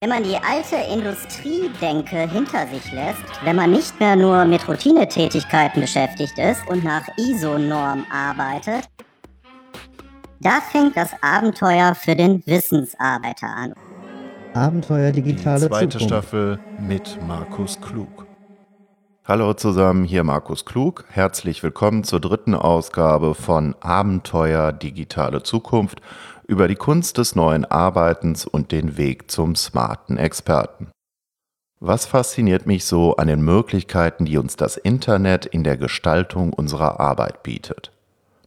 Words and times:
Wenn 0.00 0.10
man 0.10 0.22
die 0.22 0.36
alte 0.36 0.76
Industriedenke 0.92 2.30
hinter 2.30 2.68
sich 2.68 2.92
lässt, 2.92 3.18
wenn 3.42 3.56
man 3.56 3.72
nicht 3.72 3.98
mehr 3.98 4.14
nur 4.14 4.44
mit 4.44 4.68
Routinetätigkeiten 4.68 5.80
beschäftigt 5.80 6.38
ist 6.38 6.60
und 6.68 6.84
nach 6.84 7.02
ISO-Norm 7.16 8.06
arbeitet, 8.08 8.88
da 10.38 10.60
fängt 10.60 10.96
das 10.96 11.10
Abenteuer 11.20 11.96
für 11.96 12.14
den 12.14 12.46
Wissensarbeiter 12.46 13.48
an. 13.48 13.74
Abenteuer 14.54 15.10
digitale 15.10 15.62
Die 15.62 15.66
zweite 15.66 15.88
Zukunft. 15.88 16.06
Staffel 16.06 16.60
mit 16.78 17.18
Markus 17.26 17.80
Klug. 17.80 18.24
Hallo 19.24 19.52
zusammen, 19.54 20.04
hier 20.04 20.22
Markus 20.22 20.64
Klug. 20.64 21.06
Herzlich 21.10 21.64
willkommen 21.64 22.04
zur 22.04 22.20
dritten 22.20 22.54
Ausgabe 22.54 23.34
von 23.34 23.74
Abenteuer 23.80 24.70
digitale 24.70 25.42
Zukunft 25.42 26.00
über 26.48 26.66
die 26.66 26.76
Kunst 26.76 27.18
des 27.18 27.36
neuen 27.36 27.66
Arbeitens 27.66 28.46
und 28.46 28.72
den 28.72 28.96
Weg 28.96 29.30
zum 29.30 29.54
smarten 29.54 30.16
Experten. 30.16 30.88
Was 31.78 32.06
fasziniert 32.06 32.66
mich 32.66 32.86
so 32.86 33.16
an 33.16 33.28
den 33.28 33.42
Möglichkeiten, 33.42 34.24
die 34.24 34.38
uns 34.38 34.56
das 34.56 34.76
Internet 34.76 35.46
in 35.46 35.62
der 35.62 35.76
Gestaltung 35.76 36.52
unserer 36.52 36.98
Arbeit 36.98 37.44
bietet? 37.44 37.92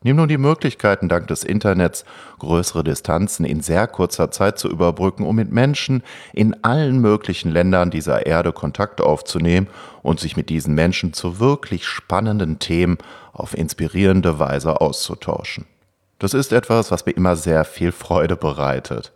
Nimm 0.03 0.15
nun 0.15 0.27
die 0.27 0.39
Möglichkeiten, 0.39 1.09
dank 1.09 1.27
des 1.27 1.43
Internets 1.43 2.05
größere 2.39 2.83
Distanzen 2.83 3.45
in 3.45 3.61
sehr 3.61 3.85
kurzer 3.85 4.31
Zeit 4.31 4.57
zu 4.57 4.67
überbrücken, 4.67 5.23
um 5.23 5.35
mit 5.35 5.51
Menschen 5.51 6.01
in 6.33 6.63
allen 6.63 6.99
möglichen 6.99 7.51
Ländern 7.51 7.91
dieser 7.91 8.25
Erde 8.25 8.51
Kontakt 8.51 8.99
aufzunehmen 8.99 9.67
und 10.01 10.19
sich 10.19 10.35
mit 10.35 10.49
diesen 10.49 10.73
Menschen 10.73 11.13
zu 11.13 11.39
wirklich 11.39 11.85
spannenden 11.85 12.57
Themen 12.57 12.97
auf 13.31 13.55
inspirierende 13.55 14.39
Weise 14.39 14.81
auszutauschen. 14.81 15.67
Das 16.21 16.35
ist 16.35 16.53
etwas, 16.53 16.91
was 16.91 17.07
mir 17.07 17.13
immer 17.13 17.35
sehr 17.35 17.65
viel 17.65 17.91
Freude 17.91 18.35
bereitet. 18.35 19.11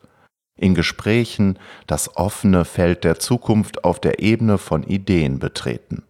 In 0.57 0.73
Gesprächen 0.73 1.59
das 1.85 2.17
offene 2.17 2.65
Feld 2.65 3.03
der 3.03 3.19
Zukunft 3.19 3.83
auf 3.83 3.99
der 3.99 4.21
Ebene 4.21 4.57
von 4.57 4.81
Ideen 4.81 5.37
betreten. 5.37 6.01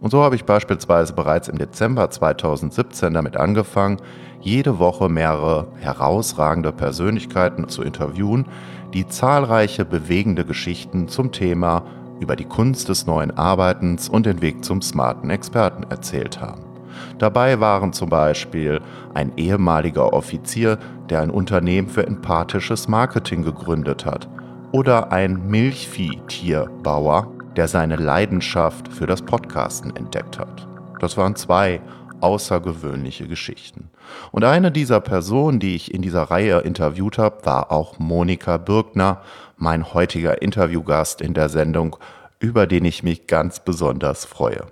Und 0.00 0.10
so 0.10 0.22
habe 0.22 0.34
ich 0.34 0.46
beispielsweise 0.46 1.12
bereits 1.12 1.48
im 1.48 1.58
Dezember 1.58 2.08
2017 2.08 3.12
damit 3.12 3.36
angefangen, 3.36 3.98
jede 4.40 4.78
Woche 4.78 5.10
mehrere 5.10 5.70
herausragende 5.80 6.72
Persönlichkeiten 6.72 7.68
zu 7.68 7.82
interviewen, 7.82 8.46
die 8.94 9.06
zahlreiche 9.06 9.84
bewegende 9.84 10.46
Geschichten 10.46 11.08
zum 11.08 11.30
Thema 11.32 11.84
über 12.20 12.36
die 12.36 12.46
Kunst 12.46 12.88
des 12.88 13.04
neuen 13.04 13.32
Arbeitens 13.32 14.08
und 14.08 14.24
den 14.24 14.40
Weg 14.40 14.64
zum 14.64 14.80
smarten 14.80 15.28
Experten 15.28 15.82
erzählt 15.90 16.40
haben. 16.40 16.71
Dabei 17.18 17.60
waren 17.60 17.92
zum 17.92 18.08
Beispiel 18.08 18.80
ein 19.14 19.32
ehemaliger 19.36 20.12
Offizier, 20.12 20.78
der 21.08 21.20
ein 21.20 21.30
Unternehmen 21.30 21.88
für 21.88 22.06
empathisches 22.06 22.88
Marketing 22.88 23.42
gegründet 23.42 24.04
hat, 24.04 24.28
oder 24.72 25.12
ein 25.12 25.46
Milchviehtierbauer, 25.48 27.32
der 27.56 27.68
seine 27.68 27.96
Leidenschaft 27.96 28.88
für 28.88 29.06
das 29.06 29.22
Podcasten 29.22 29.94
entdeckt 29.94 30.38
hat. 30.38 30.66
Das 31.00 31.16
waren 31.16 31.36
zwei 31.36 31.80
außergewöhnliche 32.22 33.26
Geschichten. 33.26 33.90
Und 34.30 34.44
eine 34.44 34.70
dieser 34.70 35.00
Personen, 35.00 35.58
die 35.58 35.74
ich 35.74 35.92
in 35.92 36.02
dieser 36.02 36.22
Reihe 36.22 36.60
interviewt 36.60 37.18
habe, 37.18 37.44
war 37.44 37.72
auch 37.72 37.98
Monika 37.98 38.56
Birkner, 38.56 39.20
mein 39.56 39.92
heutiger 39.92 40.40
Interviewgast 40.40 41.20
in 41.20 41.34
der 41.34 41.48
Sendung, 41.48 41.96
über 42.38 42.66
den 42.66 42.84
ich 42.84 43.02
mich 43.02 43.26
ganz 43.26 43.60
besonders 43.60 44.24
freue. 44.24 44.66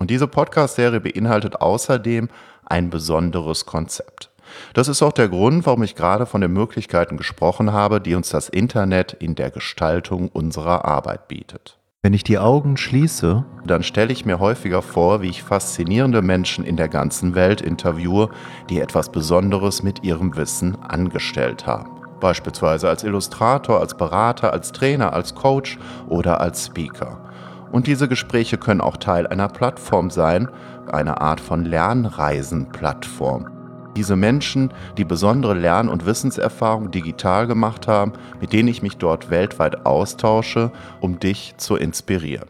Und 0.00 0.08
diese 0.08 0.26
Podcast-Serie 0.26 0.98
beinhaltet 0.98 1.60
außerdem 1.60 2.28
ein 2.64 2.88
besonderes 2.88 3.66
Konzept. 3.66 4.30
Das 4.72 4.88
ist 4.88 5.02
auch 5.02 5.12
der 5.12 5.28
Grund, 5.28 5.66
warum 5.66 5.82
ich 5.82 5.94
gerade 5.94 6.24
von 6.24 6.40
den 6.40 6.52
Möglichkeiten 6.52 7.18
gesprochen 7.18 7.72
habe, 7.72 8.00
die 8.00 8.14
uns 8.14 8.30
das 8.30 8.48
Internet 8.48 9.12
in 9.12 9.34
der 9.34 9.50
Gestaltung 9.50 10.28
unserer 10.28 10.86
Arbeit 10.86 11.28
bietet. 11.28 11.76
Wenn 12.02 12.14
ich 12.14 12.24
die 12.24 12.38
Augen 12.38 12.78
schließe, 12.78 13.44
dann 13.66 13.82
stelle 13.82 14.10
ich 14.10 14.24
mir 14.24 14.40
häufiger 14.40 14.80
vor, 14.80 15.20
wie 15.20 15.28
ich 15.28 15.42
faszinierende 15.42 16.22
Menschen 16.22 16.64
in 16.64 16.78
der 16.78 16.88
ganzen 16.88 17.34
Welt 17.34 17.60
interviewe, 17.60 18.30
die 18.70 18.80
etwas 18.80 19.12
Besonderes 19.12 19.82
mit 19.82 20.02
ihrem 20.02 20.34
Wissen 20.34 20.76
angestellt 20.82 21.66
haben. 21.66 21.90
Beispielsweise 22.20 22.88
als 22.88 23.04
Illustrator, 23.04 23.80
als 23.80 23.94
Berater, 23.94 24.54
als 24.54 24.72
Trainer, 24.72 25.12
als 25.12 25.34
Coach 25.34 25.78
oder 26.08 26.40
als 26.40 26.66
Speaker. 26.66 27.29
Und 27.72 27.86
diese 27.86 28.08
Gespräche 28.08 28.58
können 28.58 28.80
auch 28.80 28.96
Teil 28.96 29.26
einer 29.26 29.48
Plattform 29.48 30.10
sein, 30.10 30.48
einer 30.90 31.20
Art 31.20 31.40
von 31.40 31.64
Lernreisenplattform. 31.64 33.48
Diese 33.96 34.16
Menschen, 34.16 34.72
die 34.96 35.04
besondere 35.04 35.54
Lern- 35.54 35.88
und 35.88 36.06
Wissenserfahrung 36.06 36.90
digital 36.90 37.46
gemacht 37.46 37.88
haben, 37.88 38.12
mit 38.40 38.52
denen 38.52 38.68
ich 38.68 38.82
mich 38.82 38.96
dort 38.96 39.30
weltweit 39.30 39.84
austausche, 39.84 40.70
um 41.00 41.18
dich 41.18 41.54
zu 41.56 41.76
inspirieren. 41.76 42.48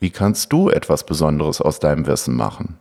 Wie 0.00 0.10
kannst 0.10 0.52
du 0.52 0.70
etwas 0.70 1.04
Besonderes 1.04 1.60
aus 1.60 1.78
deinem 1.78 2.06
Wissen 2.06 2.36
machen? 2.36 2.78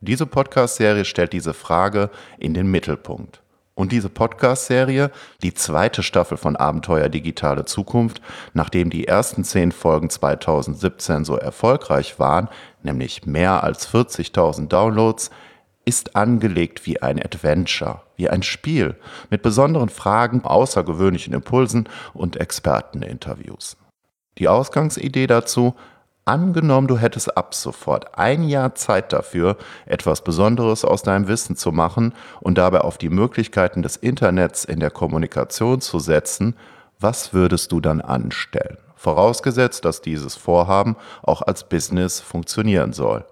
Diese 0.00 0.24
Podcast-Serie 0.24 1.04
stellt 1.04 1.32
diese 1.32 1.52
Frage 1.52 2.10
in 2.38 2.54
den 2.54 2.70
Mittelpunkt. 2.70 3.42
Und 3.80 3.92
diese 3.92 4.10
Podcast-Serie, 4.10 5.10
die 5.42 5.54
zweite 5.54 6.02
Staffel 6.02 6.36
von 6.36 6.54
Abenteuer 6.54 7.08
Digitale 7.08 7.64
Zukunft, 7.64 8.20
nachdem 8.52 8.90
die 8.90 9.08
ersten 9.08 9.42
zehn 9.42 9.72
Folgen 9.72 10.10
2017 10.10 11.24
so 11.24 11.34
erfolgreich 11.36 12.18
waren, 12.18 12.50
nämlich 12.82 13.24
mehr 13.24 13.64
als 13.64 13.88
40.000 13.88 14.68
Downloads, 14.68 15.30
ist 15.86 16.14
angelegt 16.14 16.84
wie 16.84 17.00
ein 17.00 17.18
Adventure, 17.18 18.02
wie 18.16 18.28
ein 18.28 18.42
Spiel 18.42 18.96
mit 19.30 19.40
besonderen 19.40 19.88
Fragen, 19.88 20.44
außergewöhnlichen 20.44 21.32
Impulsen 21.32 21.88
und 22.12 22.36
Experteninterviews. 22.36 23.78
Die 24.36 24.48
Ausgangsidee 24.48 25.26
dazu, 25.26 25.74
Angenommen, 26.24 26.86
du 26.86 26.98
hättest 26.98 27.36
ab 27.36 27.54
sofort 27.54 28.18
ein 28.18 28.44
Jahr 28.44 28.74
Zeit 28.74 29.12
dafür, 29.12 29.56
etwas 29.86 30.22
Besonderes 30.22 30.84
aus 30.84 31.02
deinem 31.02 31.28
Wissen 31.28 31.56
zu 31.56 31.72
machen 31.72 32.14
und 32.40 32.58
dabei 32.58 32.82
auf 32.82 32.98
die 32.98 33.08
Möglichkeiten 33.08 33.82
des 33.82 33.96
Internets 33.96 34.64
in 34.64 34.80
der 34.80 34.90
Kommunikation 34.90 35.80
zu 35.80 35.98
setzen, 35.98 36.54
was 37.00 37.32
würdest 37.32 37.72
du 37.72 37.80
dann 37.80 38.00
anstellen? 38.00 38.76
Vorausgesetzt, 38.94 39.86
dass 39.86 40.02
dieses 40.02 40.36
Vorhaben 40.36 40.96
auch 41.22 41.40
als 41.40 41.64
Business 41.68 42.20
funktionieren 42.20 42.92
soll. 42.92 43.24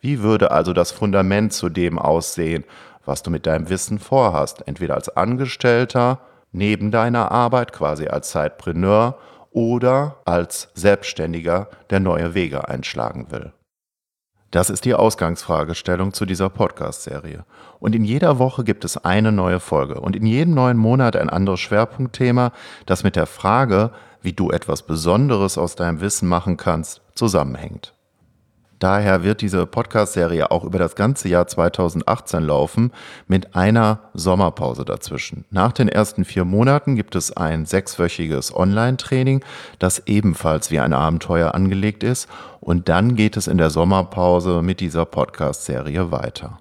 Wie 0.00 0.22
würde 0.22 0.50
also 0.50 0.74
das 0.74 0.92
Fundament 0.92 1.54
zu 1.54 1.70
dem 1.70 1.98
aussehen, 1.98 2.64
was 3.06 3.22
du 3.22 3.30
mit 3.30 3.46
deinem 3.46 3.70
Wissen 3.70 3.98
vorhast, 3.98 4.62
entweder 4.66 4.94
als 4.94 5.08
Angestellter, 5.16 6.20
neben 6.52 6.90
deiner 6.90 7.30
Arbeit, 7.30 7.72
quasi 7.72 8.08
als 8.08 8.30
Zeitpreneur 8.30 9.16
oder 9.50 10.16
als 10.24 10.68
Selbstständiger, 10.74 11.68
der 11.90 12.00
neue 12.00 12.34
Wege 12.34 12.68
einschlagen 12.68 13.30
will? 13.30 13.52
Das 14.50 14.68
ist 14.68 14.84
die 14.84 14.94
Ausgangsfragestellung 14.94 16.12
zu 16.12 16.26
dieser 16.26 16.48
Podcast-Serie. 16.48 17.44
Und 17.78 17.94
in 17.94 18.04
jeder 18.04 18.40
Woche 18.40 18.64
gibt 18.64 18.84
es 18.84 18.96
eine 18.96 19.30
neue 19.30 19.60
Folge 19.60 20.00
und 20.00 20.16
in 20.16 20.26
jedem 20.26 20.54
neuen 20.54 20.76
Monat 20.76 21.14
ein 21.14 21.30
anderes 21.30 21.60
Schwerpunktthema, 21.60 22.52
das 22.84 23.04
mit 23.04 23.14
der 23.14 23.26
Frage, 23.26 23.92
wie 24.22 24.32
du 24.32 24.50
etwas 24.50 24.82
Besonderes 24.82 25.56
aus 25.56 25.76
deinem 25.76 26.00
Wissen 26.00 26.28
machen 26.28 26.56
kannst, 26.56 27.00
zusammenhängt. 27.14 27.94
Daher 28.80 29.22
wird 29.22 29.42
diese 29.42 29.66
Podcast-Serie 29.66 30.50
auch 30.50 30.64
über 30.64 30.78
das 30.78 30.96
ganze 30.96 31.28
Jahr 31.28 31.46
2018 31.46 32.42
laufen, 32.42 32.92
mit 33.28 33.54
einer 33.54 34.00
Sommerpause 34.14 34.86
dazwischen. 34.86 35.44
Nach 35.50 35.72
den 35.72 35.86
ersten 35.86 36.24
vier 36.24 36.46
Monaten 36.46 36.96
gibt 36.96 37.14
es 37.14 37.36
ein 37.36 37.66
sechswöchiges 37.66 38.56
Online-Training, 38.56 39.44
das 39.78 40.06
ebenfalls 40.06 40.70
wie 40.70 40.80
ein 40.80 40.94
Abenteuer 40.94 41.54
angelegt 41.54 42.02
ist. 42.02 42.26
Und 42.60 42.88
dann 42.88 43.16
geht 43.16 43.36
es 43.36 43.48
in 43.48 43.58
der 43.58 43.68
Sommerpause 43.68 44.62
mit 44.62 44.80
dieser 44.80 45.04
Podcast-Serie 45.04 46.10
weiter. 46.10 46.58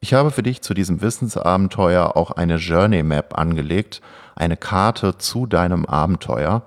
Ich 0.00 0.14
habe 0.14 0.30
für 0.30 0.42
dich 0.42 0.62
zu 0.62 0.72
diesem 0.72 1.02
Wissensabenteuer 1.02 2.16
auch 2.16 2.30
eine 2.30 2.56
Journey 2.56 3.02
Map 3.02 3.36
angelegt, 3.36 4.00
eine 4.36 4.56
Karte 4.56 5.18
zu 5.18 5.44
deinem 5.44 5.84
Abenteuer 5.84 6.62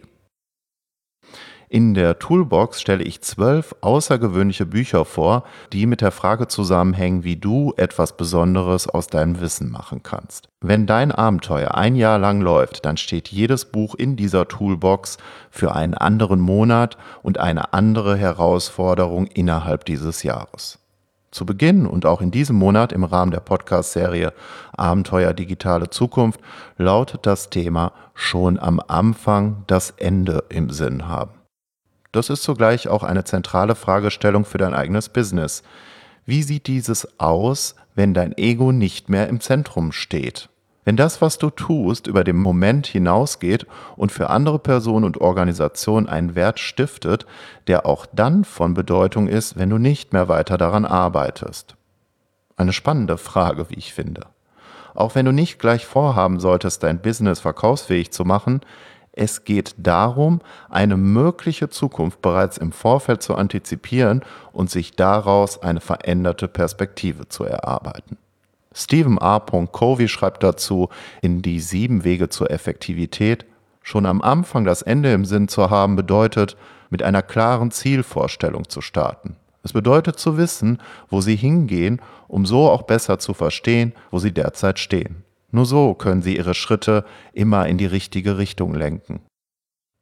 In 1.74 1.96
der 1.96 2.20
Toolbox 2.20 2.80
stelle 2.80 3.04
ich 3.04 3.22
zwölf 3.22 3.74
außergewöhnliche 3.81 4.68
Bücher 4.68 5.06
vor, 5.06 5.44
die 5.72 5.88
mit 5.88 6.02
der 6.02 6.12
Frage 6.12 6.48
zusammenhängen, 6.48 7.24
wie 7.24 7.36
du 7.36 7.74
etwas 7.78 8.16
Besonderes 8.16 8.88
aus 8.88 9.08
deinem 9.08 9.42
Wissen 9.42 9.72
machen 9.72 10.04
kannst. 10.04 10.50
Wenn 10.62 10.86
dein 10.86 11.12
Abenteuer 11.12 11.74
ein 11.74 11.96
Jahr 11.96 12.20
lang 12.20 12.42
läuft, 12.42 12.86
dann 12.86 12.96
steht 12.98 13.30
jedes 13.30 13.66
Buch 13.66 13.96
in 13.96 14.16
dieser 14.16 14.48
Toolbox 14.48 15.18
für 15.50 15.74
einen 15.74 15.96
anderen 15.96 16.42
Monat 16.42 16.96
und 17.24 17.40
eine 17.40 17.74
andere 17.74 18.18
Herausforderung 18.18 19.26
innerhalb 19.26 19.84
dieses 19.86 20.22
Jahres. 20.22 20.78
Zu 21.31 21.48
Beginn 21.48 21.88
und 21.88 22.06
auch 22.06 22.22
in 22.22 22.30
diesem 22.30 22.56
Monat 22.56 22.92
im 22.92 23.04
Rahmen 23.04 23.31
der 23.31 23.40
Podcast-Serie 23.40 24.34
Abenteuer 24.74 25.34
Digitale 25.34 25.90
Zukunft 25.90 26.40
lautet 26.78 27.26
das 27.26 27.50
Thema 27.50 27.94
schon 28.14 28.60
am 28.60 28.80
Anfang 28.80 29.64
das 29.66 29.90
Ende 29.90 30.44
im 30.50 30.69
Sinn 30.69 31.08
haben. 31.08 31.43
Das 32.13 32.30
ist 32.30 32.44
zugleich 32.44 32.88
auch 32.88 33.04
eine 33.04 33.24
zentrale 33.25 33.75
Fragestellung 33.75 34.45
für 34.45 34.60
dein 34.60 34.75
eigenes 34.75 35.10
Business. 35.10 35.63
Wie 36.25 36.44
sieht 36.44 36.68
dieses 36.68 37.19
aus, 37.19 37.75
wenn 37.95 38.13
dein 38.13 38.38
Ego 38.38 38.71
nicht 38.71 39.10
mehr 39.10 39.27
im 39.27 39.42
Zentrum 39.42 39.92
steht? 39.92 40.48
Wenn 40.86 40.95
das, 40.95 41.21
was 41.21 41.39
du 41.39 41.50
tust, 41.50 42.06
über 42.07 42.24
den 42.24 42.38
Moment 42.38 42.86
hinausgeht 42.86 43.65
und 43.95 44.12
für 44.12 44.30
andere 44.30 44.60
Personen 44.60 45.06
und 45.06 45.21
Organisationen 45.21 46.07
einen 46.07 46.36
Wert 46.36 46.60
stiftet, 46.60 47.25
der 47.68 47.86
auch 47.88 48.06
dann 48.06 48.44
von 48.44 48.75
Bedeutung 48.75 49.27
ist, 49.27 49.57
wenn 49.57 49.71
du 49.71 49.80
nicht 49.80 50.13
mehr 50.13 50.27
weiter 50.27 50.57
daran 50.57 50.86
arbeitest. 50.86 51.75
Eine 52.57 52.74
spannende 52.74 53.18
Frage, 53.18 53.71
wie 53.71 53.75
ich 53.75 53.92
finde. 53.92 54.27
Auch 54.94 55.16
wenn 55.16 55.25
du 55.25 55.31
nicht 55.31 55.57
gleich 55.57 55.88
vorhaben 55.88 56.39
solltest, 56.39 56.83
dein 56.83 57.01
Business 57.01 57.39
verkaufsfähig 57.39 58.12
zu 58.12 58.24
machen, 58.24 58.62
es 59.13 59.45
geht 59.45 59.75
darum, 59.77 60.42
eine 60.69 60.98
mögliche 60.98 61.69
Zukunft 61.69 62.21
bereits 62.21 62.57
im 62.57 62.71
Vorfeld 62.71 63.21
zu 63.21 63.36
antizipieren 63.36 64.21
und 64.51 64.71
sich 64.71 64.95
daraus 64.95 65.62
eine 65.62 65.81
veränderte 65.81 66.48
Perspektive 66.48 67.30
zu 67.30 67.44
erarbeiten. 67.45 68.18
Stephen 68.74 69.21
A. 69.21 69.39
Covey 69.39 70.07
schreibt 70.07 70.42
dazu 70.42 70.89
in 71.21 71.44
die 71.44 71.60
sieben 71.60 72.04
Wege 72.04 72.30
zur 72.30 72.50
Effektivität, 72.50 73.45
schon 73.83 74.07
am 74.07 74.21
Anfang 74.24 74.65
das 74.65 74.81
Ende 74.81 75.13
im 75.13 75.25
Sinn 75.25 75.48
zu 75.48 75.69
haben 75.69 75.95
bedeutet, 75.95 76.57
mit 76.89 77.04
einer 77.04 77.21
klaren 77.21 77.69
Zielvorstellung 77.69 78.68
zu 78.68 78.81
starten. 78.81 79.36
Es 79.62 79.74
bedeutet 79.74 80.18
zu 80.18 80.38
wissen, 80.38 80.80
wo 81.09 81.21
sie 81.21 81.36
hingehen, 81.36 82.01
um 82.27 82.45
so 82.45 82.69
auch 82.69 82.81
besser 82.83 83.19
zu 83.19 83.33
verstehen, 83.33 83.94
wo 84.09 84.18
sie 84.18 84.33
derzeit 84.33 84.80
stehen. 84.80 85.24
Nur 85.54 85.68
so 85.68 85.94
können 85.94 86.24
sie 86.24 86.36
ihre 86.36 86.56
Schritte 86.56 87.06
immer 87.32 87.68
in 87.68 87.78
die 87.78 87.86
richtige 87.86 88.40
Richtung 88.40 88.74
lenken. 88.74 89.22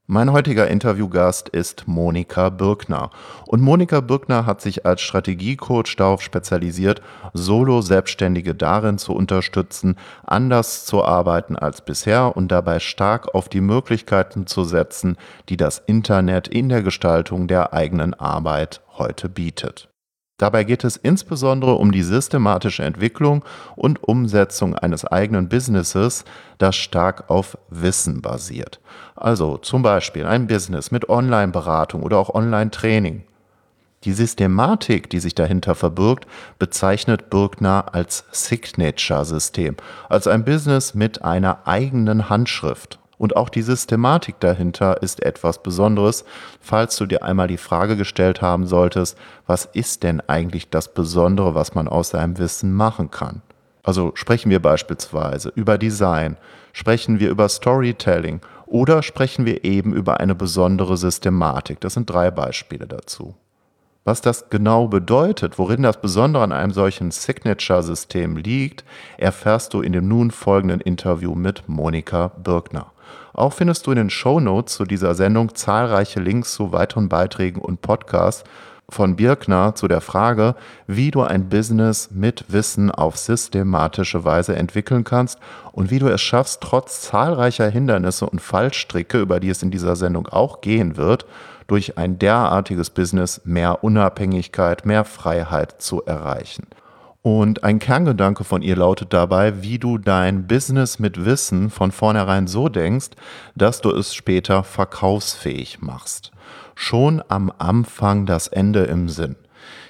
Mein 0.07 0.31
heutiger 0.31 0.69
Interviewgast 0.69 1.49
ist 1.49 1.87
Monika 1.87 2.49
Birkner. 2.49 3.09
Und 3.47 3.61
Monika 3.61 3.99
Birkner 3.99 4.45
hat 4.45 4.61
sich 4.61 4.85
als 4.85 5.01
Strategiecoach 5.01 5.95
darauf 5.97 6.21
spezialisiert, 6.21 7.01
Solo-Selbstständige 7.33 8.55
darin 8.55 8.97
zu 8.97 9.13
unterstützen, 9.13 9.95
anders 10.23 10.85
zu 10.85 11.03
arbeiten 11.03 11.57
als 11.57 11.83
bisher 11.83 12.35
und 12.35 12.49
dabei 12.49 12.79
stark 12.79 13.35
auf 13.35 13.49
die 13.49 13.61
Möglichkeiten 13.61 14.47
zu 14.47 14.63
setzen, 14.63 15.17
die 15.49 15.57
das 15.57 15.79
Internet 15.79 16.47
in 16.47 16.69
der 16.69 16.81
Gestaltung 16.81 17.47
der 17.47 17.73
eigenen 17.73 18.13
Arbeit 18.13 18.81
heute 18.97 19.27
bietet. 19.27 19.90
Dabei 20.41 20.63
geht 20.63 20.83
es 20.83 20.97
insbesondere 20.97 21.75
um 21.75 21.91
die 21.91 22.01
systematische 22.01 22.81
Entwicklung 22.81 23.45
und 23.75 24.03
Umsetzung 24.03 24.75
eines 24.75 25.05
eigenen 25.05 25.49
Businesses, 25.49 26.25
das 26.57 26.75
stark 26.75 27.29
auf 27.29 27.59
Wissen 27.69 28.23
basiert. 28.23 28.79
Also 29.15 29.57
zum 29.57 29.83
Beispiel 29.83 30.25
ein 30.25 30.47
Business 30.47 30.89
mit 30.89 31.09
Online-Beratung 31.09 32.01
oder 32.01 32.17
auch 32.17 32.33
Online-Training. 32.33 33.21
Die 34.03 34.13
Systematik, 34.13 35.11
die 35.11 35.19
sich 35.19 35.35
dahinter 35.35 35.75
verbirgt, 35.75 36.25
bezeichnet 36.57 37.29
Birkner 37.29 37.93
als 37.93 38.25
Signature-System, 38.31 39.75
als 40.09 40.25
ein 40.25 40.43
Business 40.43 40.95
mit 40.95 41.23
einer 41.23 41.67
eigenen 41.67 42.29
Handschrift. 42.29 42.97
Und 43.21 43.35
auch 43.35 43.49
die 43.49 43.61
Systematik 43.61 44.39
dahinter 44.39 45.03
ist 45.03 45.21
etwas 45.21 45.61
Besonderes, 45.61 46.25
falls 46.59 46.95
du 46.95 47.05
dir 47.05 47.21
einmal 47.21 47.47
die 47.47 47.59
Frage 47.59 47.95
gestellt 47.95 48.41
haben 48.41 48.65
solltest, 48.65 49.15
was 49.45 49.65
ist 49.65 50.01
denn 50.01 50.21
eigentlich 50.21 50.71
das 50.71 50.91
Besondere, 50.95 51.53
was 51.53 51.75
man 51.75 51.87
aus 51.87 52.09
seinem 52.09 52.39
Wissen 52.39 52.73
machen 52.73 53.11
kann? 53.11 53.43
Also 53.83 54.13
sprechen 54.15 54.49
wir 54.49 54.59
beispielsweise 54.59 55.49
über 55.53 55.77
Design, 55.77 56.35
sprechen 56.73 57.19
wir 57.19 57.29
über 57.29 57.47
Storytelling 57.47 58.41
oder 58.65 59.03
sprechen 59.03 59.45
wir 59.45 59.63
eben 59.65 59.93
über 59.93 60.19
eine 60.19 60.33
besondere 60.33 60.97
Systematik. 60.97 61.79
Das 61.79 61.93
sind 61.93 62.09
drei 62.09 62.31
Beispiele 62.31 62.87
dazu. 62.87 63.35
Was 64.03 64.21
das 64.21 64.49
genau 64.49 64.87
bedeutet, 64.87 65.59
worin 65.59 65.83
das 65.83 66.01
Besondere 66.01 66.43
an 66.43 66.51
einem 66.51 66.71
solchen 66.71 67.11
Signature-System 67.11 68.35
liegt, 68.35 68.83
erfährst 69.19 69.75
du 69.75 69.81
in 69.81 69.93
dem 69.93 70.07
nun 70.07 70.31
folgenden 70.31 70.81
Interview 70.81 71.35
mit 71.35 71.69
Monika 71.69 72.29
Birkner. 72.29 72.91
Auch 73.33 73.53
findest 73.53 73.87
du 73.87 73.91
in 73.91 73.97
den 73.97 74.09
Show 74.09 74.39
Notes 74.39 74.75
zu 74.75 74.85
dieser 74.85 75.15
Sendung 75.15 75.55
zahlreiche 75.55 76.19
Links 76.19 76.53
zu 76.53 76.71
weiteren 76.71 77.09
Beiträgen 77.09 77.61
und 77.61 77.81
Podcasts 77.81 78.43
von 78.91 79.15
Birkner 79.15 79.73
zu 79.73 79.87
der 79.87 80.01
Frage, 80.01 80.55
wie 80.85 81.11
du 81.11 81.21
ein 81.21 81.47
Business 81.47 82.09
mit 82.11 82.45
Wissen 82.49 82.91
auf 82.91 83.17
systematische 83.17 84.25
Weise 84.25 84.55
entwickeln 84.55 85.03
kannst 85.03 85.39
und 85.71 85.89
wie 85.91 85.99
du 85.99 86.07
es 86.07 86.21
schaffst, 86.21 86.61
trotz 86.61 87.01
zahlreicher 87.01 87.69
Hindernisse 87.69 88.29
und 88.29 88.41
Fallstricke, 88.41 89.19
über 89.19 89.39
die 89.39 89.49
es 89.49 89.63
in 89.63 89.71
dieser 89.71 89.95
Sendung 89.95 90.27
auch 90.27 90.61
gehen 90.61 90.97
wird, 90.97 91.25
durch 91.67 91.97
ein 91.97 92.19
derartiges 92.19 92.89
Business 92.89 93.41
mehr 93.45 93.81
Unabhängigkeit, 93.81 94.85
mehr 94.85 95.05
Freiheit 95.05 95.81
zu 95.81 96.03
erreichen. 96.03 96.67
Und 97.23 97.63
ein 97.63 97.77
Kerngedanke 97.77 98.43
von 98.43 98.63
ihr 98.63 98.75
lautet 98.75 99.13
dabei, 99.13 99.61
wie 99.61 99.77
du 99.77 99.99
dein 99.99 100.47
Business 100.47 100.97
mit 100.97 101.23
Wissen 101.23 101.69
von 101.69 101.91
vornherein 101.91 102.47
so 102.47 102.67
denkst, 102.67 103.09
dass 103.55 103.81
du 103.81 103.91
es 103.91 104.15
später 104.15 104.63
verkaufsfähig 104.63 105.81
machst. 105.81 106.31
Schon 106.73 107.21
am 107.27 107.51
Anfang 107.59 108.25
das 108.25 108.47
Ende 108.47 108.85
im 108.85 109.07
Sinn. 109.07 109.35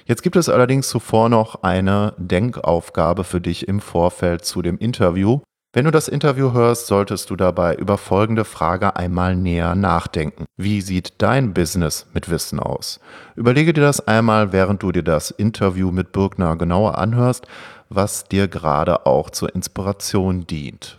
Jetzt 0.04 0.22
gibt 0.22 0.36
es 0.36 0.50
allerdings 0.50 0.88
zuvor 0.88 1.30
noch 1.30 1.62
eine 1.62 2.12
Denkaufgabe 2.18 3.24
für 3.24 3.40
dich 3.40 3.66
im 3.66 3.80
Vorfeld 3.80 4.44
zu 4.44 4.60
dem 4.60 4.76
Interview. 4.76 5.40
Wenn 5.74 5.86
du 5.86 5.90
das 5.90 6.06
Interview 6.06 6.52
hörst, 6.52 6.86
solltest 6.86 7.30
du 7.30 7.36
dabei 7.36 7.74
über 7.74 7.96
folgende 7.96 8.44
Frage 8.44 8.94
einmal 8.96 9.34
näher 9.34 9.74
nachdenken. 9.74 10.44
Wie 10.58 10.82
sieht 10.82 11.14
dein 11.22 11.54
Business 11.54 12.06
mit 12.12 12.28
Wissen 12.28 12.60
aus? 12.60 13.00
Überlege 13.36 13.72
dir 13.72 13.80
das 13.80 14.06
einmal, 14.06 14.52
während 14.52 14.82
du 14.82 14.92
dir 14.92 15.02
das 15.02 15.30
Interview 15.30 15.90
mit 15.90 16.12
Birgner 16.12 16.56
genauer 16.56 16.98
anhörst, 16.98 17.46
was 17.88 18.24
dir 18.24 18.48
gerade 18.48 19.06
auch 19.06 19.30
zur 19.30 19.54
Inspiration 19.54 20.46
dient. 20.46 20.98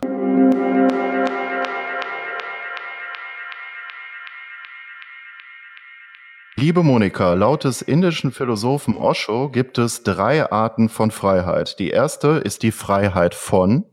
Liebe 6.56 6.82
Monika, 6.82 7.34
laut 7.34 7.62
des 7.62 7.80
indischen 7.80 8.32
Philosophen 8.32 8.96
Osho 8.96 9.50
gibt 9.50 9.78
es 9.78 10.02
drei 10.02 10.50
Arten 10.50 10.88
von 10.88 11.12
Freiheit. 11.12 11.78
Die 11.78 11.90
erste 11.90 12.40
ist 12.42 12.64
die 12.64 12.72
Freiheit 12.72 13.36
von, 13.36 13.84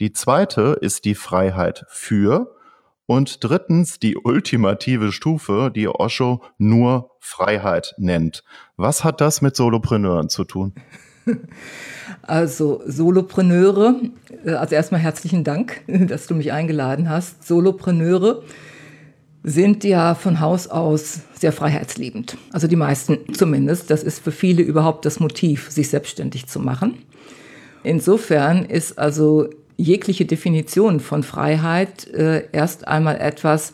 die 0.00 0.12
zweite 0.12 0.78
ist 0.80 1.04
die 1.04 1.14
Freiheit 1.14 1.84
für 1.88 2.54
und 3.06 3.44
drittens 3.44 3.98
die 3.98 4.16
ultimative 4.16 5.12
Stufe, 5.12 5.70
die 5.74 5.88
Osho 5.88 6.42
nur 6.58 7.10
Freiheit 7.20 7.94
nennt. 7.98 8.42
Was 8.76 9.04
hat 9.04 9.20
das 9.20 9.42
mit 9.42 9.56
Solopreneuren 9.56 10.28
zu 10.28 10.44
tun? 10.44 10.74
Also 12.24 12.82
Solopreneure, 12.86 13.96
äh, 14.44 14.52
also 14.52 14.74
erstmal 14.74 15.00
herzlichen 15.00 15.42
Dank, 15.42 15.82
dass 15.86 16.26
du 16.26 16.34
mich 16.34 16.52
eingeladen 16.52 17.08
hast. 17.08 17.46
Solopreneure 17.46 18.42
sind 19.42 19.82
ja 19.82 20.14
von 20.14 20.40
Haus 20.40 20.68
aus 20.68 21.20
sehr 21.34 21.52
freiheitsliebend. 21.52 22.36
Also 22.52 22.68
die 22.68 22.76
meisten 22.76 23.34
zumindest. 23.34 23.90
Das 23.90 24.04
ist 24.04 24.22
für 24.22 24.30
viele 24.30 24.62
überhaupt 24.62 25.04
das 25.04 25.18
Motiv, 25.18 25.70
sich 25.70 25.88
selbstständig 25.88 26.46
zu 26.46 26.60
machen. 26.60 26.98
Insofern 27.82 28.64
ist 28.64 28.98
also 28.98 29.48
jegliche 29.76 30.24
Definition 30.24 31.00
von 31.00 31.22
Freiheit 31.22 32.06
äh, 32.08 32.44
erst 32.52 32.86
einmal 32.86 33.20
etwas, 33.20 33.72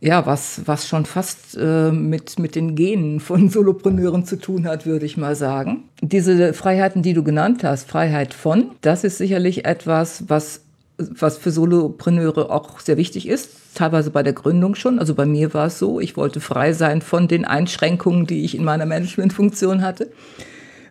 ja, 0.00 0.26
was, 0.26 0.62
was 0.66 0.86
schon 0.86 1.06
fast 1.06 1.56
äh, 1.58 1.90
mit, 1.90 2.38
mit 2.38 2.54
den 2.54 2.74
Genen 2.74 3.20
von 3.20 3.48
Solopreneuren 3.50 4.24
zu 4.26 4.36
tun 4.36 4.66
hat, 4.66 4.84
würde 4.84 5.06
ich 5.06 5.16
mal 5.16 5.34
sagen. 5.34 5.84
Diese 6.02 6.52
Freiheiten, 6.52 7.02
die 7.02 7.14
du 7.14 7.22
genannt 7.22 7.64
hast, 7.64 7.88
Freiheit 7.88 8.34
von, 8.34 8.72
das 8.82 9.02
ist 9.02 9.18
sicherlich 9.18 9.64
etwas, 9.64 10.24
was, 10.28 10.60
was 10.98 11.38
für 11.38 11.50
Solopreneure 11.50 12.50
auch 12.50 12.80
sehr 12.80 12.98
wichtig 12.98 13.26
ist, 13.26 13.50
teilweise 13.74 14.10
bei 14.10 14.22
der 14.22 14.34
Gründung 14.34 14.74
schon. 14.74 14.98
Also 14.98 15.14
bei 15.14 15.24
mir 15.24 15.54
war 15.54 15.68
es 15.68 15.78
so, 15.78 16.00
ich 16.00 16.16
wollte 16.16 16.40
frei 16.40 16.74
sein 16.74 17.00
von 17.00 17.26
den 17.26 17.44
Einschränkungen, 17.46 18.26
die 18.26 18.44
ich 18.44 18.56
in 18.56 18.64
meiner 18.64 18.86
Managementfunktion 18.86 19.82
hatte. 19.82 20.10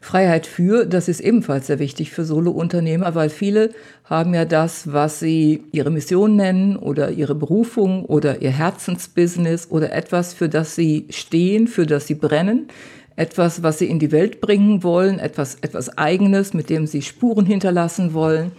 Freiheit 0.03 0.45
für, 0.47 0.85
das 0.85 1.07
ist 1.07 1.21
ebenfalls 1.21 1.67
sehr 1.67 1.79
wichtig 1.79 2.11
für 2.11 2.25
Solo-Unternehmer, 2.25 3.15
weil 3.15 3.29
viele 3.29 3.69
haben 4.03 4.33
ja 4.33 4.43
das, 4.43 4.91
was 4.91 5.21
sie 5.21 5.63
ihre 5.71 5.91
Mission 5.91 6.35
nennen 6.35 6.75
oder 6.75 7.11
ihre 7.11 7.35
Berufung 7.35 8.03
oder 8.03 8.41
ihr 8.41 8.51
Herzensbusiness 8.51 9.71
oder 9.71 9.93
etwas, 9.93 10.33
für 10.33 10.49
das 10.49 10.75
sie 10.75 11.05
stehen, 11.09 11.69
für 11.69 11.85
das 11.85 12.05
sie 12.05 12.15
brennen, 12.15 12.67
etwas, 13.15 13.63
was 13.63 13.79
sie 13.79 13.85
in 13.85 13.97
die 13.97 14.11
Welt 14.11 14.41
bringen 14.41 14.83
wollen, 14.83 15.19
etwas, 15.19 15.55
etwas 15.61 15.97
Eigenes, 15.97 16.53
mit 16.53 16.69
dem 16.69 16.85
sie 16.85 17.01
Spuren 17.01 17.45
hinterlassen 17.45 18.13
wollen. 18.13 18.51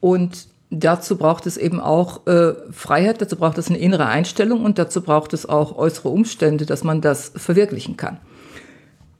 Und 0.00 0.48
dazu 0.70 1.18
braucht 1.18 1.44
es 1.44 1.58
eben 1.58 1.80
auch 1.80 2.26
äh, 2.26 2.54
Freiheit, 2.70 3.20
dazu 3.20 3.36
braucht 3.36 3.58
es 3.58 3.68
eine 3.68 3.78
innere 3.78 4.06
Einstellung 4.06 4.64
und 4.64 4.78
dazu 4.78 5.02
braucht 5.02 5.34
es 5.34 5.46
auch 5.46 5.76
äußere 5.76 6.08
Umstände, 6.08 6.64
dass 6.64 6.82
man 6.82 7.02
das 7.02 7.30
verwirklichen 7.36 7.98
kann. 7.98 8.16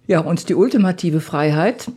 Ja, 0.07 0.21
und 0.21 0.49
die 0.49 0.55
ultimative 0.55 1.21
Freiheit, 1.21 1.91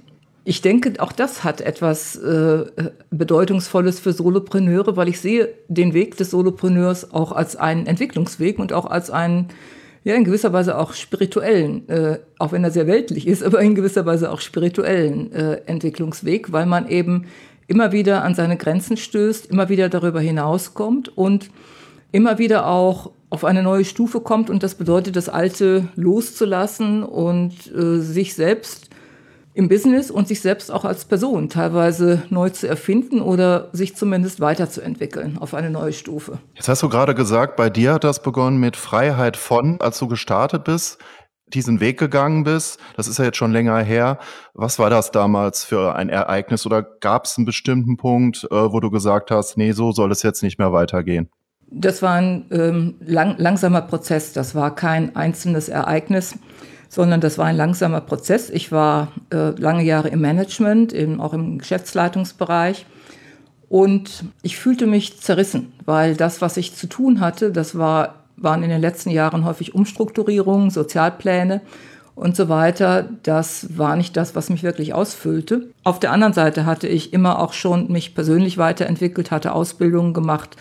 ich 0.47 0.61
denke, 0.61 0.93
auch 0.99 1.11
das 1.11 1.43
hat 1.43 1.59
etwas 1.59 2.15
äh, 2.17 2.65
Bedeutungsvolles 3.09 3.99
für 3.99 4.13
Solopreneure, 4.13 4.95
weil 4.95 5.07
ich 5.09 5.19
sehe 5.19 5.49
den 5.67 5.95
Weg 5.95 6.17
des 6.17 6.29
Solopreneurs 6.29 7.11
auch 7.13 7.31
als 7.31 7.55
einen 7.55 7.87
Entwicklungsweg 7.87 8.59
und 8.59 8.71
auch 8.71 8.85
als 8.85 9.09
einen, 9.09 9.47
ja, 10.03 10.13
in 10.13 10.23
gewisser 10.23 10.53
Weise 10.53 10.77
auch 10.77 10.93
spirituellen, 10.93 11.89
äh, 11.89 12.19
auch 12.37 12.51
wenn 12.51 12.63
er 12.63 12.69
sehr 12.69 12.85
weltlich 12.85 13.25
ist, 13.25 13.43
aber 13.43 13.59
in 13.61 13.73
gewisser 13.73 14.05
Weise 14.05 14.31
auch 14.31 14.39
spirituellen 14.39 15.31
äh, 15.31 15.61
Entwicklungsweg, 15.65 16.51
weil 16.51 16.67
man 16.67 16.87
eben 16.89 17.25
immer 17.65 17.91
wieder 17.91 18.23
an 18.23 18.35
seine 18.35 18.55
Grenzen 18.55 18.97
stößt, 18.97 19.47
immer 19.47 19.69
wieder 19.69 19.89
darüber 19.89 20.21
hinauskommt 20.21 21.17
und 21.17 21.49
immer 22.11 22.37
wieder 22.37 22.67
auch 22.67 23.11
auf 23.35 23.43
eine 23.43 23.63
neue 23.63 23.83
Stufe 23.83 24.21
kommt 24.21 24.49
und 24.49 24.63
das 24.63 24.75
bedeutet, 24.75 25.17
das 25.17 25.27
Alte 25.27 25.89
loszulassen 25.95 27.03
und 27.03 27.51
äh, 27.75 27.99
sich 27.99 28.33
selbst 28.33 28.89
im 29.53 29.67
Business 29.67 30.09
und 30.09 30.29
sich 30.29 30.39
selbst 30.39 30.71
auch 30.71 30.85
als 30.85 31.03
Person 31.03 31.49
teilweise 31.49 32.23
neu 32.29 32.49
zu 32.49 32.65
erfinden 32.65 33.19
oder 33.19 33.67
sich 33.73 33.97
zumindest 33.97 34.39
weiterzuentwickeln 34.39 35.37
auf 35.37 35.53
eine 35.53 35.69
neue 35.69 35.91
Stufe. 35.91 36.39
Jetzt 36.53 36.69
hast 36.69 36.81
du 36.81 36.87
gerade 36.87 37.13
gesagt, 37.13 37.57
bei 37.57 37.69
dir 37.69 37.95
hat 37.95 38.05
das 38.05 38.23
begonnen 38.23 38.57
mit 38.57 38.77
Freiheit 38.77 39.35
von, 39.35 39.81
als 39.81 39.99
du 39.99 40.07
gestartet 40.07 40.63
bist, 40.63 40.97
diesen 41.47 41.81
Weg 41.81 41.99
gegangen 41.99 42.45
bist. 42.45 42.79
Das 42.95 43.09
ist 43.09 43.19
ja 43.19 43.25
jetzt 43.25 43.37
schon 43.37 43.51
länger 43.51 43.77
her. 43.79 44.17
Was 44.53 44.79
war 44.79 44.89
das 44.89 45.11
damals 45.11 45.65
für 45.65 45.93
ein 45.93 46.07
Ereignis 46.07 46.65
oder 46.65 46.83
gab 46.83 47.25
es 47.25 47.37
einen 47.37 47.45
bestimmten 47.45 47.97
Punkt, 47.97 48.47
äh, 48.49 48.71
wo 48.71 48.79
du 48.79 48.89
gesagt 48.91 49.29
hast, 49.29 49.57
nee, 49.57 49.73
so 49.73 49.91
soll 49.91 50.13
es 50.13 50.23
jetzt 50.23 50.41
nicht 50.41 50.57
mehr 50.57 50.71
weitergehen? 50.71 51.29
Das 51.71 52.01
war 52.01 52.15
ein 52.15 52.45
ähm, 52.51 52.95
lang, 52.99 53.35
langsamer 53.37 53.81
Prozess. 53.81 54.33
Das 54.33 54.55
war 54.55 54.75
kein 54.75 55.15
einzelnes 55.15 55.67
Ereignis, 55.67 56.35
sondern 56.89 57.21
das 57.21 57.37
war 57.37 57.45
ein 57.45 57.57
langsamer 57.57 58.01
Prozess. 58.01 58.49
Ich 58.49 58.71
war 58.71 59.11
äh, 59.31 59.49
lange 59.59 59.83
Jahre 59.83 60.09
im 60.09 60.21
Management, 60.21 60.93
im, 60.93 61.19
auch 61.19 61.33
im 61.33 61.57
Geschäftsleitungsbereich. 61.57 62.85
Und 63.67 64.25
ich 64.41 64.57
fühlte 64.57 64.85
mich 64.85 65.19
zerrissen, 65.19 65.73
weil 65.85 66.15
das, 66.15 66.41
was 66.41 66.57
ich 66.57 66.75
zu 66.75 66.87
tun 66.87 67.19
hatte, 67.19 67.51
das 67.51 67.77
war, 67.77 68.25
waren 68.37 68.63
in 68.63 68.69
den 68.69 68.81
letzten 68.81 69.09
Jahren 69.09 69.43
häufig 69.43 69.73
Umstrukturierungen, 69.73 70.69
Sozialpläne 70.69 71.61
und 72.13 72.35
so 72.35 72.47
weiter. 72.47 73.09
Das 73.23 73.77
war 73.77 73.95
nicht 73.95 74.15
das, 74.15 74.35
was 74.35 74.49
mich 74.49 74.63
wirklich 74.63 74.93
ausfüllte. 74.93 75.67
Auf 75.83 75.99
der 75.99 76.11
anderen 76.11 76.33
Seite 76.33 76.65
hatte 76.65 76.87
ich 76.87 77.11
immer 77.11 77.39
auch 77.39 77.53
schon 77.53 77.91
mich 77.91 78.15
persönlich 78.15 78.57
weiterentwickelt, 78.57 79.31
hatte 79.31 79.53
Ausbildungen 79.53 80.13
gemacht, 80.13 80.55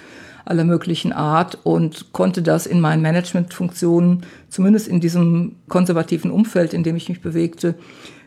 aller 0.44 0.64
möglichen 0.64 1.12
Art 1.12 1.58
und 1.62 2.12
konnte 2.12 2.42
das 2.42 2.66
in 2.66 2.80
meinen 2.80 3.02
Managementfunktionen, 3.02 4.24
zumindest 4.48 4.88
in 4.88 5.00
diesem 5.00 5.56
konservativen 5.68 6.30
Umfeld, 6.30 6.74
in 6.74 6.82
dem 6.82 6.96
ich 6.96 7.08
mich 7.08 7.20
bewegte, 7.20 7.74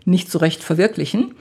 nicht 0.05 0.31
so 0.31 0.39
recht 0.39 0.63
verwirklichen. 0.63 1.35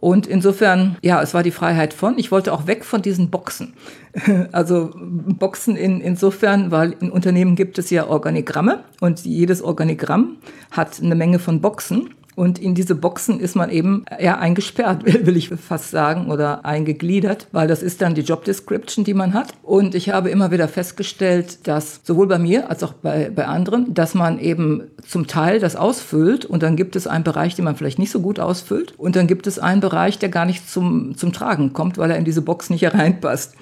Und 0.00 0.26
insofern, 0.26 0.96
ja, 1.02 1.20
es 1.22 1.34
war 1.34 1.42
die 1.42 1.50
Freiheit 1.50 1.92
von. 1.92 2.18
Ich 2.18 2.30
wollte 2.30 2.52
auch 2.52 2.66
weg 2.66 2.84
von 2.84 3.02
diesen 3.02 3.30
Boxen. 3.30 3.74
Also 4.52 4.90
Boxen 4.94 5.76
in, 5.76 6.00
insofern, 6.00 6.70
weil 6.70 6.92
in 7.00 7.10
Unternehmen 7.10 7.56
gibt 7.56 7.78
es 7.78 7.90
ja 7.90 8.06
Organigramme 8.06 8.84
und 9.00 9.24
jedes 9.24 9.62
Organigramm 9.62 10.38
hat 10.70 11.00
eine 11.00 11.14
Menge 11.14 11.38
von 11.38 11.60
Boxen. 11.60 12.14
Und 12.38 12.60
in 12.60 12.76
diese 12.76 12.94
Boxen 12.94 13.40
ist 13.40 13.56
man 13.56 13.68
eben 13.68 14.04
ja 14.20 14.38
eingesperrt, 14.38 15.04
will 15.26 15.36
ich 15.36 15.48
fast 15.48 15.90
sagen, 15.90 16.30
oder 16.30 16.64
eingegliedert, 16.64 17.48
weil 17.50 17.66
das 17.66 17.82
ist 17.82 18.00
dann 18.00 18.14
die 18.14 18.20
Job 18.20 18.44
Description, 18.44 19.04
die 19.04 19.12
man 19.12 19.34
hat. 19.34 19.54
Und 19.64 19.96
ich 19.96 20.10
habe 20.10 20.30
immer 20.30 20.52
wieder 20.52 20.68
festgestellt, 20.68 21.66
dass 21.66 21.98
sowohl 22.04 22.28
bei 22.28 22.38
mir 22.38 22.70
als 22.70 22.84
auch 22.84 22.92
bei, 22.92 23.32
bei 23.34 23.44
anderen, 23.46 23.92
dass 23.92 24.14
man 24.14 24.38
eben 24.38 24.84
zum 25.04 25.26
Teil 25.26 25.58
das 25.58 25.74
ausfüllt 25.74 26.44
und 26.44 26.62
dann 26.62 26.76
gibt 26.76 26.94
es 26.94 27.08
einen 27.08 27.24
Bereich, 27.24 27.56
den 27.56 27.64
man 27.64 27.74
vielleicht 27.74 27.98
nicht 27.98 28.12
so 28.12 28.20
gut 28.20 28.38
ausfüllt 28.38 28.94
und 28.96 29.16
dann 29.16 29.26
gibt 29.26 29.48
es 29.48 29.58
einen 29.58 29.80
Bereich, 29.80 30.20
der 30.20 30.28
gar 30.28 30.44
nicht 30.44 30.70
zum, 30.70 31.16
zum 31.16 31.32
Tragen 31.32 31.72
kommt, 31.72 31.98
weil 31.98 32.12
er 32.12 32.18
in 32.18 32.24
diese 32.24 32.42
Box 32.42 32.70
nicht 32.70 32.82
hereinpasst. 32.82 33.56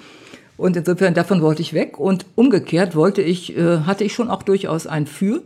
Und 0.55 0.77
insofern 0.77 1.15
davon 1.15 1.41
wollte 1.41 1.63
ich 1.63 1.73
weg 1.73 1.99
und 1.99 2.27
umgekehrt 2.35 2.95
wollte 2.95 3.23
ich, 3.23 3.57
äh, 3.57 3.79
hatte 3.87 4.03
ich 4.03 4.13
schon 4.13 4.29
auch 4.29 4.43
durchaus 4.43 4.85
ein 4.85 5.07
Für, 5.07 5.41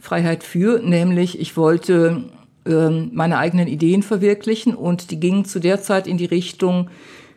Freiheit 0.00 0.42
für, 0.42 0.80
nämlich 0.80 1.38
ich 1.38 1.56
wollte 1.56 2.24
meine 2.64 3.38
eigenen 3.38 3.66
Ideen 3.66 4.02
verwirklichen 4.02 4.74
und 4.74 5.10
die 5.10 5.18
gingen 5.18 5.44
zu 5.44 5.58
der 5.58 5.82
Zeit 5.82 6.06
in 6.06 6.16
die 6.16 6.26
Richtung, 6.26 6.88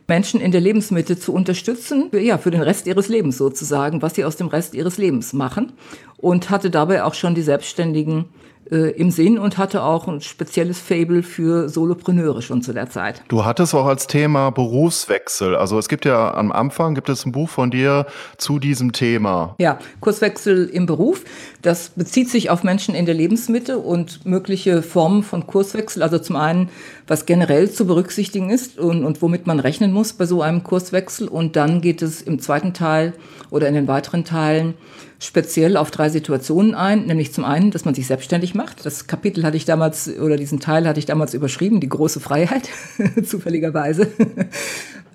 Menschen 0.07 0.39
in 0.39 0.51
der 0.51 0.61
Lebensmitte 0.61 1.17
zu 1.17 1.33
unterstützen, 1.33 2.11
ja, 2.13 2.37
für 2.37 2.51
den 2.51 2.61
Rest 2.61 2.85
ihres 2.85 3.07
Lebens 3.07 3.37
sozusagen, 3.37 4.01
was 4.03 4.15
sie 4.15 4.23
aus 4.23 4.35
dem 4.35 4.47
Rest 4.47 4.75
ihres 4.75 4.97
Lebens 4.97 5.33
machen. 5.33 5.73
Und 6.17 6.49
hatte 6.49 6.69
dabei 6.69 7.03
auch 7.03 7.15
schon 7.15 7.33
die 7.35 7.41
Selbstständigen 7.41 8.25
äh, 8.71 8.91
im 8.91 9.11
Sinn 9.11 9.37
und 9.37 9.57
hatte 9.57 9.83
auch 9.83 10.07
ein 10.07 10.21
spezielles 10.21 10.79
Fable 10.79 11.23
für 11.23 11.69
Solopreneure 11.69 12.41
schon 12.41 12.61
zu 12.61 12.73
der 12.73 12.89
Zeit. 12.89 13.21
Du 13.27 13.45
hattest 13.45 13.75
auch 13.75 13.85
als 13.85 14.07
Thema 14.07 14.49
Berufswechsel. 14.49 15.55
Also 15.55 15.77
es 15.77 15.87
gibt 15.87 16.05
ja 16.05 16.33
am 16.33 16.51
Anfang 16.51 16.95
gibt 16.95 17.09
es 17.09 17.25
ein 17.25 17.31
Buch 17.31 17.49
von 17.49 17.71
dir 17.71 18.07
zu 18.37 18.59
diesem 18.59 18.91
Thema. 18.91 19.55
Ja, 19.59 19.79
Kurswechsel 19.99 20.65
im 20.65 20.85
Beruf. 20.85 21.23
Das 21.61 21.89
bezieht 21.89 22.29
sich 22.29 22.49
auf 22.49 22.63
Menschen 22.63 22.95
in 22.95 23.05
der 23.05 23.15
Lebensmitte 23.15 23.77
und 23.77 24.25
mögliche 24.25 24.81
Formen 24.81 25.23
von 25.23 25.45
Kurswechsel. 25.45 26.01
Also 26.01 26.17
zum 26.19 26.35
einen, 26.35 26.69
was 27.07 27.25
generell 27.25 27.69
zu 27.69 27.85
berücksichtigen 27.85 28.49
ist 28.49 28.79
und, 28.79 29.03
und 29.03 29.21
womit 29.21 29.47
man 29.47 29.59
rechnen 29.59 29.91
muss 29.91 30.13
bei 30.13 30.25
so 30.25 30.41
einem 30.41 30.63
Kurswechsel. 30.63 31.27
Und 31.27 31.55
dann 31.55 31.81
geht 31.81 32.01
es 32.01 32.21
im 32.21 32.39
zweiten 32.39 32.73
Teil 32.73 33.13
oder 33.51 33.67
in 33.67 33.75
den 33.75 33.87
weiteren 33.87 34.25
Teilen 34.25 34.73
speziell 35.19 35.77
auf 35.77 35.91
drei 35.91 36.09
Situationen 36.09 36.75
ein, 36.75 37.05
nämlich 37.05 37.33
zum 37.33 37.45
einen, 37.45 37.71
dass 37.71 37.85
man 37.85 37.95
sich 37.95 38.07
selbstständig 38.07 38.55
macht. 38.55 38.85
Das 38.85 39.07
Kapitel 39.07 39.43
hatte 39.43 39.57
ich 39.57 39.65
damals 39.65 40.09
oder 40.19 40.37
diesen 40.37 40.59
Teil 40.59 40.87
hatte 40.87 40.99
ich 40.99 41.05
damals 41.05 41.33
überschrieben, 41.33 41.79
die 41.79 41.89
große 41.89 42.19
Freiheit, 42.19 42.69
zufälligerweise. 43.25 44.07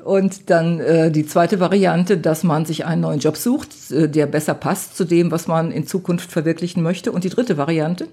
Und 0.04 0.48
dann 0.50 0.80
äh, 0.80 1.10
die 1.10 1.26
zweite 1.26 1.60
Variante, 1.60 2.16
dass 2.16 2.42
man 2.42 2.64
sich 2.64 2.86
einen 2.86 3.02
neuen 3.02 3.20
Job 3.20 3.36
sucht, 3.36 3.90
äh, 3.90 4.08
der 4.08 4.26
besser 4.26 4.54
passt 4.54 4.96
zu 4.96 5.04
dem, 5.04 5.30
was 5.30 5.46
man 5.46 5.72
in 5.72 5.86
Zukunft 5.86 6.32
verwirklichen 6.32 6.82
möchte. 6.82 7.12
Und 7.12 7.24
die 7.24 7.28
dritte 7.28 7.56
Variante, 7.56 8.08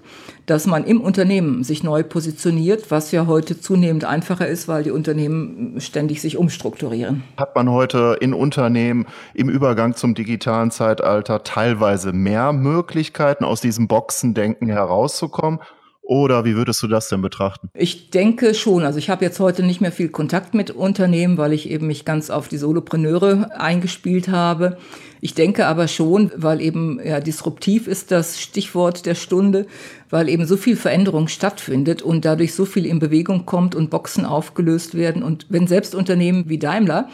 dass 0.46 0.66
man 0.66 0.84
im 0.84 1.00
Unternehmen 1.00 1.64
sich 1.64 1.82
neu 1.82 2.02
positioniert, 2.02 2.90
was 2.90 3.10
ja 3.12 3.26
heute 3.26 3.60
zunehmend 3.60 4.04
einfacher 4.04 4.46
ist, 4.46 4.68
weil 4.68 4.82
die 4.82 4.90
Unternehmen 4.90 5.80
ständig 5.80 6.20
sich 6.20 6.36
umstrukturieren. 6.36 7.22
Hat 7.36 7.54
man 7.54 7.70
heute 7.70 8.16
in 8.20 8.34
Unternehmen 8.34 9.06
im 9.34 9.48
Übergang 9.48 9.94
zum 9.94 10.14
digitalen 10.14 10.70
Zeitalter 10.70 11.42
teilweise 11.42 12.12
mehr 12.12 12.52
Möglichkeiten, 12.52 13.44
aus 13.44 13.60
diesem 13.60 13.88
Boxendenken 13.88 14.68
herauszukommen? 14.68 15.60
Oder 16.08 16.46
wie 16.46 16.56
würdest 16.56 16.82
du 16.82 16.86
das 16.86 17.10
denn 17.10 17.20
betrachten? 17.20 17.68
Ich 17.74 18.08
denke 18.08 18.54
schon. 18.54 18.82
Also 18.82 18.98
ich 18.98 19.10
habe 19.10 19.26
jetzt 19.26 19.38
heute 19.40 19.62
nicht 19.62 19.82
mehr 19.82 19.92
viel 19.92 20.08
Kontakt 20.08 20.54
mit 20.54 20.70
Unternehmen, 20.70 21.36
weil 21.36 21.52
ich 21.52 21.68
eben 21.68 21.86
mich 21.86 22.06
ganz 22.06 22.30
auf 22.30 22.48
die 22.48 22.56
Solopreneure 22.56 23.50
eingespielt 23.60 24.28
habe. 24.28 24.78
Ich 25.20 25.34
denke 25.34 25.66
aber 25.66 25.86
schon, 25.86 26.30
weil 26.34 26.62
eben 26.62 26.98
ja, 27.04 27.20
disruptiv 27.20 27.86
ist 27.86 28.10
das 28.10 28.40
Stichwort 28.40 29.04
der 29.04 29.16
Stunde, 29.16 29.66
weil 30.08 30.30
eben 30.30 30.46
so 30.46 30.56
viel 30.56 30.76
Veränderung 30.76 31.28
stattfindet 31.28 32.00
und 32.00 32.24
dadurch 32.24 32.54
so 32.54 32.64
viel 32.64 32.86
in 32.86 33.00
Bewegung 33.00 33.44
kommt 33.44 33.74
und 33.74 33.90
Boxen 33.90 34.24
aufgelöst 34.24 34.94
werden. 34.94 35.22
Und 35.22 35.44
wenn 35.50 35.66
selbst 35.66 35.94
Unternehmen 35.94 36.48
wie 36.48 36.58
Daimler 36.58 37.10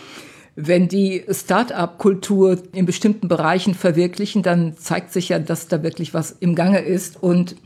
wenn 0.57 0.87
die 0.87 1.25
Start-up-Kultur 1.29 2.63
in 2.73 2.87
bestimmten 2.87 3.27
Bereichen 3.27 3.75
verwirklichen, 3.75 4.45
dann 4.45 4.77
zeigt 4.77 5.13
sich 5.13 5.31
ja, 5.31 5.41
dass 5.41 5.67
da 5.67 5.83
wirklich 5.83 6.15
was 6.15 6.31
im 6.31 6.55
Gange 6.55 6.79
ist. 6.79 7.21
Und 7.21 7.57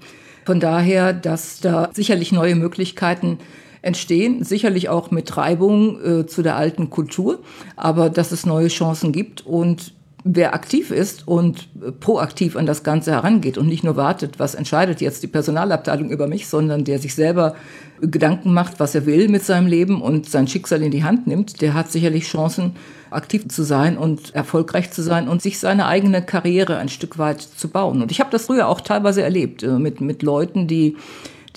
von 0.48 0.60
daher, 0.60 1.12
dass 1.12 1.60
da 1.60 1.90
sicherlich 1.92 2.32
neue 2.32 2.54
Möglichkeiten 2.54 3.36
entstehen, 3.82 4.44
sicherlich 4.44 4.88
auch 4.88 5.10
mit 5.10 5.36
Reibung 5.36 6.00
äh, 6.02 6.26
zu 6.26 6.40
der 6.40 6.56
alten 6.56 6.88
Kultur, 6.88 7.40
aber 7.76 8.08
dass 8.08 8.32
es 8.32 8.46
neue 8.46 8.68
Chancen 8.68 9.12
gibt 9.12 9.44
und 9.44 9.92
wer 10.24 10.54
aktiv 10.54 10.90
ist 10.90 11.28
und 11.28 11.68
äh, 11.86 11.92
proaktiv 11.92 12.56
an 12.56 12.64
das 12.64 12.82
Ganze 12.82 13.10
herangeht 13.12 13.58
und 13.58 13.66
nicht 13.66 13.84
nur 13.84 13.96
wartet, 13.96 14.38
was 14.38 14.54
entscheidet 14.54 15.02
jetzt 15.02 15.22
die 15.22 15.26
Personalabteilung 15.26 16.08
über 16.08 16.26
mich, 16.28 16.48
sondern 16.48 16.82
der 16.84 16.98
sich 16.98 17.14
selber 17.14 17.54
Gedanken 18.00 18.54
macht, 18.54 18.80
was 18.80 18.94
er 18.94 19.04
will 19.04 19.28
mit 19.28 19.44
seinem 19.44 19.66
Leben 19.66 20.00
und 20.00 20.30
sein 20.30 20.48
Schicksal 20.48 20.80
in 20.82 20.90
die 20.90 21.04
Hand 21.04 21.26
nimmt, 21.26 21.60
der 21.60 21.74
hat 21.74 21.92
sicherlich 21.92 22.24
Chancen, 22.24 22.74
aktiv 23.10 23.48
zu 23.48 23.62
sein 23.62 23.96
und 23.98 24.34
erfolgreich 24.34 24.90
zu 24.90 25.02
sein 25.02 25.28
und 25.28 25.42
sich 25.42 25.58
seine 25.58 25.86
eigene 25.86 26.22
Karriere 26.22 26.78
ein 26.78 26.88
Stück 26.88 27.18
weit 27.18 27.40
zu 27.40 27.68
bauen. 27.68 28.02
Und 28.02 28.10
ich 28.10 28.20
habe 28.20 28.30
das 28.30 28.46
früher 28.46 28.68
auch 28.68 28.80
teilweise 28.80 29.22
erlebt 29.22 29.62
äh, 29.62 29.78
mit, 29.78 30.00
mit 30.00 30.22
Leuten, 30.22 30.66
die 30.66 30.96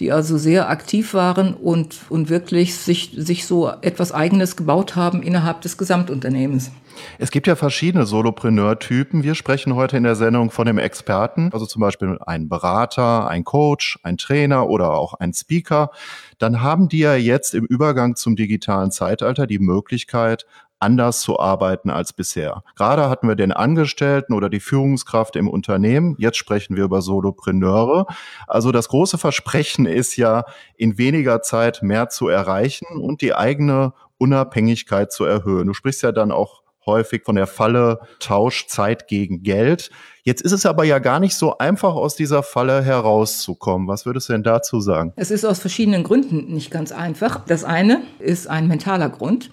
die 0.01 0.11
also 0.11 0.37
sehr 0.37 0.67
aktiv 0.69 1.13
waren 1.13 1.53
und, 1.53 1.99
und 2.09 2.29
wirklich 2.29 2.75
sich, 2.75 3.11
sich 3.15 3.45
so 3.45 3.71
etwas 3.81 4.11
Eigenes 4.11 4.55
gebaut 4.55 4.95
haben 4.95 5.21
innerhalb 5.21 5.61
des 5.61 5.77
Gesamtunternehmens. 5.77 6.71
Es 7.19 7.29
gibt 7.29 7.45
ja 7.45 7.55
verschiedene 7.55 8.07
Solopreneur-Typen. 8.07 9.23
Wir 9.23 9.35
sprechen 9.35 9.75
heute 9.75 9.97
in 9.97 10.03
der 10.03 10.15
Sendung 10.15 10.49
von 10.49 10.65
dem 10.65 10.79
Experten, 10.79 11.51
also 11.53 11.67
zum 11.67 11.81
Beispiel 11.81 12.17
ein 12.25 12.49
Berater, 12.49 13.27
ein 13.27 13.43
Coach, 13.43 13.99
ein 14.01 14.17
Trainer 14.17 14.67
oder 14.67 14.91
auch 14.93 15.13
ein 15.13 15.33
Speaker. 15.33 15.91
Dann 16.39 16.61
haben 16.61 16.89
die 16.89 16.99
ja 16.99 17.15
jetzt 17.15 17.53
im 17.53 17.65
Übergang 17.65 18.15
zum 18.15 18.35
digitalen 18.35 18.91
Zeitalter 18.91 19.45
die 19.45 19.59
Möglichkeit, 19.59 20.47
anders 20.81 21.21
zu 21.21 21.39
arbeiten 21.39 21.89
als 21.89 22.13
bisher. 22.13 22.63
Gerade 22.75 23.09
hatten 23.09 23.27
wir 23.27 23.35
den 23.35 23.51
Angestellten 23.51 24.33
oder 24.33 24.49
die 24.49 24.59
Führungskraft 24.59 25.35
im 25.35 25.47
Unternehmen. 25.47 26.15
Jetzt 26.17 26.37
sprechen 26.37 26.75
wir 26.75 26.83
über 26.83 27.01
Solopreneure. 27.01 28.05
Also 28.47 28.71
das 28.71 28.89
große 28.89 29.17
Versprechen 29.17 29.85
ist 29.85 30.17
ja, 30.17 30.45
in 30.75 30.97
weniger 30.97 31.41
Zeit 31.41 31.83
mehr 31.83 32.09
zu 32.09 32.27
erreichen 32.27 32.87
und 32.99 33.21
die 33.21 33.33
eigene 33.33 33.93
Unabhängigkeit 34.17 35.11
zu 35.11 35.25
erhöhen. 35.25 35.67
Du 35.67 35.73
sprichst 35.73 36.03
ja 36.03 36.11
dann 36.11 36.31
auch 36.31 36.61
häufig 36.85 37.23
von 37.23 37.35
der 37.35 37.47
Falle 37.47 37.99
Tausch 38.19 38.67
Zeit 38.67 39.07
gegen 39.07 39.43
Geld. 39.43 39.91
Jetzt 40.23 40.41
ist 40.41 40.51
es 40.51 40.65
aber 40.65 40.83
ja 40.83 40.99
gar 40.99 41.19
nicht 41.19 41.35
so 41.35 41.57
einfach, 41.57 41.95
aus 41.95 42.15
dieser 42.15 42.43
Falle 42.43 42.83
herauszukommen. 42.83 43.87
Was 43.87 44.05
würdest 44.05 44.29
du 44.29 44.33
denn 44.33 44.43
dazu 44.43 44.79
sagen? 44.79 45.13
Es 45.15 45.31
ist 45.31 45.45
aus 45.45 45.59
verschiedenen 45.59 46.03
Gründen 46.03 46.53
nicht 46.53 46.71
ganz 46.71 46.91
einfach. 46.91 47.45
Das 47.45 47.63
eine 47.63 48.01
ist 48.19 48.47
ein 48.47 48.67
mentaler 48.67 49.09
Grund, 49.09 49.51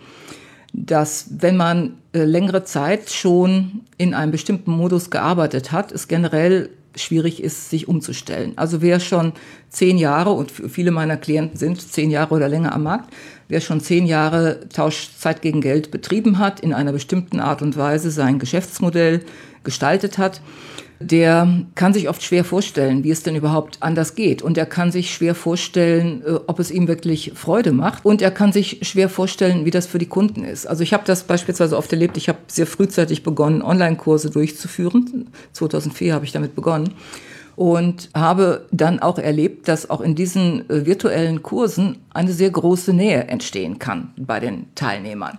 dass 0.72 1.26
wenn 1.38 1.56
man 1.56 1.94
äh, 2.12 2.24
längere 2.24 2.64
Zeit 2.64 3.10
schon 3.10 3.80
in 3.96 4.14
einem 4.14 4.32
bestimmten 4.32 4.72
Modus 4.72 5.10
gearbeitet 5.10 5.72
hat, 5.72 5.92
es 5.92 6.08
generell 6.08 6.70
schwierig 6.94 7.42
ist, 7.42 7.70
sich 7.70 7.88
umzustellen. 7.88 8.52
Also 8.56 8.82
wer 8.82 9.00
schon 9.00 9.32
zehn 9.68 9.98
Jahre, 9.98 10.32
und 10.32 10.50
viele 10.50 10.90
meiner 10.90 11.16
Klienten 11.16 11.56
sind 11.56 11.80
zehn 11.80 12.10
Jahre 12.10 12.34
oder 12.34 12.48
länger 12.48 12.74
am 12.74 12.82
Markt, 12.82 13.14
wer 13.48 13.60
schon 13.60 13.80
zehn 13.80 14.06
Jahre 14.06 14.68
Tauschzeit 14.68 15.42
gegen 15.42 15.60
Geld 15.60 15.90
betrieben 15.90 16.38
hat, 16.38 16.60
in 16.60 16.72
einer 16.72 16.92
bestimmten 16.92 17.40
Art 17.40 17.62
und 17.62 17.76
Weise 17.76 18.10
sein 18.10 18.38
Geschäftsmodell 18.38 19.22
gestaltet 19.64 20.18
hat, 20.18 20.40
der 21.00 21.64
kann 21.74 21.92
sich 21.92 22.08
oft 22.08 22.22
schwer 22.22 22.44
vorstellen, 22.44 23.04
wie 23.04 23.10
es 23.10 23.22
denn 23.22 23.36
überhaupt 23.36 23.78
anders 23.80 24.14
geht. 24.14 24.42
Und 24.42 24.58
er 24.58 24.66
kann 24.66 24.90
sich 24.90 25.12
schwer 25.14 25.34
vorstellen, 25.34 26.22
äh, 26.26 26.32
ob 26.46 26.58
es 26.58 26.70
ihm 26.70 26.88
wirklich 26.88 27.32
Freude 27.34 27.72
macht. 27.72 28.04
Und 28.04 28.20
er 28.20 28.30
kann 28.30 28.52
sich 28.52 28.80
schwer 28.82 29.08
vorstellen, 29.08 29.64
wie 29.64 29.70
das 29.70 29.86
für 29.86 29.98
die 29.98 30.06
Kunden 30.06 30.44
ist. 30.44 30.66
Also 30.66 30.82
ich 30.82 30.92
habe 30.92 31.04
das 31.06 31.24
beispielsweise 31.24 31.76
oft 31.76 31.92
erlebt. 31.92 32.16
Ich 32.16 32.28
habe 32.28 32.38
sehr 32.48 32.66
frühzeitig 32.66 33.22
begonnen, 33.22 33.62
Online-Kurse 33.62 34.30
durchzuführen. 34.30 35.28
2004 35.52 36.14
habe 36.14 36.24
ich 36.24 36.32
damit 36.32 36.54
begonnen. 36.54 36.94
Und 37.54 38.10
habe 38.14 38.66
dann 38.70 39.00
auch 39.00 39.18
erlebt, 39.18 39.66
dass 39.66 39.90
auch 39.90 40.00
in 40.00 40.14
diesen 40.14 40.68
äh, 40.70 40.86
virtuellen 40.86 41.42
Kursen 41.42 41.98
eine 42.10 42.32
sehr 42.32 42.50
große 42.50 42.92
Nähe 42.92 43.24
entstehen 43.24 43.78
kann 43.78 44.12
bei 44.16 44.40
den 44.40 44.66
Teilnehmern. 44.74 45.38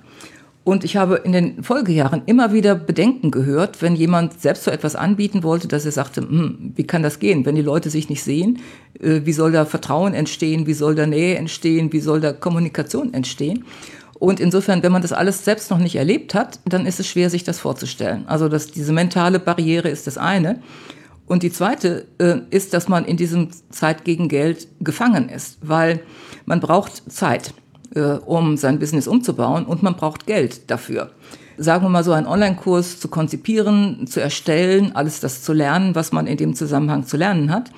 Und 0.64 0.84
ich 0.84 0.98
habe 0.98 1.16
in 1.16 1.32
den 1.32 1.64
Folgejahren 1.64 2.22
immer 2.26 2.54
wieder 2.54 2.76
Bedenken 2.76 3.32
gehört, 3.32 3.82
wenn 3.82 3.96
jemand 3.96 4.40
selbst 4.40 4.66
so 4.66 4.72
etwas 4.72 4.96
anbieten 4.96 5.42
wollte, 5.42 5.68
dass 5.68 5.86
er 5.86 5.92
sagte, 5.92 6.22
hm, 6.22 6.74
wie 6.76 6.86
kann 6.86 7.02
das 7.02 7.20
gehen, 7.20 7.46
wenn 7.46 7.56
die 7.56 7.62
Leute 7.62 7.90
sich 7.90 8.10
nicht 8.10 8.24
sehen? 8.24 8.60
Äh, 9.00 9.22
wie 9.24 9.34
soll 9.34 9.52
da 9.52 9.66
Vertrauen 9.66 10.14
entstehen? 10.14 10.68
Wie 10.68 10.74
soll 10.74 10.96
da 10.96 11.08
Nähe 11.08 11.38
entstehen? 11.38 11.92
Wie 11.94 12.02
soll 12.02 12.22
da 12.22 12.34
Kommunikation 12.34 13.14
entstehen? 13.14 13.66
Und 14.20 14.42
insofern, 14.42 14.84
wenn 14.84 14.92
man 14.92 15.02
das 15.02 15.14
alles 15.14 15.46
selbst 15.46 15.72
noch 15.72 15.78
nicht 15.78 15.96
erlebt 15.96 16.36
hat, 16.36 16.60
dann 16.66 16.86
ist 16.86 17.00
es 17.00 17.08
schwer, 17.08 17.30
sich 17.30 17.46
das 17.46 17.58
vorzustellen. 17.58 18.28
Also 18.28 18.50
dass 18.50 18.70
diese 18.70 18.92
mentale 18.92 19.40
Barriere 19.40 19.90
ist 19.90 20.08
das 20.08 20.18
eine. 20.18 20.62
Und 21.26 21.44
die 21.44 21.52
zweite 21.52 22.08
äh, 22.18 22.40
ist, 22.50 22.74
dass 22.74 22.90
man 22.90 23.06
in 23.06 23.16
diesem 23.16 23.50
Zeit 23.70 24.04
gegen 24.04 24.28
Geld 24.28 24.68
gefangen 24.82 25.30
ist, 25.30 25.58
weil 25.62 26.02
man 26.46 26.60
braucht 26.60 27.12
Zeit 27.12 27.54
äh, 27.96 28.02
um 28.26 28.58
sein 28.58 28.80
Business 28.80 29.08
umzubauen 29.08 29.66
und 29.66 29.84
man 29.84 29.96
braucht 29.96 30.26
Geld 30.26 30.70
dafür. 30.70 31.12
Sagen 31.58 31.84
wir 31.84 31.90
mal 31.90 32.04
so, 32.04 32.14
einen 32.14 32.28
Online-Kurs 32.28 33.00
zu 33.00 33.10
konzipieren, 33.10 34.08
zu 34.08 34.22
erstellen, 34.22 34.96
alles 34.96 35.20
das 35.20 35.44
zu 35.44 35.52
lernen, 35.52 35.94
was 35.94 36.12
man 36.12 36.26
in 36.26 36.38
dem 36.38 36.56
Zusammenhang 36.56 37.06
zu 37.06 37.18
lernen 37.18 37.52
hat. 37.52 37.72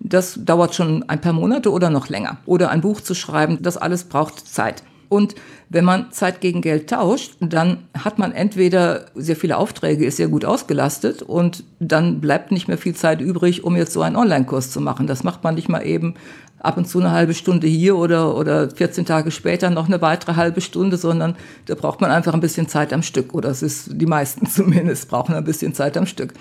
Das 0.00 0.38
dauert 0.42 0.74
schon 0.74 1.08
ein 1.08 1.20
paar 1.20 1.32
Monate 1.32 1.70
oder 1.70 1.90
noch 1.90 2.08
länger. 2.08 2.38
Oder 2.46 2.70
ein 2.70 2.80
Buch 2.80 3.00
zu 3.00 3.14
schreiben, 3.14 3.58
das 3.60 3.76
alles 3.76 4.04
braucht 4.04 4.46
Zeit. 4.48 4.82
Und 5.08 5.34
wenn 5.68 5.84
man 5.84 6.10
Zeit 6.12 6.40
gegen 6.40 6.62
Geld 6.62 6.90
tauscht, 6.90 7.34
dann 7.40 7.84
hat 7.96 8.18
man 8.18 8.32
entweder 8.32 9.06
sehr 9.14 9.36
viele 9.36 9.56
Aufträge, 9.56 10.04
ist 10.04 10.16
sehr 10.16 10.28
gut 10.28 10.44
ausgelastet 10.44 11.22
und 11.22 11.64
dann 11.78 12.20
bleibt 12.20 12.52
nicht 12.52 12.68
mehr 12.68 12.78
viel 12.78 12.94
Zeit 12.94 13.20
übrig, 13.20 13.64
um 13.64 13.76
jetzt 13.76 13.92
so 13.92 14.02
einen 14.02 14.16
Online-Kurs 14.16 14.70
zu 14.70 14.80
machen. 14.80 15.06
Das 15.06 15.24
macht 15.24 15.44
man 15.44 15.54
nicht 15.54 15.68
mal 15.68 15.86
eben 15.86 16.14
ab 16.58 16.76
und 16.76 16.88
zu 16.88 17.00
eine 17.00 17.10
halbe 17.10 17.34
Stunde 17.34 17.66
hier 17.66 17.96
oder, 17.96 18.36
oder 18.36 18.70
14 18.70 19.04
Tage 19.04 19.30
später 19.30 19.70
noch 19.70 19.86
eine 19.86 20.00
weitere 20.00 20.36
halbe 20.36 20.60
Stunde, 20.60 20.96
sondern 20.96 21.36
da 21.66 21.74
braucht 21.74 22.00
man 22.00 22.10
einfach 22.10 22.34
ein 22.34 22.40
bisschen 22.40 22.68
Zeit 22.68 22.92
am 22.92 23.02
Stück. 23.02 23.34
Oder 23.34 23.50
es 23.50 23.62
ist, 23.62 23.90
die 23.92 24.06
meisten 24.06 24.46
zumindest 24.50 25.08
brauchen 25.08 25.34
ein 25.34 25.44
bisschen 25.44 25.74
Zeit 25.74 25.96
am 25.96 26.06
Stück. 26.06 26.34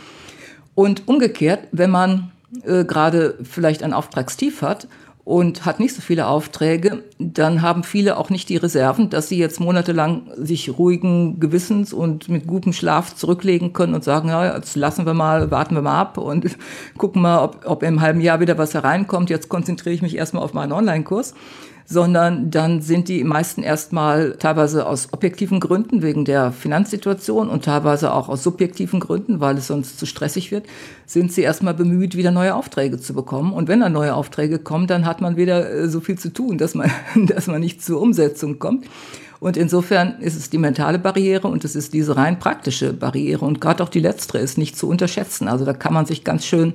Und 0.73 1.07
umgekehrt, 1.07 1.67
wenn 1.71 1.91
man 1.91 2.31
äh, 2.63 2.83
gerade 2.85 3.37
vielleicht 3.43 3.83
ein 3.83 3.93
Auftragstief 3.93 4.61
hat 4.61 4.87
und 5.25 5.65
hat 5.65 5.79
nicht 5.79 5.95
so 5.95 6.03
viele 6.03 6.27
Aufträge, 6.27 7.03
dann 7.17 7.63
haben 7.63 7.83
viele 7.83 8.17
auch 8.17 8.29
nicht 8.29 8.47
die 8.47 8.57
Reserven, 8.57 9.09
dass 9.09 9.27
sie 9.27 9.39
jetzt 9.39 9.59
monatelang 9.59 10.29
sich 10.37 10.77
ruhigen 10.77 11.39
Gewissens 11.39 11.93
und 11.93 12.29
mit 12.29 12.45
gutem 12.45 12.73
Schlaf 12.73 13.15
zurücklegen 13.15 13.73
können 13.73 13.95
und 13.95 14.03
sagen, 14.03 14.29
ja, 14.29 14.55
jetzt 14.55 14.75
lassen 14.75 15.07
wir 15.07 15.15
mal, 15.15 15.49
warten 15.49 15.73
wir 15.73 15.81
mal 15.81 15.99
ab 15.99 16.19
und 16.19 16.55
gucken 16.97 17.23
mal, 17.23 17.43
ob, 17.43 17.65
ob 17.65 17.81
im 17.81 18.01
halben 18.01 18.21
Jahr 18.21 18.39
wieder 18.39 18.59
was 18.59 18.75
hereinkommt. 18.75 19.31
Jetzt 19.31 19.49
konzentriere 19.49 19.95
ich 19.95 20.03
mich 20.03 20.15
erstmal 20.15 20.43
auf 20.43 20.53
meinen 20.53 20.71
Online-Kurs 20.71 21.33
sondern 21.85 22.49
dann 22.49 22.81
sind 22.81 23.07
die 23.09 23.23
meisten 23.23 23.61
erstmal 23.61 24.37
teilweise 24.39 24.87
aus 24.87 25.09
objektiven 25.13 25.59
Gründen 25.59 26.01
wegen 26.01 26.25
der 26.25 26.51
Finanzsituation 26.51 27.47
und 27.47 27.63
teilweise 27.63 28.11
auch 28.11 28.27
aus 28.27 28.41
subjektiven 28.43 28.99
Gründen, 28.99 29.39
weil 29.39 29.57
es 29.57 29.67
sonst 29.67 29.99
zu 29.99 30.07
stressig 30.07 30.51
wird, 30.51 30.65
sind 31.05 31.31
sie 31.31 31.41
erstmal 31.41 31.75
bemüht, 31.75 32.17
wieder 32.17 32.31
neue 32.31 32.55
Aufträge 32.55 32.99
zu 32.99 33.13
bekommen. 33.13 33.53
Und 33.53 33.67
wenn 33.67 33.81
dann 33.81 33.93
neue 33.93 34.15
Aufträge 34.15 34.57
kommen, 34.57 34.87
dann 34.87 35.05
hat 35.05 35.21
man 35.21 35.37
wieder 35.37 35.71
äh, 35.71 35.87
so 35.87 35.99
viel 35.99 36.17
zu 36.17 36.33
tun, 36.33 36.57
dass 36.57 36.73
man, 36.73 36.89
dass 37.27 37.45
man 37.45 37.61
nicht 37.61 37.83
zur 37.83 38.01
Umsetzung 38.01 38.57
kommt. 38.57 38.85
Und 39.39 39.57
insofern 39.57 40.19
ist 40.21 40.35
es 40.35 40.49
die 40.49 40.57
mentale 40.57 40.97
Barriere 40.97 41.47
und 41.47 41.63
es 41.65 41.75
ist 41.75 41.93
diese 41.93 42.17
rein 42.17 42.39
praktische 42.39 42.93
Barriere. 42.93 43.45
Und 43.45 43.61
gerade 43.61 43.83
auch 43.83 43.89
die 43.89 43.99
letztere 43.99 44.39
ist 44.39 44.57
nicht 44.57 44.75
zu 44.75 44.87
unterschätzen. 44.87 45.47
Also 45.47 45.65
da 45.65 45.73
kann 45.73 45.93
man 45.93 46.07
sich 46.07 46.23
ganz 46.23 46.45
schön 46.45 46.73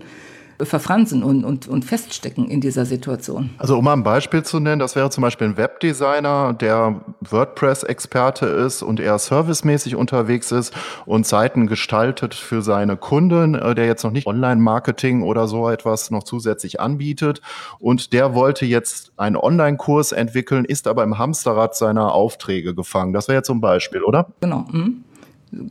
verfransen 0.67 1.23
und, 1.23 1.45
und, 1.45 1.69
und 1.69 1.85
feststecken 1.85 2.49
in 2.49 2.61
dieser 2.61 2.85
Situation. 2.85 3.51
Also 3.59 3.79
um 3.79 3.85
mal 3.85 3.93
ein 3.93 4.03
Beispiel 4.03 4.43
zu 4.43 4.61
nennen, 4.61 4.79
das 4.79 4.97
wäre 4.97 5.11
zum 5.11 5.23
Beispiel 5.23 5.49
ein 5.49 5.57
Webdesigner, 5.57 6.53
der 6.53 7.01
WordPress-Experte 7.21 8.47
ist 8.47 8.83
und 8.83 9.01
eher 9.01 9.19
servicemäßig 9.19 9.97
unterwegs 9.97 10.53
ist 10.53 10.75
und 11.07 11.27
Seiten 11.27 11.67
gestaltet 11.67 12.35
für 12.35 12.63
seine 12.63 12.97
Kunden, 12.97 13.55
äh, 13.55 13.75
der 13.75 13.87
jetzt 13.87 14.05
noch 14.05 14.13
nicht 14.13 14.27
Online-Marketing 14.27 15.23
oder 15.23 15.49
so 15.49 15.69
etwas 15.69 16.11
noch 16.11 16.25
zusätzlich 16.25 16.81
anbietet. 16.81 17.41
Und 17.79 18.13
der 18.13 18.35
wollte 18.35 18.67
jetzt 18.67 19.13
einen 19.17 19.37
Online-Kurs 19.37 20.13
entwickeln, 20.13 20.65
ist 20.65 20.87
aber 20.87 21.03
im 21.03 21.19
Hamsterrad 21.19 21.77
seiner 21.77 22.13
Aufträge 22.13 22.75
gefangen. 22.75 23.13
Das 23.13 23.29
wäre 23.29 23.39
jetzt 23.39 23.47
zum 23.47 23.61
Beispiel, 23.61 24.03
oder? 24.03 24.29
Genau. 24.41 24.67
Mhm. 24.71 25.05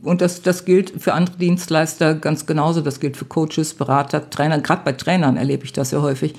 Und 0.02 0.20
das, 0.20 0.42
das 0.42 0.64
gilt 0.64 0.92
für 1.02 1.14
andere 1.14 1.36
Dienstleister 1.36 2.14
ganz 2.14 2.46
genauso. 2.46 2.80
Das 2.80 3.00
gilt 3.00 3.16
für 3.16 3.24
Coaches, 3.24 3.74
Berater, 3.74 4.28
Trainer. 4.28 4.58
Gerade 4.60 4.82
bei 4.84 4.92
Trainern 4.92 5.36
erlebe 5.36 5.64
ich 5.64 5.72
das 5.72 5.90
ja 5.90 6.02
häufig, 6.02 6.34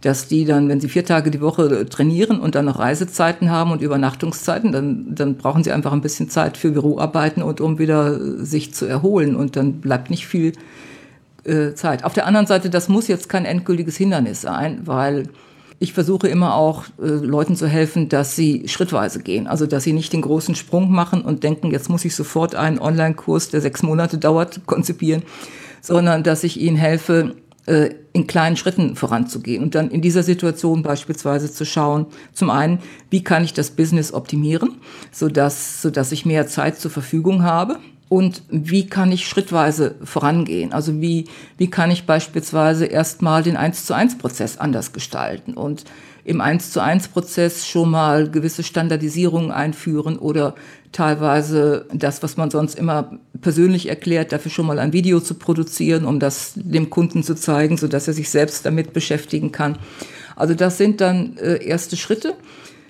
dass 0.00 0.28
die 0.28 0.44
dann, 0.44 0.68
wenn 0.68 0.80
sie 0.80 0.88
vier 0.88 1.04
Tage 1.04 1.30
die 1.30 1.40
Woche 1.40 1.86
trainieren 1.86 2.40
und 2.40 2.54
dann 2.54 2.66
noch 2.66 2.78
Reisezeiten 2.78 3.50
haben 3.50 3.72
und 3.72 3.82
Übernachtungszeiten, 3.82 4.72
dann, 4.72 5.14
dann 5.14 5.36
brauchen 5.36 5.64
sie 5.64 5.72
einfach 5.72 5.92
ein 5.92 6.00
bisschen 6.00 6.30
Zeit 6.30 6.56
für 6.56 6.70
Büroarbeiten 6.70 7.42
und 7.42 7.60
um 7.60 7.78
wieder 7.78 8.18
sich 8.44 8.72
zu 8.72 8.86
erholen. 8.86 9.36
Und 9.36 9.56
dann 9.56 9.80
bleibt 9.80 10.08
nicht 10.08 10.26
viel 10.26 10.52
äh, 11.44 11.74
Zeit. 11.74 12.04
Auf 12.04 12.14
der 12.14 12.26
anderen 12.26 12.46
Seite, 12.46 12.70
das 12.70 12.88
muss 12.88 13.08
jetzt 13.08 13.28
kein 13.28 13.44
endgültiges 13.44 13.96
Hindernis 13.96 14.40
sein, 14.40 14.82
weil 14.84 15.28
ich 15.80 15.92
versuche 15.92 16.28
immer 16.28 16.54
auch 16.54 16.84
äh, 17.00 17.06
Leuten 17.06 17.54
zu 17.54 17.66
helfen, 17.66 18.08
dass 18.08 18.34
sie 18.34 18.66
schrittweise 18.66 19.20
gehen. 19.20 19.46
Also, 19.46 19.66
dass 19.66 19.84
sie 19.84 19.92
nicht 19.92 20.12
den 20.12 20.22
großen 20.22 20.54
Sprung 20.54 20.90
machen 20.90 21.22
und 21.22 21.44
denken, 21.44 21.70
jetzt 21.70 21.88
muss 21.88 22.04
ich 22.04 22.16
sofort 22.16 22.54
einen 22.54 22.78
Online-Kurs, 22.78 23.50
der 23.50 23.60
sechs 23.60 23.82
Monate 23.82 24.18
dauert, 24.18 24.60
konzipieren, 24.66 25.22
sondern 25.80 26.22
dass 26.22 26.42
ich 26.44 26.60
ihnen 26.60 26.76
helfe, 26.76 27.36
äh, 27.66 27.90
in 28.12 28.26
kleinen 28.26 28.56
Schritten 28.56 28.96
voranzugehen 28.96 29.62
und 29.62 29.74
dann 29.74 29.90
in 29.90 30.02
dieser 30.02 30.24
Situation 30.24 30.82
beispielsweise 30.82 31.52
zu 31.52 31.64
schauen, 31.64 32.06
zum 32.32 32.50
einen, 32.50 32.80
wie 33.10 33.22
kann 33.22 33.44
ich 33.44 33.52
das 33.52 33.70
Business 33.70 34.12
optimieren, 34.12 34.78
sodass, 35.12 35.82
sodass 35.82 36.10
ich 36.10 36.26
mehr 36.26 36.48
Zeit 36.48 36.80
zur 36.80 36.90
Verfügung 36.90 37.44
habe, 37.44 37.78
und 38.08 38.42
wie 38.50 38.86
kann 38.86 39.12
ich 39.12 39.28
schrittweise 39.28 39.96
vorangehen? 40.02 40.72
Also 40.72 41.00
wie, 41.00 41.26
wie 41.58 41.68
kann 41.68 41.90
ich 41.90 42.06
beispielsweise 42.06 42.86
erstmal 42.86 43.42
den 43.42 43.56
1 43.56 43.84
zu 43.84 43.94
1 43.94 44.18
Prozess 44.18 44.56
anders 44.56 44.92
gestalten 44.92 45.54
und 45.54 45.84
im 46.24 46.40
1 46.40 46.72
zu 46.72 46.80
1 46.80 47.08
Prozess 47.08 47.66
schon 47.66 47.90
mal 47.90 48.30
gewisse 48.30 48.62
Standardisierungen 48.62 49.50
einführen 49.50 50.18
oder 50.18 50.54
teilweise 50.92 51.86
das, 51.92 52.22
was 52.22 52.36
man 52.36 52.50
sonst 52.50 52.78
immer 52.78 53.18
persönlich 53.40 53.88
erklärt, 53.88 54.32
dafür 54.32 54.50
schon 54.50 54.66
mal 54.66 54.78
ein 54.78 54.92
Video 54.92 55.20
zu 55.20 55.34
produzieren, 55.34 56.04
um 56.04 56.18
das 56.18 56.52
dem 56.56 56.90
Kunden 56.90 57.22
zu 57.22 57.34
zeigen, 57.34 57.76
so 57.76 57.88
dass 57.88 58.08
er 58.08 58.14
sich 58.14 58.30
selbst 58.30 58.64
damit 58.66 58.92
beschäftigen 58.92 59.52
kann. 59.52 59.78
Also 60.36 60.54
das 60.54 60.78
sind 60.78 61.00
dann 61.00 61.36
äh, 61.38 61.64
erste 61.64 61.96
Schritte 61.96 62.34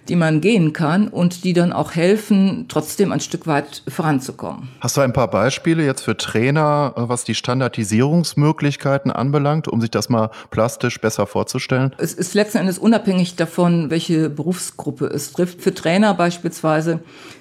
die 0.08 0.16
man 0.16 0.40
gehen 0.40 0.72
kann 0.72 1.08
und 1.08 1.44
die 1.44 1.52
dann 1.52 1.72
auch 1.72 1.94
helfen, 1.94 2.66
trotzdem 2.68 3.12
ein 3.12 3.20
Stück 3.20 3.46
weit 3.46 3.82
voranzukommen. 3.88 4.68
Hast 4.80 4.96
du 4.96 5.00
ein 5.00 5.12
paar 5.12 5.28
Beispiele 5.28 5.84
jetzt 5.84 6.02
für 6.02 6.16
Trainer, 6.16 6.94
äh, 6.96 7.08
was 7.08 7.24
die 7.24 7.34
Standardisierungsmöglichkeiten 7.34 9.10
anbelangt, 9.10 9.68
um 9.68 9.80
sich 9.80 9.90
das 9.90 10.08
mal 10.08 10.30
plastisch 10.50 11.00
besser 11.00 11.26
vorzustellen? 11.26 11.94
Es 11.98 12.14
ist 12.14 12.34
letzten 12.34 12.58
Endes 12.58 12.78
unabhängig 12.78 13.36
davon, 13.36 13.90
welche 13.90 14.30
Berufsgruppe 14.30 15.06
es 15.06 15.32
trifft. 15.32 15.60
Für 15.62 15.74
Trainer 15.74 16.14
beispielsweise 16.14 17.00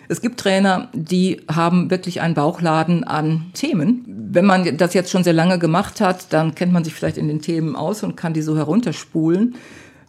es 0.09 0.21
gibt 0.21 0.39
Trainer, 0.39 0.87
die 0.93 1.41
haben 1.53 1.89
wirklich 1.89 2.21
einen 2.21 2.33
Bauchladen 2.33 3.03
an 3.03 3.47
Themen. 3.53 4.05
Wenn 4.07 4.45
man 4.45 4.77
das 4.77 4.93
jetzt 4.93 5.11
schon 5.11 5.23
sehr 5.23 5.33
lange 5.33 5.59
gemacht 5.59 5.99
hat, 5.99 6.31
dann 6.31 6.55
kennt 6.55 6.71
man 6.71 6.83
sich 6.85 6.93
vielleicht 6.93 7.17
in 7.17 7.27
den 7.27 7.41
Themen 7.41 7.75
aus 7.75 8.03
und 8.03 8.15
kann 8.15 8.33
die 8.33 8.41
so 8.41 8.55
herunterspulen. 8.55 9.55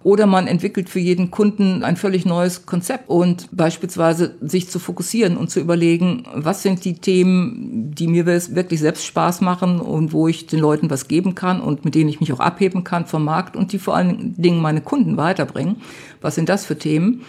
Oder 0.04 0.26
man 0.26 0.46
entwickelt 0.46 0.88
für 0.88 1.00
jeden 1.00 1.32
Kunden 1.32 1.82
ein 1.82 1.96
völlig 1.96 2.24
neues 2.24 2.66
Konzept 2.66 3.08
und 3.08 3.48
beispielsweise 3.50 4.36
sich 4.40 4.68
zu 4.68 4.78
fokussieren 4.78 5.36
und 5.36 5.50
zu 5.50 5.58
überlegen, 5.58 6.22
was 6.32 6.62
sind 6.62 6.84
die 6.84 6.94
Themen, 6.94 7.92
die 7.96 8.06
mir 8.06 8.24
wirklich 8.24 8.78
selbst 8.78 9.04
Spaß 9.06 9.40
machen 9.40 9.80
und 9.80 10.12
wo 10.12 10.28
ich 10.28 10.46
den 10.46 10.60
Leuten 10.60 10.88
was 10.88 11.08
geben 11.08 11.34
kann 11.34 11.60
und 11.60 11.84
mit 11.84 11.96
denen 11.96 12.08
ich 12.08 12.20
mich 12.20 12.32
auch 12.32 12.38
abheben 12.38 12.84
kann 12.84 13.06
vom 13.06 13.24
Markt 13.24 13.56
und 13.56 13.72
die 13.72 13.80
vor 13.80 13.96
allen 13.96 14.40
Dingen 14.40 14.62
meine 14.62 14.82
Kunden 14.82 15.16
weiterbringen. 15.16 15.76
Was 16.20 16.36
sind 16.36 16.48
das 16.48 16.64
für 16.64 16.78
Themen? 16.78 17.22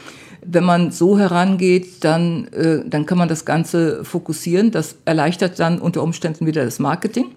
Wenn 0.45 0.63
man 0.63 0.91
so 0.91 1.17
herangeht, 1.17 2.03
dann, 2.03 2.47
äh, 2.49 2.83
dann 2.85 3.07
kann 3.07 3.17
man 3.17 3.27
das 3.27 3.45
Ganze 3.45 4.05
fokussieren. 4.05 4.69
Das 4.71 4.95
erleichtert 5.05 5.59
dann 5.59 5.79
unter 5.79 6.03
Umständen 6.03 6.45
wieder 6.45 6.63
das 6.63 6.79
Marketing. 6.79 7.31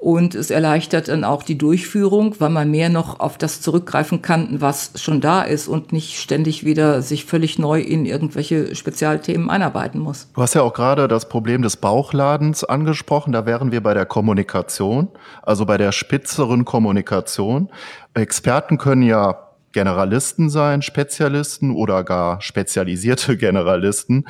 Und 0.00 0.34
es 0.34 0.50
erleichtert 0.50 1.08
dann 1.08 1.24
auch 1.24 1.42
die 1.42 1.58
Durchführung, 1.58 2.34
weil 2.38 2.48
man 2.48 2.70
mehr 2.70 2.88
noch 2.88 3.20
auf 3.20 3.36
das 3.36 3.60
zurückgreifen 3.60 4.22
kann, 4.22 4.60
was 4.62 4.92
schon 4.96 5.20
da 5.20 5.42
ist 5.42 5.68
und 5.68 5.92
nicht 5.92 6.18
ständig 6.18 6.64
wieder 6.64 7.02
sich 7.02 7.26
völlig 7.26 7.58
neu 7.58 7.82
in 7.82 8.06
irgendwelche 8.06 8.74
Spezialthemen 8.74 9.50
einarbeiten 9.50 10.00
muss. 10.00 10.28
Du 10.34 10.40
hast 10.40 10.54
ja 10.54 10.62
auch 10.62 10.72
gerade 10.72 11.06
das 11.06 11.28
Problem 11.28 11.60
des 11.60 11.76
Bauchladens 11.76 12.64
angesprochen. 12.64 13.32
Da 13.32 13.44
wären 13.44 13.72
wir 13.72 13.82
bei 13.82 13.92
der 13.92 14.06
Kommunikation, 14.06 15.08
also 15.42 15.66
bei 15.66 15.76
der 15.76 15.92
spitzeren 15.92 16.64
Kommunikation. 16.64 17.68
Experten 18.14 18.78
können 18.78 19.02
ja 19.02 19.50
Generalisten 19.72 20.50
sein, 20.50 20.82
Spezialisten 20.82 21.74
oder 21.74 22.04
gar 22.04 22.40
spezialisierte 22.40 23.36
Generalisten. 23.36 24.26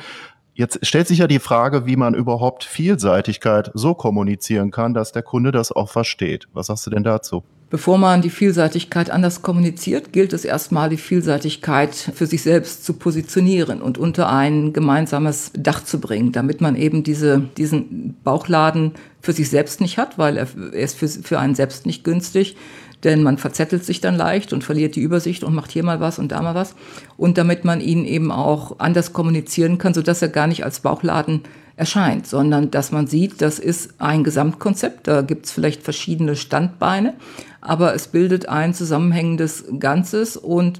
Jetzt 0.53 0.85
stellt 0.85 1.07
sich 1.07 1.19
ja 1.19 1.27
die 1.27 1.39
Frage, 1.39 1.85
wie 1.85 1.95
man 1.95 2.13
überhaupt 2.13 2.63
Vielseitigkeit 2.63 3.71
so 3.73 3.93
kommunizieren 3.93 4.71
kann, 4.71 4.93
dass 4.93 5.11
der 5.11 5.23
Kunde 5.23 5.51
das 5.51 5.71
auch 5.71 5.89
versteht. 5.89 6.47
Was 6.53 6.67
sagst 6.67 6.85
du 6.85 6.89
denn 6.89 7.03
dazu? 7.03 7.43
Bevor 7.71 7.97
man 7.97 8.21
die 8.21 8.29
Vielseitigkeit 8.29 9.09
anders 9.09 9.43
kommuniziert, 9.43 10.11
gilt 10.11 10.33
es 10.33 10.43
erstmal, 10.43 10.89
die 10.89 10.97
Vielseitigkeit 10.97 11.95
für 11.95 12.25
sich 12.25 12.41
selbst 12.41 12.83
zu 12.83 12.91
positionieren 12.91 13.81
und 13.81 13.97
unter 13.97 14.29
ein 14.29 14.73
gemeinsames 14.73 15.53
Dach 15.55 15.81
zu 15.81 16.01
bringen, 16.01 16.33
damit 16.33 16.59
man 16.59 16.75
eben 16.75 17.03
diese, 17.03 17.39
diesen 17.55 18.17
Bauchladen 18.25 18.91
für 19.21 19.31
sich 19.31 19.49
selbst 19.49 19.79
nicht 19.79 19.97
hat, 19.97 20.17
weil 20.17 20.35
er, 20.35 20.47
ist 20.73 20.97
für, 20.97 21.07
für 21.07 21.39
einen 21.39 21.55
selbst 21.55 21.85
nicht 21.85 22.03
günstig 22.03 22.57
denn 23.03 23.23
man 23.23 23.37
verzettelt 23.37 23.83
sich 23.83 24.01
dann 24.01 24.15
leicht 24.15 24.53
und 24.53 24.63
verliert 24.63 24.95
die 24.95 25.01
Übersicht 25.01 25.43
und 25.43 25.55
macht 25.55 25.71
hier 25.71 25.83
mal 25.83 25.99
was 25.99 26.19
und 26.19 26.31
da 26.31 26.41
mal 26.41 26.55
was. 26.55 26.75
Und 27.17 27.37
damit 27.37 27.65
man 27.65 27.81
ihn 27.81 28.05
eben 28.05 28.31
auch 28.31 28.79
anders 28.79 29.13
kommunizieren 29.13 29.77
kann, 29.77 29.93
sodass 29.93 30.21
er 30.21 30.29
gar 30.29 30.47
nicht 30.47 30.63
als 30.63 30.81
Bauchladen 30.81 31.41
erscheint, 31.75 32.27
sondern 32.27 32.69
dass 32.69 32.91
man 32.91 33.07
sieht, 33.07 33.41
das 33.41 33.57
ist 33.57 33.95
ein 33.97 34.23
Gesamtkonzept, 34.23 35.07
da 35.07 35.21
gibt 35.21 35.45
es 35.45 35.51
vielleicht 35.51 35.81
verschiedene 35.81 36.35
Standbeine, 36.35 37.15
aber 37.59 37.95
es 37.95 38.07
bildet 38.07 38.49
ein 38.49 38.73
zusammenhängendes 38.73 39.65
Ganzes 39.79 40.37
und 40.37 40.79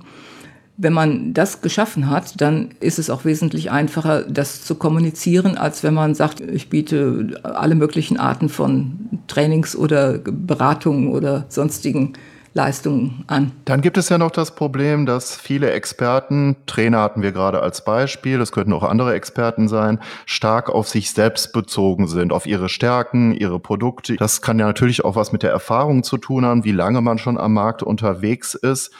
wenn 0.81 0.93
man 0.93 1.33
das 1.33 1.61
geschaffen 1.61 2.09
hat, 2.09 2.41
dann 2.41 2.69
ist 2.79 2.97
es 2.97 3.11
auch 3.11 3.23
wesentlich 3.23 3.69
einfacher, 3.69 4.23
das 4.23 4.63
zu 4.63 4.73
kommunizieren, 4.75 5.55
als 5.55 5.83
wenn 5.83 5.93
man 5.93 6.15
sagt, 6.15 6.41
ich 6.41 6.69
biete 6.69 7.39
alle 7.43 7.75
möglichen 7.75 8.19
Arten 8.19 8.49
von 8.49 9.09
Trainings 9.27 9.75
oder 9.75 10.17
Beratungen 10.17 11.09
oder 11.09 11.45
sonstigen 11.49 12.13
Leistungen 12.53 13.23
an. 13.27 13.51
Dann 13.63 13.81
gibt 13.81 13.97
es 13.97 14.09
ja 14.09 14.17
noch 14.17 14.31
das 14.31 14.55
Problem, 14.55 15.05
dass 15.05 15.37
viele 15.37 15.71
Experten, 15.71 16.57
Trainer 16.65 16.99
hatten 16.99 17.21
wir 17.21 17.31
gerade 17.31 17.61
als 17.61 17.85
Beispiel, 17.85 18.41
es 18.41 18.51
könnten 18.51 18.73
auch 18.73 18.83
andere 18.83 19.13
Experten 19.13 19.69
sein, 19.69 19.99
stark 20.25 20.69
auf 20.69 20.89
sich 20.89 21.11
selbst 21.11 21.53
bezogen 21.53 22.07
sind, 22.07 22.33
auf 22.33 22.45
ihre 22.47 22.67
Stärken, 22.67 23.33
ihre 23.33 23.59
Produkte. 23.59 24.15
Das 24.17 24.41
kann 24.41 24.59
ja 24.59 24.65
natürlich 24.65 25.05
auch 25.05 25.15
was 25.15 25.31
mit 25.31 25.43
der 25.43 25.51
Erfahrung 25.51 26.03
zu 26.03 26.17
tun 26.17 26.43
haben, 26.43 26.65
wie 26.65 26.73
lange 26.73 27.01
man 27.01 27.19
schon 27.19 27.37
am 27.37 27.53
Markt 27.53 27.83
unterwegs 27.83 28.55
ist. 28.55 28.91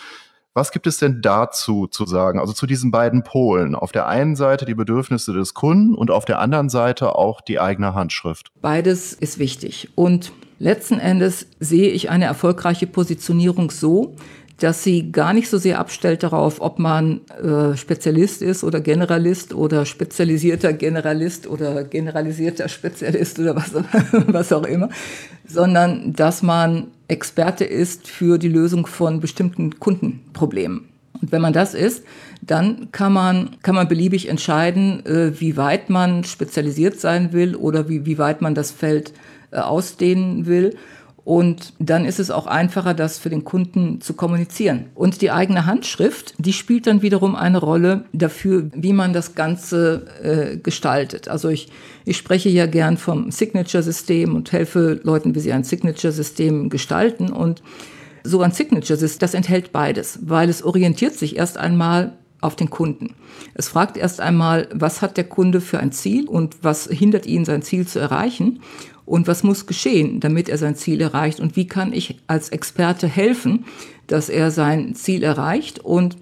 Was 0.53 0.73
gibt 0.73 0.85
es 0.85 0.97
denn 0.97 1.21
dazu 1.21 1.87
zu 1.87 2.05
sagen, 2.05 2.37
also 2.37 2.51
zu 2.51 2.67
diesen 2.67 2.91
beiden 2.91 3.23
Polen? 3.23 3.73
Auf 3.73 3.93
der 3.93 4.07
einen 4.07 4.35
Seite 4.35 4.65
die 4.65 4.73
Bedürfnisse 4.73 5.31
des 5.31 5.53
Kunden 5.53 5.95
und 5.95 6.11
auf 6.11 6.25
der 6.25 6.39
anderen 6.39 6.67
Seite 6.67 7.15
auch 7.15 7.39
die 7.39 7.57
eigene 7.57 7.93
Handschrift. 7.93 8.51
Beides 8.61 9.13
ist 9.13 9.39
wichtig. 9.39 9.91
Und 9.95 10.33
letzten 10.59 10.99
Endes 10.99 11.47
sehe 11.61 11.91
ich 11.91 12.09
eine 12.09 12.25
erfolgreiche 12.25 12.85
Positionierung 12.85 13.71
so, 13.71 14.13
dass 14.59 14.83
sie 14.83 15.13
gar 15.13 15.31
nicht 15.31 15.49
so 15.49 15.57
sehr 15.57 15.79
abstellt 15.79 16.21
darauf, 16.21 16.59
ob 16.59 16.79
man 16.79 17.21
äh, 17.41 17.77
Spezialist 17.77 18.41
ist 18.41 18.65
oder 18.65 18.81
Generalist 18.81 19.53
oder 19.53 19.85
spezialisierter 19.85 20.73
Generalist 20.73 21.47
oder 21.47 21.85
generalisierter 21.85 22.67
Spezialist 22.67 23.39
oder 23.39 23.55
was, 23.55 23.71
was 24.27 24.51
auch 24.51 24.65
immer, 24.65 24.89
sondern 25.47 26.13
dass 26.13 26.43
man 26.43 26.87
Experte 27.11 27.65
ist 27.65 28.07
für 28.07 28.37
die 28.37 28.47
Lösung 28.47 28.87
von 28.87 29.19
bestimmten 29.19 29.79
Kundenproblemen. 29.79 30.85
Und 31.21 31.31
wenn 31.31 31.41
man 31.41 31.53
das 31.53 31.73
ist, 31.73 32.03
dann 32.41 32.91
kann 32.91 33.13
man, 33.13 33.57
kann 33.61 33.75
man 33.75 33.87
beliebig 33.87 34.29
entscheiden, 34.29 35.05
äh, 35.05 35.39
wie 35.39 35.57
weit 35.57 35.89
man 35.89 36.23
spezialisiert 36.23 36.99
sein 36.99 37.33
will 37.33 37.55
oder 37.55 37.89
wie, 37.89 38.05
wie 38.05 38.17
weit 38.17 38.41
man 38.41 38.55
das 38.55 38.71
Feld 38.71 39.13
äh, 39.51 39.57
ausdehnen 39.57 40.45
will. 40.45 40.75
Und 41.23 41.73
dann 41.77 42.05
ist 42.05 42.19
es 42.19 42.31
auch 42.31 42.47
einfacher, 42.47 42.93
das 42.93 43.19
für 43.19 43.29
den 43.29 43.43
Kunden 43.43 44.01
zu 44.01 44.13
kommunizieren. 44.13 44.87
Und 44.95 45.21
die 45.21 45.29
eigene 45.29 45.67
Handschrift, 45.67 46.33
die 46.39 46.53
spielt 46.53 46.87
dann 46.87 47.03
wiederum 47.03 47.35
eine 47.35 47.59
Rolle 47.59 48.05
dafür, 48.11 48.69
wie 48.73 48.93
man 48.93 49.13
das 49.13 49.35
Ganze 49.35 50.07
äh, 50.23 50.57
gestaltet. 50.57 51.27
Also 51.27 51.49
ich, 51.49 51.69
ich 52.05 52.17
spreche 52.17 52.49
ja 52.49 52.65
gern 52.65 52.97
vom 52.97 53.29
Signature-System 53.29 54.35
und 54.35 54.51
helfe 54.51 54.99
Leuten, 55.03 55.35
wie 55.35 55.39
sie 55.39 55.53
ein 55.53 55.63
Signature-System 55.63 56.69
gestalten. 56.69 57.31
Und 57.31 57.61
so 58.23 58.41
ein 58.41 58.51
Signature-System, 58.51 59.19
das 59.19 59.35
enthält 59.35 59.71
beides, 59.71 60.19
weil 60.23 60.49
es 60.49 60.63
orientiert 60.63 61.13
sich 61.13 61.37
erst 61.37 61.57
einmal 61.57 62.13
auf 62.39 62.55
den 62.55 62.71
Kunden. 62.71 63.13
Es 63.53 63.67
fragt 63.67 63.97
erst 63.97 64.19
einmal, 64.19 64.67
was 64.73 65.03
hat 65.03 65.17
der 65.17 65.25
Kunde 65.25 65.61
für 65.61 65.79
ein 65.79 65.91
Ziel 65.91 66.27
und 66.27 66.63
was 66.63 66.87
hindert 66.87 67.27
ihn, 67.27 67.45
sein 67.45 67.61
Ziel 67.61 67.85
zu 67.85 67.99
erreichen 67.99 68.59
und 69.05 69.27
was 69.27 69.43
muss 69.43 69.65
geschehen, 69.65 70.19
damit 70.19 70.49
er 70.49 70.57
sein 70.57 70.75
Ziel 70.75 71.01
erreicht 71.01 71.39
und 71.39 71.55
wie 71.55 71.67
kann 71.67 71.93
ich 71.93 72.17
als 72.27 72.49
Experte 72.49 73.07
helfen, 73.07 73.65
dass 74.07 74.29
er 74.29 74.51
sein 74.51 74.95
Ziel 74.95 75.23
erreicht 75.23 75.79
und 75.79 76.17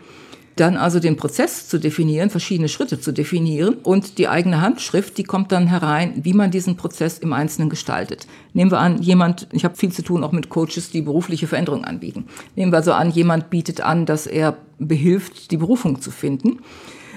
dann 0.60 0.76
also 0.76 1.00
den 1.00 1.16
Prozess 1.16 1.70
zu 1.70 1.80
definieren, 1.80 2.30
verschiedene 2.30 2.68
Schritte 2.68 3.00
zu 3.00 3.14
definieren 3.14 3.76
und 3.76 4.18
die 4.18 4.28
eigene 4.28 4.62
Handschrift, 4.62 5.18
die 5.18 5.24
kommt 5.24 5.52
dann 5.52 5.68
herein, 5.68 6.14
wie 6.24 6.34
man 6.34 6.52
diesen 6.52 6.76
Prozess 6.76 7.18
im 7.18 7.32
Einzelnen 7.32 7.70
gestaltet. 7.70 8.28
Nehmen 8.54 8.72
wir 8.72 8.80
an, 8.80 9.02
jemand, 9.02 9.48
ich 9.54 9.64
habe 9.64 9.78
viel 9.78 9.92
zu 9.92 10.04
tun 10.04 10.24
auch 10.24 10.34
mit 10.34 10.50
Coaches, 10.50 10.92
die 10.92 11.02
berufliche 11.02 11.48
Veränderungen 11.48 11.86
anbieten. 11.86 12.26
Nehmen 12.56 12.74
wir 12.74 12.84
so 12.84 12.92
an, 12.92 13.12
jemand 13.12 13.50
bietet 13.50 13.82
an, 13.82 14.06
dass 14.06 14.28
er 14.28 14.58
behilft, 14.80 15.52
die 15.52 15.58
Berufung 15.58 16.02
zu 16.02 16.12
finden. 16.12 16.60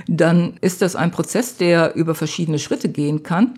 Dann 0.07 0.55
ist 0.61 0.83
das 0.83 0.96
ein 0.96 1.11
Prozess, 1.11 1.57
der 1.57 1.94
über 1.94 2.14
verschiedene 2.14 2.59
Schritte 2.59 2.88
gehen 2.88 3.22
kann 3.22 3.55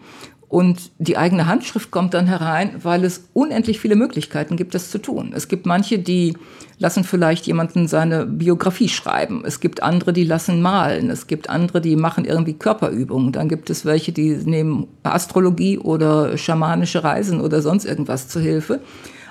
und 0.55 0.93
die 0.99 1.17
eigene 1.17 1.49
Handschrift 1.49 1.91
kommt 1.91 2.15
dann 2.15 2.29
herein, 2.29 2.77
weil 2.85 3.05
es 3.05 3.29
unendlich 3.33 3.81
viele 3.81 3.97
Möglichkeiten 3.97 4.57
gibt, 4.57 4.73
das 4.77 4.89
zu 4.89 4.99
tun. 4.99 5.33
Es 5.35 5.49
gibt 5.49 5.67
manche, 5.67 5.99
die 5.99 6.37
lassen 6.79 7.03
vielleicht 7.03 7.49
jemanden 7.49 7.89
seine 7.89 8.25
Biografie 8.25 8.89
schreiben. 8.89 9.43
Es 9.45 9.59
gibt 9.59 9.83
andere, 9.83 10.13
die 10.13 10.23
lassen 10.23 10.63
malen. 10.63 11.11
Es 11.11 11.27
gibt 11.27 11.51
andere, 11.51 11.81
die 11.81 11.97
machen 11.97 12.25
irgendwie 12.25 12.53
Körperübungen. 12.53 13.33
Dann 13.33 13.49
gibt 13.49 13.69
es 13.69 13.85
welche, 13.85 14.13
die 14.13 14.31
nehmen 14.31 14.87
Astrologie 15.03 15.77
oder 15.77 16.39
schamanische 16.39 17.03
Reisen 17.03 17.41
oder 17.41 17.61
sonst 17.61 17.85
irgendwas 17.85 18.29
zur 18.29 18.43
Hilfe. 18.43 18.79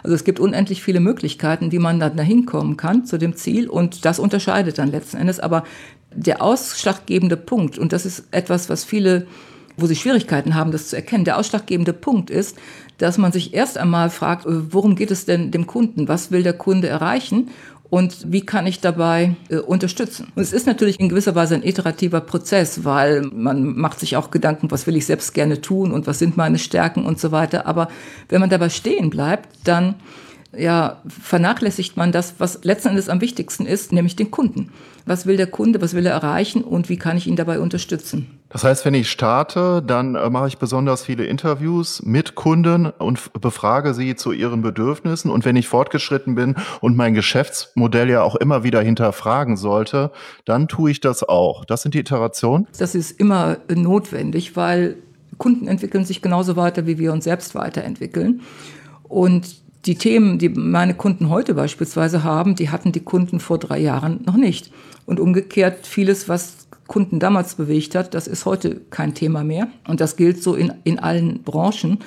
Also 0.03 0.15
es 0.15 0.25
gibt 0.25 0.41
unendlich 0.41 0.83
viele 0.83 0.99
Möglichkeiten, 0.99 1.71
wie 1.71 1.79
man 1.79 2.01
dann 2.01 2.17
dahin 2.17 2.45
kommen 2.45 2.75
kann 2.75 3.05
zu 3.05 3.17
dem 3.17 3.37
Ziel. 3.37 3.69
Und 3.69 4.03
das 4.03 4.19
unterscheidet 4.19 4.77
dann 4.77 4.91
letzten 4.91 5.15
Endes. 5.15 5.39
Aber 5.39 5.63
der 6.13 6.41
ausschlaggebende 6.41 7.37
Punkt, 7.37 7.77
und 7.77 7.93
das 7.93 8.05
ist 8.05 8.25
etwas, 8.31 8.69
was 8.69 8.83
viele 8.83 9.25
wo 9.77 9.85
sie 9.87 9.95
Schwierigkeiten 9.95 10.55
haben, 10.55 10.71
das 10.71 10.89
zu 10.89 10.95
erkennen. 10.95 11.25
Der 11.25 11.37
ausschlaggebende 11.37 11.93
Punkt 11.93 12.29
ist, 12.29 12.57
dass 12.97 13.17
man 13.17 13.31
sich 13.31 13.53
erst 13.53 13.77
einmal 13.77 14.09
fragt, 14.09 14.45
äh, 14.45 14.73
worum 14.73 14.95
geht 14.95 15.11
es 15.11 15.25
denn 15.25 15.51
dem 15.51 15.67
Kunden? 15.67 16.07
Was 16.07 16.31
will 16.31 16.43
der 16.43 16.53
Kunde 16.53 16.87
erreichen? 16.87 17.49
Und 17.89 18.31
wie 18.31 18.41
kann 18.41 18.65
ich 18.65 18.79
dabei 18.79 19.35
äh, 19.49 19.57
unterstützen? 19.57 20.31
Und 20.35 20.41
es 20.41 20.51
ist 20.51 20.65
natürlich 20.65 20.99
in 20.99 21.09
gewisser 21.09 21.35
Weise 21.35 21.53
ein 21.53 21.63
iterativer 21.63 22.21
Prozess, 22.21 22.83
weil 22.83 23.21
man 23.21 23.77
macht 23.77 23.99
sich 23.99 24.17
auch 24.17 24.31
Gedanken, 24.31 24.71
was 24.71 24.87
will 24.87 24.95
ich 24.95 25.05
selbst 25.05 25.33
gerne 25.35 25.61
tun 25.61 25.91
und 25.91 26.07
was 26.07 26.17
sind 26.17 26.35
meine 26.35 26.57
Stärken 26.57 27.05
und 27.05 27.19
so 27.19 27.31
weiter. 27.31 27.67
Aber 27.67 27.89
wenn 28.29 28.41
man 28.41 28.49
dabei 28.49 28.69
stehen 28.69 29.11
bleibt, 29.11 29.49
dann 29.63 29.95
ja, 30.57 31.01
vernachlässigt 31.07 31.97
man 31.97 32.11
das, 32.11 32.35
was 32.37 32.63
letzten 32.63 32.89
Endes 32.89 33.09
am 33.09 33.21
wichtigsten 33.21 33.65
ist, 33.65 33.91
nämlich 33.91 34.15
den 34.15 34.31
Kunden. 34.31 34.71
Was 35.05 35.25
will 35.25 35.37
der 35.37 35.47
Kunde, 35.47 35.81
was 35.81 35.93
will 35.93 36.05
er 36.05 36.13
erreichen 36.13 36.63
und 36.63 36.89
wie 36.89 36.97
kann 36.97 37.17
ich 37.17 37.27
ihn 37.27 37.35
dabei 37.35 37.59
unterstützen? 37.59 38.39
Das 38.53 38.63
heißt, 38.63 38.85
wenn 38.85 38.93
ich 38.93 39.09
starte, 39.09 39.81
dann 39.81 40.13
äh, 40.13 40.29
mache 40.29 40.47
ich 40.47 40.59
besonders 40.59 41.03
viele 41.03 41.25
Interviews 41.25 42.03
mit 42.03 42.35
Kunden 42.35 42.85
und 42.85 43.33
befrage 43.41 43.95
sie 43.95 44.15
zu 44.15 44.31
ihren 44.31 44.61
Bedürfnissen. 44.61 45.31
Und 45.31 45.43
wenn 45.43 45.55
ich 45.55 45.67
fortgeschritten 45.67 46.35
bin 46.35 46.55
und 46.79 46.95
mein 46.95 47.15
Geschäftsmodell 47.15 48.11
ja 48.11 48.21
auch 48.21 48.35
immer 48.35 48.63
wieder 48.63 48.79
hinterfragen 48.79 49.57
sollte, 49.57 50.11
dann 50.45 50.67
tue 50.67 50.91
ich 50.91 50.99
das 50.99 51.27
auch. 51.27 51.65
Das 51.65 51.81
sind 51.81 51.95
die 51.95 51.99
Iterationen? 51.99 52.67
Das 52.77 52.93
ist 52.93 53.19
immer 53.19 53.57
notwendig, 53.73 54.55
weil 54.55 54.97
Kunden 55.39 55.67
entwickeln 55.67 56.05
sich 56.05 56.21
genauso 56.21 56.55
weiter, 56.55 56.85
wie 56.85 56.99
wir 56.99 57.11
uns 57.11 57.23
selbst 57.23 57.55
weiterentwickeln. 57.55 58.41
Und 59.01 59.63
die 59.85 59.95
Themen, 59.95 60.37
die 60.37 60.49
meine 60.49 60.93
Kunden 60.93 61.29
heute 61.29 61.55
beispielsweise 61.55 62.23
haben, 62.23 62.53
die 62.53 62.69
hatten 62.69 62.91
die 62.91 63.03
Kunden 63.03 63.39
vor 63.39 63.57
drei 63.57 63.79
Jahren 63.79 64.21
noch 64.25 64.37
nicht. 64.37 64.71
Und 65.07 65.19
umgekehrt, 65.19 65.87
vieles, 65.87 66.29
was 66.29 66.62
Kunden 66.87 67.19
damals 67.19 67.55
bewegt 67.55 67.95
hat, 67.95 68.13
das 68.13 68.27
ist 68.27 68.45
heute 68.45 68.81
kein 68.89 69.13
Thema 69.13 69.43
mehr. 69.43 69.67
Und 69.87 70.01
das 70.01 70.15
gilt 70.15 70.43
so 70.43 70.55
in, 70.55 70.73
in 70.83 70.99
allen 70.99 71.43
Branchen. 71.43 71.99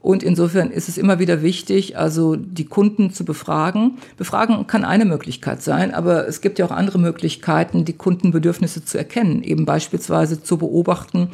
Und 0.00 0.22
insofern 0.22 0.70
ist 0.70 0.88
es 0.88 0.98
immer 0.98 1.18
wieder 1.18 1.42
wichtig, 1.42 1.98
also 1.98 2.36
die 2.36 2.66
Kunden 2.66 3.12
zu 3.12 3.24
befragen. 3.24 3.98
Befragen 4.16 4.68
kann 4.68 4.84
eine 4.84 5.04
Möglichkeit 5.04 5.62
sein, 5.62 5.92
aber 5.92 6.28
es 6.28 6.40
gibt 6.40 6.60
ja 6.60 6.66
auch 6.66 6.70
andere 6.70 7.00
Möglichkeiten, 7.00 7.84
die 7.84 7.94
Kundenbedürfnisse 7.94 8.84
zu 8.84 8.98
erkennen. 8.98 9.42
Eben 9.42 9.64
beispielsweise 9.64 10.42
zu 10.42 10.58
beobachten, 10.58 11.30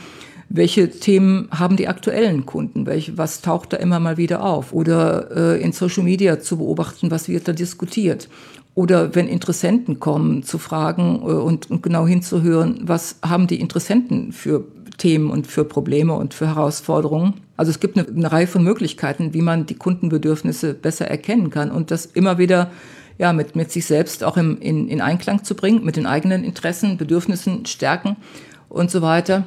welche 0.49 0.91
Themen 0.91 1.49
haben 1.51 1.77
die 1.77 1.89
aktuellen 1.89 2.47
Kunden, 2.47 2.87
welche, 2.87 3.17
was 3.19 3.41
taucht 3.43 3.73
da 3.73 3.77
immer 3.79 4.01
mal 4.01 4.17
wieder 4.17 4.43
auf 4.43 4.73
oder 4.73 5.55
äh, 5.55 5.63
in 5.63 5.73
Social 5.73 6.05
Media 6.05 6.41
zu 6.41 6.59
beobachten, 6.59 7.11
was 7.11 7.29
wird 7.29 7.49
da 7.49 7.53
diskutiert 7.53 8.29
oder 8.75 9.15
wenn 9.15 9.29
Interessenten 9.29 10.01
kommen, 10.01 10.43
zu 10.43 10.59
fragen 10.59 11.21
äh, 11.23 11.33
und, 11.33 11.71
und 11.71 11.83
genau 11.83 12.07
hinzuhören, 12.07 12.81
was 12.83 13.17
haben 13.23 13.47
die 13.47 13.61
Interessenten 13.61 14.33
für 14.33 14.65
Themen 14.99 15.31
und 15.31 15.47
für 15.47 15.65
Probleme 15.65 16.15
und 16.15 16.35
für 16.35 16.47
Herausforderungen. 16.47 17.35
Also 17.57 17.71
es 17.71 17.81
gibt 17.81 17.99
eine, 17.99 18.07
eine 18.09 18.31
Reihe 18.31 18.47
von 18.47 18.63
Möglichkeiten, 18.63 19.35
wie 19.35 19.43
man 19.43 19.67
die 19.67 19.75
Kundenbedürfnisse 19.75 20.75
besser 20.75 21.09
erkennen 21.09 21.51
kann 21.51 21.71
und 21.71 21.91
das 21.91 22.07
immer 22.07 22.39
wieder 22.39 22.71
ja, 23.19 23.33
mit, 23.33 23.57
mit 23.57 23.71
sich 23.71 23.85
selbst 23.85 24.25
auch 24.25 24.37
im, 24.37 24.59
in, 24.61 24.89
in 24.89 25.01
Einklang 25.01 25.45
zu 25.45 25.55
bringen, 25.55 25.85
mit 25.85 25.97
den 25.97 26.07
eigenen 26.07 26.45
Interessen, 26.45 26.97
Bedürfnissen, 26.97 27.67
Stärken 27.67 28.17
und 28.69 28.91
so 28.91 29.03
weiter. 29.03 29.45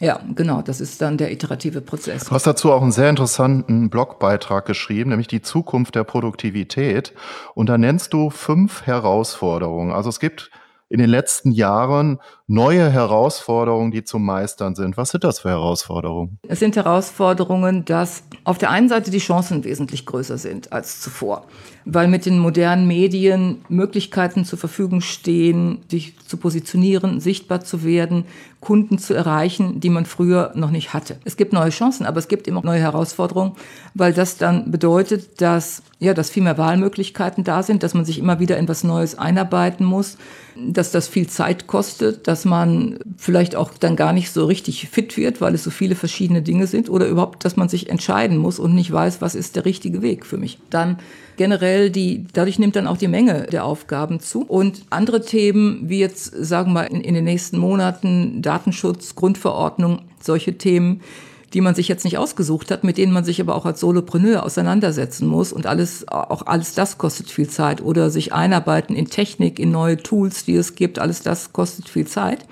Ja, 0.00 0.20
genau, 0.34 0.60
das 0.60 0.80
ist 0.80 1.00
dann 1.00 1.16
der 1.16 1.32
iterative 1.32 1.80
Prozess. 1.80 2.24
Du 2.24 2.30
hast 2.32 2.46
dazu 2.46 2.70
auch 2.72 2.82
einen 2.82 2.92
sehr 2.92 3.08
interessanten 3.08 3.88
Blogbeitrag 3.88 4.66
geschrieben, 4.66 5.10
nämlich 5.10 5.28
die 5.28 5.40
Zukunft 5.40 5.94
der 5.94 6.04
Produktivität. 6.04 7.14
Und 7.54 7.68
da 7.68 7.78
nennst 7.78 8.12
du 8.12 8.28
fünf 8.28 8.82
Herausforderungen. 8.82 9.92
Also 9.92 10.10
es 10.10 10.20
gibt 10.20 10.50
in 10.88 10.98
den 10.98 11.08
letzten 11.08 11.50
Jahren 11.50 12.18
neue 12.48 12.90
Herausforderungen, 12.90 13.90
die 13.90 14.04
zu 14.04 14.18
meistern 14.18 14.76
sind. 14.76 14.96
Was 14.96 15.10
sind 15.10 15.24
das 15.24 15.40
für 15.40 15.48
Herausforderungen? 15.48 16.38
Es 16.46 16.60
sind 16.60 16.76
Herausforderungen, 16.76 17.84
dass 17.84 18.22
auf 18.44 18.58
der 18.58 18.70
einen 18.70 18.88
Seite 18.88 19.10
die 19.10 19.18
Chancen 19.18 19.64
wesentlich 19.64 20.06
größer 20.06 20.38
sind 20.38 20.72
als 20.72 21.00
zuvor, 21.00 21.46
weil 21.84 22.06
mit 22.06 22.24
den 22.24 22.38
modernen 22.38 22.86
Medien 22.86 23.64
Möglichkeiten 23.68 24.44
zur 24.44 24.58
Verfügung 24.58 25.00
stehen, 25.00 25.82
sich 25.90 26.16
zu 26.20 26.36
positionieren, 26.36 27.20
sichtbar 27.20 27.62
zu 27.62 27.84
werden, 27.84 28.24
Kunden 28.60 28.98
zu 28.98 29.14
erreichen, 29.14 29.80
die 29.80 29.90
man 29.90 30.06
früher 30.06 30.52
noch 30.54 30.70
nicht 30.70 30.92
hatte. 30.92 31.18
Es 31.24 31.36
gibt 31.36 31.52
neue 31.52 31.70
Chancen, 31.70 32.06
aber 32.06 32.18
es 32.18 32.28
gibt 32.28 32.48
immer 32.48 32.62
neue 32.64 32.80
Herausforderungen, 32.80 33.52
weil 33.94 34.12
das 34.12 34.38
dann 34.38 34.70
bedeutet, 34.70 35.40
dass 35.40 35.82
ja, 35.98 36.12
dass 36.12 36.28
viel 36.28 36.42
mehr 36.42 36.58
Wahlmöglichkeiten 36.58 37.42
da 37.42 37.62
sind, 37.62 37.82
dass 37.82 37.94
man 37.94 38.04
sich 38.04 38.18
immer 38.18 38.38
wieder 38.38 38.58
in 38.58 38.68
was 38.68 38.84
Neues 38.84 39.18
einarbeiten 39.18 39.86
muss, 39.86 40.18
dass 40.54 40.90
das 40.90 41.08
viel 41.08 41.26
Zeit 41.26 41.66
kostet, 41.66 42.28
dass 42.28 42.35
man 42.44 42.98
vielleicht 43.16 43.56
auch 43.56 43.70
dann 43.78 43.96
gar 43.96 44.12
nicht 44.12 44.30
so 44.30 44.44
richtig 44.44 44.88
fit 44.88 45.16
wird, 45.16 45.40
weil 45.40 45.54
es 45.54 45.64
so 45.64 45.70
viele 45.70 45.94
verschiedene 45.94 46.42
Dinge 46.42 46.66
sind 46.66 46.90
oder 46.90 47.06
überhaupt, 47.06 47.44
dass 47.44 47.56
man 47.56 47.68
sich 47.68 47.88
entscheiden 47.88 48.36
muss 48.36 48.58
und 48.58 48.74
nicht 48.74 48.92
weiß, 48.92 49.20
was 49.20 49.34
ist 49.34 49.56
der 49.56 49.64
richtige 49.64 50.02
Weg 50.02 50.26
für 50.26 50.36
mich. 50.36 50.58
Dann 50.70 50.98
generell 51.36 51.90
die, 51.90 52.26
dadurch 52.32 52.58
nimmt 52.58 52.76
dann 52.76 52.86
auch 52.86 52.96
die 52.96 53.08
Menge 53.08 53.46
der 53.50 53.64
Aufgaben 53.64 54.20
zu 54.20 54.42
und 54.42 54.82
andere 54.90 55.24
Themen, 55.24 55.88
wie 55.88 55.98
jetzt, 55.98 56.32
sagen 56.44 56.70
wir 56.70 56.82
mal, 56.82 56.84
in, 56.84 57.00
in 57.00 57.14
den 57.14 57.24
nächsten 57.24 57.58
Monaten 57.58 58.42
Datenschutz, 58.42 59.14
Grundverordnung, 59.14 60.02
solche 60.20 60.58
Themen, 60.58 61.00
die 61.54 61.60
man 61.60 61.74
sich 61.74 61.88
jetzt 61.88 62.04
nicht 62.04 62.18
ausgesucht 62.18 62.70
hat, 62.70 62.84
mit 62.84 62.98
denen 62.98 63.12
man 63.12 63.24
sich 63.24 63.40
aber 63.40 63.54
auch 63.54 63.66
als 63.66 63.80
Solopreneur 63.80 64.42
auseinandersetzen 64.42 65.26
muss. 65.26 65.52
Und 65.52 65.66
alles, 65.66 66.08
auch 66.08 66.46
alles 66.46 66.74
das 66.74 66.98
kostet 66.98 67.30
viel 67.30 67.48
Zeit. 67.48 67.80
Oder 67.80 68.10
sich 68.10 68.32
einarbeiten 68.32 68.96
in 68.96 69.08
Technik, 69.08 69.58
in 69.58 69.70
neue 69.70 69.96
Tools, 69.96 70.44
die 70.44 70.56
es 70.56 70.74
gibt, 70.74 70.98
alles 70.98 71.22
das 71.22 71.52
kostet 71.52 71.88
viel 71.88 72.06
Zeit. 72.06 72.46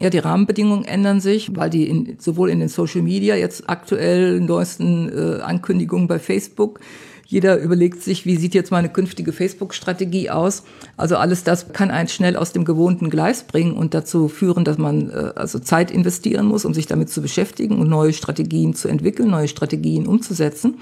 Ja, 0.00 0.08
die 0.08 0.18
Rahmenbedingungen 0.18 0.84
ändern 0.84 1.20
sich, 1.20 1.54
weil 1.54 1.68
die 1.68 1.88
in, 1.88 2.16
sowohl 2.18 2.50
in 2.50 2.60
den 2.60 2.70
Social 2.70 3.02
Media 3.02 3.36
jetzt 3.36 3.68
aktuell 3.68 4.40
neuesten 4.40 5.10
äh, 5.10 5.42
Ankündigungen 5.42 6.08
bei 6.08 6.18
Facebook 6.18 6.80
jeder 7.30 7.60
überlegt 7.60 8.02
sich, 8.02 8.26
wie 8.26 8.34
sieht 8.36 8.54
jetzt 8.54 8.72
meine 8.72 8.88
künftige 8.88 9.32
Facebook-Strategie 9.32 10.30
aus. 10.30 10.64
Also 10.96 11.16
alles 11.16 11.44
das 11.44 11.72
kann 11.72 11.92
einen 11.92 12.08
schnell 12.08 12.34
aus 12.34 12.52
dem 12.52 12.64
gewohnten 12.64 13.08
Gleis 13.08 13.44
bringen 13.44 13.74
und 13.74 13.94
dazu 13.94 14.26
führen, 14.26 14.64
dass 14.64 14.78
man 14.78 15.10
äh, 15.10 15.30
also 15.36 15.60
Zeit 15.60 15.92
investieren 15.92 16.46
muss, 16.46 16.64
um 16.64 16.74
sich 16.74 16.88
damit 16.88 17.08
zu 17.08 17.22
beschäftigen 17.22 17.78
und 17.78 17.88
neue 17.88 18.12
Strategien 18.12 18.74
zu 18.74 18.88
entwickeln, 18.88 19.30
neue 19.30 19.46
Strategien 19.46 20.08
umzusetzen. 20.08 20.78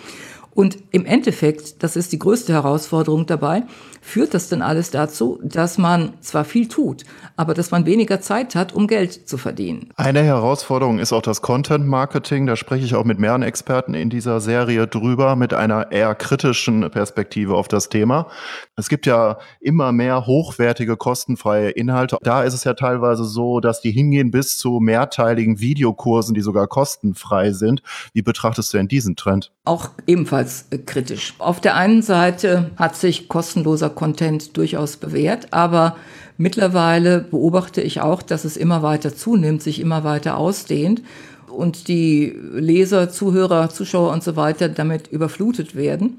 Und 0.58 0.76
im 0.90 1.06
Endeffekt, 1.06 1.84
das 1.84 1.94
ist 1.94 2.10
die 2.10 2.18
größte 2.18 2.52
Herausforderung 2.52 3.26
dabei, 3.26 3.62
führt 4.00 4.34
das 4.34 4.48
denn 4.48 4.60
alles 4.60 4.90
dazu, 4.90 5.38
dass 5.44 5.78
man 5.78 6.14
zwar 6.20 6.44
viel 6.44 6.66
tut, 6.66 7.04
aber 7.36 7.54
dass 7.54 7.70
man 7.70 7.86
weniger 7.86 8.20
Zeit 8.20 8.56
hat, 8.56 8.72
um 8.72 8.88
Geld 8.88 9.28
zu 9.28 9.38
verdienen. 9.38 9.90
Eine 9.94 10.24
Herausforderung 10.24 10.98
ist 10.98 11.12
auch 11.12 11.22
das 11.22 11.42
Content 11.42 11.86
Marketing. 11.86 12.46
Da 12.46 12.56
spreche 12.56 12.84
ich 12.84 12.96
auch 12.96 13.04
mit 13.04 13.20
mehreren 13.20 13.42
Experten 13.42 13.94
in 13.94 14.10
dieser 14.10 14.40
Serie 14.40 14.88
drüber, 14.88 15.36
mit 15.36 15.54
einer 15.54 15.92
eher 15.92 16.16
kritischen 16.16 16.90
Perspektive 16.90 17.54
auf 17.54 17.68
das 17.68 17.88
Thema. 17.88 18.26
Es 18.74 18.88
gibt 18.88 19.06
ja 19.06 19.38
immer 19.60 19.92
mehr 19.92 20.26
hochwertige, 20.26 20.96
kostenfreie 20.96 21.70
Inhalte. 21.70 22.16
Da 22.22 22.42
ist 22.42 22.54
es 22.54 22.64
ja 22.64 22.74
teilweise 22.74 23.22
so, 23.22 23.60
dass 23.60 23.80
die 23.80 23.92
hingehen 23.92 24.32
bis 24.32 24.58
zu 24.58 24.80
mehrteiligen 24.80 25.60
Videokursen, 25.60 26.34
die 26.34 26.40
sogar 26.40 26.66
kostenfrei 26.66 27.52
sind. 27.52 27.80
Wie 28.12 28.22
betrachtest 28.22 28.72
du 28.72 28.78
denn 28.78 28.88
diesen 28.88 29.14
Trend? 29.14 29.52
Auch 29.64 29.90
ebenfalls 30.06 30.47
äh, 30.70 30.78
kritisch. 30.78 31.34
Auf 31.38 31.60
der 31.60 31.76
einen 31.76 32.02
Seite 32.02 32.70
hat 32.76 32.96
sich 32.96 33.28
kostenloser 33.28 33.90
Content 33.90 34.56
durchaus 34.56 34.96
bewährt, 34.96 35.52
aber 35.52 35.96
mittlerweile 36.36 37.20
beobachte 37.20 37.80
ich 37.80 38.00
auch, 38.00 38.22
dass 38.22 38.44
es 38.44 38.56
immer 38.56 38.82
weiter 38.82 39.14
zunimmt, 39.14 39.62
sich 39.62 39.80
immer 39.80 40.04
weiter 40.04 40.36
ausdehnt 40.36 41.02
und 41.50 41.88
die 41.88 42.34
Leser, 42.52 43.10
Zuhörer, 43.10 43.68
Zuschauer 43.70 44.12
und 44.12 44.22
so 44.22 44.36
weiter 44.36 44.68
damit 44.68 45.08
überflutet 45.08 45.74
werden. 45.74 46.18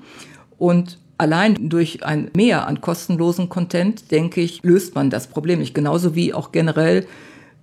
Und 0.58 0.98
allein 1.18 1.70
durch 1.70 2.04
ein 2.04 2.32
Mehr 2.36 2.68
an 2.68 2.82
kostenlosen 2.82 3.50
Content, 3.50 4.12
denke 4.12 4.42
ich, 4.42 4.64
löst 4.64 4.96
man 4.96 5.10
das 5.10 5.28
Problem 5.28 5.60
nicht. 5.60 5.74
Genauso 5.74 6.16
wie 6.16 6.34
auch 6.34 6.52
generell 6.52 7.06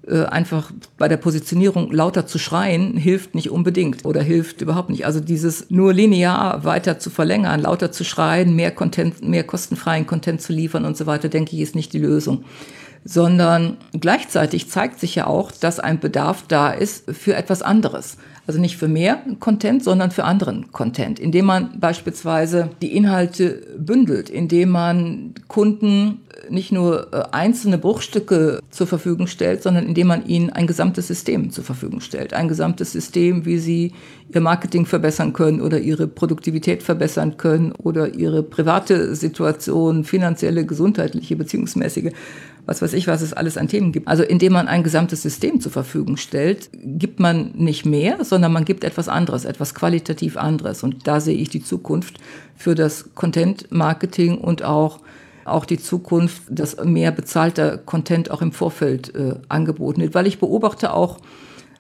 einfach 0.09 0.71
bei 0.99 1.09
der 1.09 1.17
Positionierung 1.17 1.91
lauter 1.91 2.27
zu 2.27 2.39
schreien, 2.39 2.97
hilft 2.97 3.35
nicht 3.35 3.51
unbedingt 3.51 4.05
oder 4.05 4.23
hilft 4.23 4.61
überhaupt 4.61 4.91
nicht. 4.91 5.05
Also 5.05 5.19
dieses 5.19 5.69
nur 5.71 5.93
linear 5.93 6.65
weiter 6.65 6.99
zu 6.99 7.11
verlängern, 7.11 7.61
lauter 7.61 7.91
zu 7.91 8.05
schreien, 8.05 8.55
mehr 8.55 8.71
Content, 8.71 9.23
mehr 9.27 9.43
kostenfreien 9.43 10.07
Content 10.07 10.41
zu 10.41 10.53
liefern 10.53 10.85
und 10.85 10.97
so 10.97 11.07
weiter, 11.07 11.29
denke 11.29 11.57
ich, 11.57 11.63
ist 11.63 11.75
nicht 11.75 11.93
die 11.93 11.99
Lösung. 11.99 12.45
Sondern 13.05 13.79
gleichzeitig 13.93 14.71
zeigt 14.71 15.01
sich 15.01 15.15
ja 15.17 15.27
auch, 15.27 15.51
dass 15.53 15.81
ein 15.81 15.99
Bedarf 15.99 16.45
da 16.47 16.71
ist 16.71 17.11
für 17.13 17.35
etwas 17.35 17.63
anderes. 17.63 18.17
Also 18.47 18.61
nicht 18.61 18.77
für 18.77 18.89
mehr 18.89 19.23
Content, 19.41 19.83
sondern 19.83 20.13
für 20.13 20.25
anderen 20.25 20.71
Content, 20.71 21.19
indem 21.19 21.47
man 21.47 21.81
beispielsweise 21.81 22.71
die 22.81 22.97
Inhalte 22.97 23.67
bündelt, 23.77 24.31
indem 24.31 24.71
man 24.71 25.35
Kunden 25.49 26.21
nicht 26.51 26.73
nur 26.73 27.13
äh, 27.13 27.25
einzelne 27.33 27.79
Bruchstücke 27.79 28.61
zur 28.71 28.87
Verfügung 28.87 29.27
stellt, 29.27 29.63
sondern 29.63 29.87
indem 29.87 30.09
man 30.09 30.27
ihnen 30.27 30.51
ein 30.51 30.67
gesamtes 30.67 31.09
System 31.09 31.51
zur 31.51 31.65
Verfügung 31.65 32.01
stellt. 32.01 32.35
Ein 32.35 32.49
gesamtes 32.49 32.93
System, 32.93 33.45
wie 33.45 33.59
sie 33.59 33.93
ihr 34.33 34.41
Marketing 34.41 34.87
verbessern 34.87 35.33
können 35.33 35.61
oder 35.61 35.79
ihre 35.79 36.07
Produktivität 36.07 36.83
verbessern 36.83 37.37
können 37.37 37.73
oder 37.73 38.15
ihre 38.15 38.43
private 38.43 39.15
Situation, 39.15 40.05
finanzielle, 40.05 40.67
gesundheitliche, 40.67 41.37
beziehungsmäßige 41.37 42.13
was 42.67 42.83
weiß 42.83 42.93
ich, 42.93 43.07
was 43.07 43.23
es 43.23 43.33
alles 43.33 43.57
an 43.57 43.69
Themen 43.69 43.93
gibt. 43.93 44.09
Also 44.09 44.25
indem 44.25 44.53
man 44.53 44.69
ein 44.69 44.83
gesamtes 44.83 45.23
System 45.23 45.61
zur 45.61 45.73
Verfügung 45.73 46.17
stellt, 46.17 46.69
gibt 46.73 47.21
man 47.21 47.53
nicht 47.55 47.87
mehr, 47.87 48.25
sondern 48.25 48.53
man 48.53 48.65
gibt 48.65 48.85
etwas 48.85 49.09
anderes, 49.09 49.45
etwas 49.45 49.75
qualitativ 49.75 50.37
anderes. 50.37 50.83
Und 50.83 51.07
da 51.07 51.21
sehe 51.21 51.37
ich 51.37 51.49
die 51.49 51.63
Zukunft 51.63 52.19
für 52.57 52.75
das 52.75 53.15
Content-Marketing 53.15 54.39
und 54.39 54.63
auch 54.63 55.01
auch 55.45 55.65
die 55.65 55.79
Zukunft, 55.79 56.43
dass 56.49 56.77
mehr 56.85 57.13
bezahlter 57.13 57.79
Content 57.79 58.33
auch 58.33 58.43
im 58.43 58.51
Vorfeld 58.51 59.15
äh, 59.15 59.37
angeboten 59.49 60.01
wird. 60.01 60.13
Weil 60.13 60.27
ich 60.27 60.41
beobachte 60.41 60.93
auch 60.93 61.19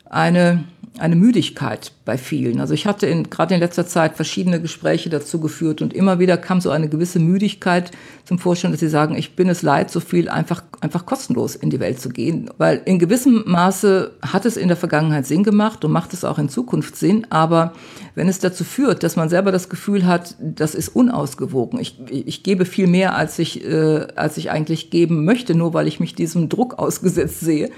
eine 0.08 0.62
eine 0.98 1.16
Müdigkeit 1.16 1.92
bei 2.04 2.16
vielen. 2.18 2.60
Also 2.60 2.74
ich 2.74 2.86
hatte 2.86 3.06
in, 3.06 3.28
gerade 3.30 3.54
in 3.54 3.60
letzter 3.60 3.86
Zeit 3.86 4.16
verschiedene 4.16 4.60
Gespräche 4.60 5.10
dazu 5.10 5.40
geführt 5.40 5.82
und 5.82 5.92
immer 5.92 6.18
wieder 6.18 6.36
kam 6.36 6.60
so 6.60 6.70
eine 6.70 6.88
gewisse 6.88 7.18
Müdigkeit 7.18 7.90
zum 8.24 8.38
Vorschein, 8.38 8.70
dass 8.70 8.80
sie 8.80 8.88
sagen, 8.88 9.16
ich 9.16 9.36
bin 9.36 9.48
es 9.48 9.62
leid, 9.62 9.90
so 9.90 10.00
viel 10.00 10.28
einfach, 10.28 10.62
einfach 10.80 11.06
kostenlos 11.06 11.56
in 11.56 11.70
die 11.70 11.80
Welt 11.80 12.00
zu 12.00 12.08
gehen. 12.08 12.50
Weil 12.58 12.82
in 12.84 12.98
gewissem 12.98 13.44
Maße 13.46 14.12
hat 14.22 14.46
es 14.46 14.56
in 14.56 14.68
der 14.68 14.76
Vergangenheit 14.76 15.26
Sinn 15.26 15.44
gemacht 15.44 15.84
und 15.84 15.92
macht 15.92 16.12
es 16.12 16.24
auch 16.24 16.38
in 16.38 16.48
Zukunft 16.48 16.96
Sinn. 16.96 17.26
Aber 17.30 17.72
wenn 18.14 18.28
es 18.28 18.38
dazu 18.38 18.64
führt, 18.64 19.02
dass 19.02 19.16
man 19.16 19.28
selber 19.28 19.52
das 19.52 19.68
Gefühl 19.68 20.06
hat, 20.06 20.36
das 20.40 20.74
ist 20.74 20.88
unausgewogen, 20.88 21.80
ich, 21.80 21.98
ich 22.10 22.42
gebe 22.42 22.64
viel 22.64 22.86
mehr, 22.86 23.16
als 23.16 23.38
ich, 23.38 23.64
äh, 23.64 24.06
als 24.16 24.36
ich 24.36 24.50
eigentlich 24.50 24.90
geben 24.90 25.24
möchte, 25.24 25.54
nur 25.54 25.74
weil 25.74 25.86
ich 25.86 26.00
mich 26.00 26.14
diesem 26.14 26.48
Druck 26.48 26.78
ausgesetzt 26.78 27.40
sehe, 27.40 27.70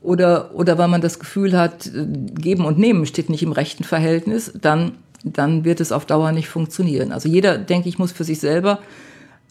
oder, 0.00 0.54
oder 0.54 0.78
weil 0.78 0.88
man 0.88 1.00
das 1.00 1.18
Gefühl 1.18 1.56
hat, 1.58 1.86
äh, 1.86 2.06
geben 2.40 2.64
und 2.64 2.78
nehmen 2.78 3.06
steht 3.06 3.30
nicht 3.30 3.42
im 3.42 3.52
rechten 3.52 3.84
Verhältnis, 3.84 4.52
dann, 4.60 4.92
dann 5.24 5.64
wird 5.64 5.80
es 5.80 5.92
auf 5.92 6.06
Dauer 6.06 6.32
nicht 6.32 6.48
funktionieren. 6.48 7.12
Also 7.12 7.28
jeder, 7.28 7.58
denke 7.58 7.88
ich, 7.88 7.98
muss 7.98 8.12
für 8.12 8.24
sich 8.24 8.40
selber 8.40 8.80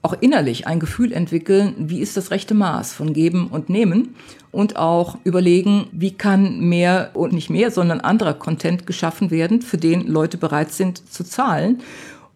auch 0.03 0.15
innerlich 0.21 0.67
ein 0.67 0.79
Gefühl 0.79 1.11
entwickeln, 1.11 1.73
wie 1.77 1.99
ist 1.99 2.15
das 2.15 2.31
rechte 2.31 2.53
Maß 2.53 2.93
von 2.93 3.13
Geben 3.13 3.47
und 3.47 3.69
Nehmen 3.69 4.15
und 4.51 4.77
auch 4.77 5.17
überlegen, 5.23 5.87
wie 5.91 6.11
kann 6.11 6.59
mehr 6.59 7.11
und 7.13 7.33
nicht 7.33 7.49
mehr, 7.49 7.71
sondern 7.71 7.99
anderer 7.99 8.35
Content 8.35 8.87
geschaffen 8.87 9.31
werden, 9.31 9.61
für 9.61 9.77
den 9.77 10.07
Leute 10.07 10.37
bereit 10.37 10.71
sind 10.71 11.11
zu 11.11 11.23
zahlen 11.23 11.81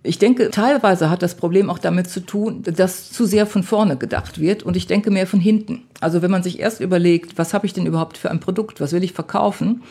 ich 0.03 0.17
denke, 0.17 0.49
teilweise 0.49 1.09
hat 1.11 1.21
das 1.21 1.35
Problem 1.35 1.69
auch 1.69 1.77
damit 1.77 2.09
zu 2.09 2.21
tun, 2.21 2.63
dass 2.63 3.11
zu 3.11 3.25
sehr 3.25 3.45
von 3.45 3.61
vorne 3.61 3.97
gedacht 3.97 4.39
wird 4.39 4.63
und 4.63 4.75
ich 4.75 4.87
denke 4.87 5.11
mehr 5.11 5.27
von 5.27 5.39
hinten. 5.39 5.83
Also 5.99 6.23
wenn 6.23 6.31
man 6.31 6.41
sich 6.41 6.59
erst 6.59 6.79
überlegt, 6.79 7.37
was 7.37 7.53
habe 7.53 7.67
ich 7.67 7.73
denn 7.73 7.85
überhaupt 7.85 8.17
für 8.17 8.31
ein 8.31 8.39
Produkt, 8.39 8.81
was 8.81 8.93
will 8.93 9.03
ich 9.03 9.13
verkaufen, 9.13 9.83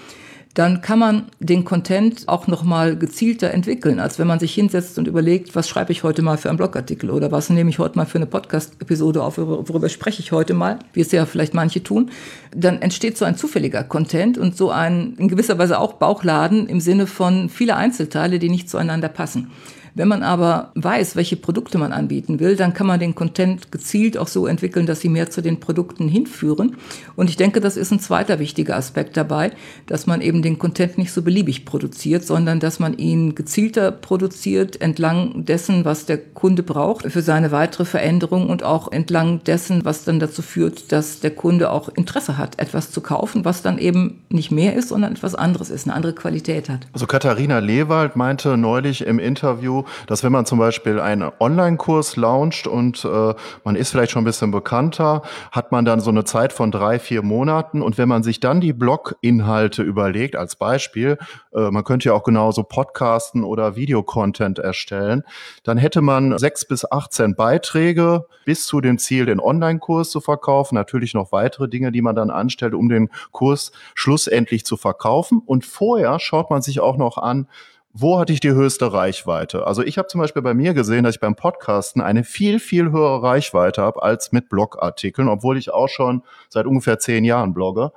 dann 0.55 0.81
kann 0.81 0.99
man 0.99 1.27
den 1.39 1.65
Content 1.65 2.25
auch 2.27 2.49
noch 2.49 2.65
mal 2.65 2.97
gezielter 2.97 3.53
entwickeln, 3.53 4.01
als 4.01 4.19
wenn 4.19 4.27
man 4.27 4.41
sich 4.41 4.53
hinsetzt 4.53 4.99
und 4.99 5.07
überlegt, 5.07 5.55
was 5.55 5.69
schreibe 5.69 5.93
ich 5.93 6.03
heute 6.03 6.23
mal 6.23 6.39
für 6.39 6.49
einen 6.49 6.59
Blogartikel 6.59 7.11
oder 7.11 7.31
was 7.31 7.51
nehme 7.51 7.71
ich 7.71 7.79
heute 7.79 7.97
mal 7.97 8.05
für 8.05 8.19
eine 8.19 8.27
Podcast-Episode 8.27 9.23
auf, 9.23 9.39
worüber 9.39 9.89
spreche 9.89 10.21
ich 10.21 10.33
heute 10.33 10.55
mal, 10.55 10.81
wie 10.93 11.03
es 11.03 11.13
ja 11.13 11.25
vielleicht 11.25 11.55
manche 11.55 11.85
tun. 11.85 12.11
Dann 12.55 12.83
entsteht 12.83 13.17
so 13.17 13.25
ein 13.25 13.37
zufälliger 13.37 13.85
Content 13.85 14.39
und 14.39 14.57
so 14.57 14.71
ein 14.71 15.15
in 15.19 15.29
gewisser 15.29 15.57
Weise 15.59 15.79
auch 15.79 15.95
Bauchladen 15.95 16.67
im 16.67 16.81
Sinne 16.81 17.07
von 17.07 17.49
viele 17.49 17.77
Einzelteile, 17.77 18.41
die 18.41 18.49
nicht 18.49 18.69
zueinander 18.69 19.09
passen. 19.09 19.53
Wenn 19.95 20.09
man 20.09 20.23
aber 20.23 20.73
weiß, 20.75 21.17
welche 21.17 21.37
Produkte 21.37 21.79
man 21.79 21.93
anbieten 21.93 22.41
will, 22.41 22.57
dann 22.57 22.75
kann 22.75 22.87
man 22.87 23.01
den 23.01 23.15
Content 23.15 23.73
gezielt 23.73 24.17
auch 24.17 24.29
so 24.29 24.47
entwickeln, 24.47 24.87
dass 24.87 25.01
sie 25.01 25.09
mehr 25.09 25.31
zu 25.31 25.43
den 25.43 25.61
Produkten 25.61 26.09
hinführen. 26.09 26.77
Und 27.17 27.29
ich 27.29 27.37
denke, 27.37 27.61
das 27.61 27.77
ist 27.77 27.91
ein 27.91 28.01
zweiter 28.01 28.39
wichtiger 28.39 28.77
Aspekt 28.77 29.17
dabei, 29.17 29.53
dass 29.87 30.07
man 30.07 30.21
eben 30.21 30.40
den 30.43 30.59
Content 30.59 30.99
nicht 30.99 31.13
so 31.13 31.23
beliebig 31.23 31.65
produziert, 31.65 32.25
sondern 32.25 32.61
dass 32.61 32.79
man 32.79 32.97
ihn 32.97 33.35
gezielter 33.35 33.91
produziert 33.93 34.81
entlang 34.81 35.45
dessen, 35.45 35.85
was 35.85 36.07
der 36.07 36.19
Kunde 36.19 36.63
braucht 36.63 37.11
für 37.11 37.23
seine 37.23 37.53
weitere 37.53 37.85
Veränderung 37.85 38.49
und 38.49 38.63
auch 38.63 38.93
entlang 38.93 39.43
dessen, 39.45 39.85
was 39.85 40.05
dann 40.05 40.21
dazu 40.21 40.43
führt, 40.43 40.93
dass 40.93 41.21
der 41.21 41.31
Kunde 41.31 41.71
auch 41.71 41.89
Interesse 41.89 42.39
hat, 42.39 42.59
etwas 42.59 42.91
zu 42.91 43.01
kaufen, 43.01 43.45
was 43.45 43.63
dann 43.63 43.79
eben 43.79 44.23
nicht 44.29 44.51
mehr 44.51 44.75
ist, 44.75 44.89
sondern 44.89 45.13
etwas 45.13 45.35
anderes 45.35 45.71
ist, 45.71 45.87
eine 45.87 45.95
andere 45.95 46.15
Qualität 46.15 46.69
hat. 46.69 46.87
Also 46.93 47.07
Katharina 47.07 47.59
Lewald 47.59 48.17
meinte 48.17 48.57
neulich 48.57 49.07
im 49.07 49.19
Interview, 49.19 49.85
dass 50.07 50.23
wenn 50.23 50.33
man 50.33 50.47
zum 50.47 50.59
Beispiel 50.59 51.01
einen 51.01 51.31
Online-Kurs 51.39 52.17
launcht 52.17 52.67
und 52.67 53.05
äh, 53.05 53.35
man 53.65 53.77
ist 53.77 53.91
vielleicht 53.91 54.13
schon 54.13 54.23
ein 54.23 54.27
bisschen 54.27 54.51
bekannter, 54.51 55.23
hat 55.51 55.73
man 55.73 55.85
dann 55.85 56.01
so 56.01 56.11
eine 56.11 56.25
Zeit 56.25 56.53
von 56.53 56.71
drei, 56.71 56.99
vier 56.99 57.23
Monaten. 57.23 57.83
Und 57.83 57.99
wenn 57.99 58.09
man 58.09 58.23
sich 58.23 58.41
dann 58.41 58.61
die 58.61 58.73
Blog-Inhalte 58.73 59.83
überlegt, 59.83 60.30
als 60.37 60.57
Beispiel, 60.57 61.19
äh, 61.55 61.71
man 61.71 61.85
könnte 61.85 62.09
ja 62.09 62.15
auch 62.15 62.25
genauso 62.25 62.63
Podcasten 62.63 63.45
oder 63.45 63.77
Videocontent 63.77 64.59
erstellen, 64.59 65.23
dann 65.63 65.79
hätte 65.79 66.01
man 66.01 66.39
sechs 66.39 66.65
bis 66.65 66.91
18 66.91 67.35
Beiträge 67.35 68.27
bis 68.45 68.67
zu 68.67 68.81
dem 68.81 68.99
Ziel, 68.99 69.27
den 69.27 69.41
Online-Kurs 69.41 70.11
zu 70.11 70.21
verkaufen. 70.21 70.75
Natürlich 70.75 71.15
noch 71.15 71.33
weitere 71.33 71.69
Dinge, 71.69 71.93
die 71.93 72.03
man 72.03 72.17
dann 72.17 72.31
anstellt, 72.31 72.75
um 72.75 72.89
den 72.89 73.11
Kurs 73.33 73.73
schlussendlich 73.95 74.65
zu 74.65 74.77
verkaufen. 74.77 75.43
Und 75.45 75.65
vorher 75.65 76.19
schaut 76.19 76.51
man 76.51 76.63
sich 76.63 76.81
auch 76.81 76.97
noch 76.97 77.19
an, 77.19 77.47
wo 77.93 78.19
hatte 78.19 78.33
ich 78.33 78.41
die 78.41 78.53
höchste 78.53 78.93
Reichweite? 78.93 79.67
Also 79.67 79.83
ich 79.83 79.99
habe 79.99 80.07
zum 80.07 80.21
Beispiel 80.21 80.43
bei 80.43 80.55
mir 80.55 80.75
gesehen, 80.75 81.03
dass 81.03 81.17
ich 81.17 81.21
beim 81.21 81.35
Podcasten 81.35 82.01
eine 82.01 82.23
viel, 82.23 82.61
viel 82.61 82.93
höhere 82.93 83.23
Reichweite 83.23 83.83
habe 83.83 84.03
als 84.03 84.31
mit 84.31 84.49
Blogartikeln, 84.49 85.29
obwohl 85.29 85.59
ich 85.59 85.73
auch 85.73 85.89
schon 85.89 86.23
seit 86.49 86.67
ungefähr 86.67 87.01
zehn 87.01 87.25
Jahren 87.25 87.53
blogge. 87.53 87.93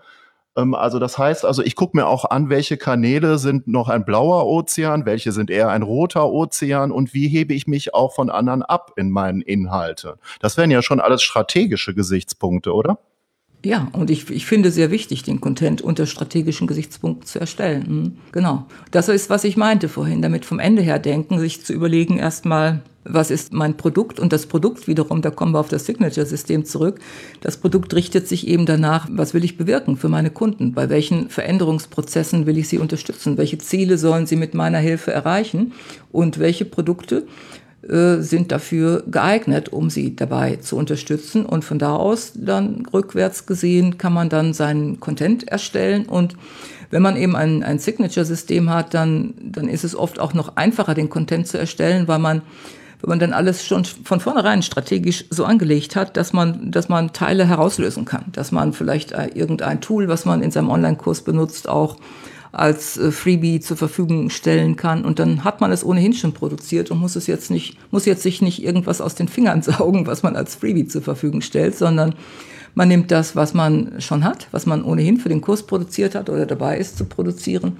Ähm, 0.55 0.75
also 0.75 0.99
das 0.99 1.17
heißt, 1.17 1.45
also 1.45 1.63
ich 1.63 1.75
gucke 1.75 1.97
mir 1.97 2.07
auch 2.07 2.25
an, 2.25 2.49
welche 2.49 2.77
Kanäle 2.77 3.37
sind 3.37 3.67
noch 3.67 3.89
ein 3.89 4.05
blauer 4.05 4.45
Ozean, 4.45 5.05
welche 5.05 5.31
sind 5.31 5.49
eher 5.49 5.69
ein 5.69 5.81
roter 5.81 6.29
Ozean 6.29 6.91
und 6.91 7.13
wie 7.13 7.27
hebe 7.27 7.53
ich 7.53 7.67
mich 7.67 7.93
auch 7.93 8.13
von 8.13 8.29
anderen 8.29 8.61
ab 8.63 8.91
in 8.95 9.09
meinen 9.09 9.41
Inhalten. 9.41 10.13
Das 10.39 10.57
wären 10.57 10.71
ja 10.71 10.81
schon 10.81 10.99
alles 10.99 11.23
strategische 11.23 11.93
Gesichtspunkte, 11.93 12.73
oder? 12.73 12.99
Ja, 13.65 13.87
und 13.93 14.09
ich, 14.09 14.29
ich 14.29 14.45
finde 14.45 14.71
sehr 14.71 14.91
wichtig, 14.91 15.23
den 15.23 15.39
Content 15.39 15.81
unter 15.81 16.05
strategischen 16.05 16.67
Gesichtspunkten 16.67 17.25
zu 17.25 17.39
erstellen. 17.39 17.85
Hm, 17.85 18.11
genau. 18.33 18.65
Das 18.91 19.07
ist, 19.07 19.29
was 19.29 19.45
ich 19.45 19.55
meinte 19.55 19.87
vorhin, 19.87 20.21
damit 20.21 20.43
vom 20.43 20.59
Ende 20.59 20.81
her 20.81 20.99
denken, 20.99 21.39
sich 21.39 21.63
zu 21.63 21.71
überlegen, 21.71 22.17
erstmal, 22.17 22.81
was 23.05 23.31
ist 23.31 23.53
mein 23.53 23.77
Produkt 23.77 24.19
und 24.19 24.33
das 24.33 24.47
Produkt 24.47 24.87
wiederum, 24.89 25.21
da 25.21 25.29
kommen 25.29 25.53
wir 25.53 25.61
auf 25.61 25.69
das 25.69 25.85
Signature-System 25.85 26.65
zurück. 26.65 26.99
Das 27.39 27.55
Produkt 27.55 27.93
richtet 27.93 28.27
sich 28.27 28.47
eben 28.47 28.65
danach, 28.65 29.07
was 29.09 29.33
will 29.33 29.45
ich 29.45 29.55
bewirken 29.55 29.95
für 29.95 30.09
meine 30.09 30.29
Kunden? 30.29 30.73
Bei 30.73 30.89
welchen 30.89 31.29
Veränderungsprozessen 31.29 32.45
will 32.45 32.57
ich 32.57 32.67
sie 32.67 32.79
unterstützen? 32.79 33.37
Welche 33.37 33.59
Ziele 33.59 33.97
sollen 33.97 34.25
sie 34.25 34.35
mit 34.35 34.53
meiner 34.53 34.79
Hilfe 34.79 35.13
erreichen? 35.13 35.71
Und 36.11 36.37
welche 36.37 36.65
Produkte 36.65 37.25
äh, 37.89 38.21
sind 38.21 38.51
dafür 38.51 39.03
geeignet, 39.09 39.69
um 39.69 39.89
sie 39.89 40.15
dabei 40.15 40.57
zu 40.57 40.77
unterstützen. 40.77 41.45
Und 41.45 41.65
von 41.65 41.79
da 41.79 41.95
aus 41.95 42.33
dann 42.35 42.85
rückwärts 42.93 43.45
gesehen 43.45 43.97
kann 43.97 44.13
man 44.13 44.29
dann 44.29 44.53
seinen 44.53 44.99
Content 44.99 45.47
erstellen. 45.47 46.05
Und 46.05 46.35
wenn 46.91 47.01
man 47.01 47.17
eben 47.17 47.35
ein, 47.35 47.63
ein 47.63 47.79
Signature-System 47.79 48.69
hat, 48.69 48.93
dann, 48.93 49.33
dann 49.41 49.67
ist 49.67 49.83
es 49.83 49.95
oft 49.95 50.19
auch 50.19 50.33
noch 50.33 50.55
einfacher, 50.55 50.93
den 50.93 51.09
Content 51.09 51.47
zu 51.47 51.57
erstellen, 51.57 52.07
weil 52.07 52.19
man 52.19 52.41
wenn 53.03 53.09
man 53.09 53.19
dann 53.19 53.33
alles 53.33 53.65
schon 53.65 53.83
von 53.83 54.21
vornherein 54.21 54.61
strategisch 54.61 55.25
so 55.29 55.43
angelegt 55.43 55.97
hat, 55.97 56.15
dass 56.15 56.31
man, 56.31 56.71
dass 56.71 56.87
man 56.87 57.11
Teile 57.11 57.45
herauslösen 57.45 58.05
kann, 58.05 58.23
dass 58.31 58.53
man 58.53 58.71
vielleicht 58.71 59.11
äh, 59.11 59.27
irgendein 59.33 59.81
Tool, 59.81 60.07
was 60.07 60.23
man 60.23 60.41
in 60.41 60.51
seinem 60.51 60.69
Online-Kurs 60.69 61.23
benutzt, 61.23 61.67
auch 61.67 61.97
als 62.53 62.97
äh, 62.97 63.11
Freebie 63.11 63.59
zur 63.59 63.75
Verfügung 63.75 64.29
stellen 64.29 64.75
kann. 64.77 65.03
Und 65.03 65.19
dann 65.19 65.43
hat 65.43 65.59
man 65.59 65.71
es 65.71 65.83
ohnehin 65.83 66.13
schon 66.13 66.33
produziert 66.33 66.91
und 66.91 66.99
muss 66.99 67.15
es 67.15 67.27
jetzt 67.27 67.51
nicht, 67.51 67.77
muss 67.91 68.05
jetzt 68.05 68.23
sich 68.23 68.41
nicht 68.41 68.63
irgendwas 68.63 69.01
aus 69.01 69.15
den 69.15 69.27
Fingern 69.27 69.61
saugen, 69.63 70.07
was 70.07 70.23
man 70.23 70.35
als 70.35 70.55
Freebie 70.55 70.87
zur 70.87 71.01
Verfügung 71.01 71.41
stellt, 71.41 71.75
sondern 71.75 72.15
man 72.75 72.87
nimmt 72.87 73.11
das, 73.11 73.35
was 73.35 73.53
man 73.53 73.99
schon 73.99 74.23
hat, 74.23 74.47
was 74.51 74.65
man 74.65 74.83
ohnehin 74.83 75.17
für 75.17 75.29
den 75.29 75.41
Kurs 75.41 75.63
produziert 75.63 76.15
hat 76.15 76.29
oder 76.29 76.45
dabei 76.45 76.77
ist 76.77 76.97
zu 76.97 77.05
produzieren 77.05 77.77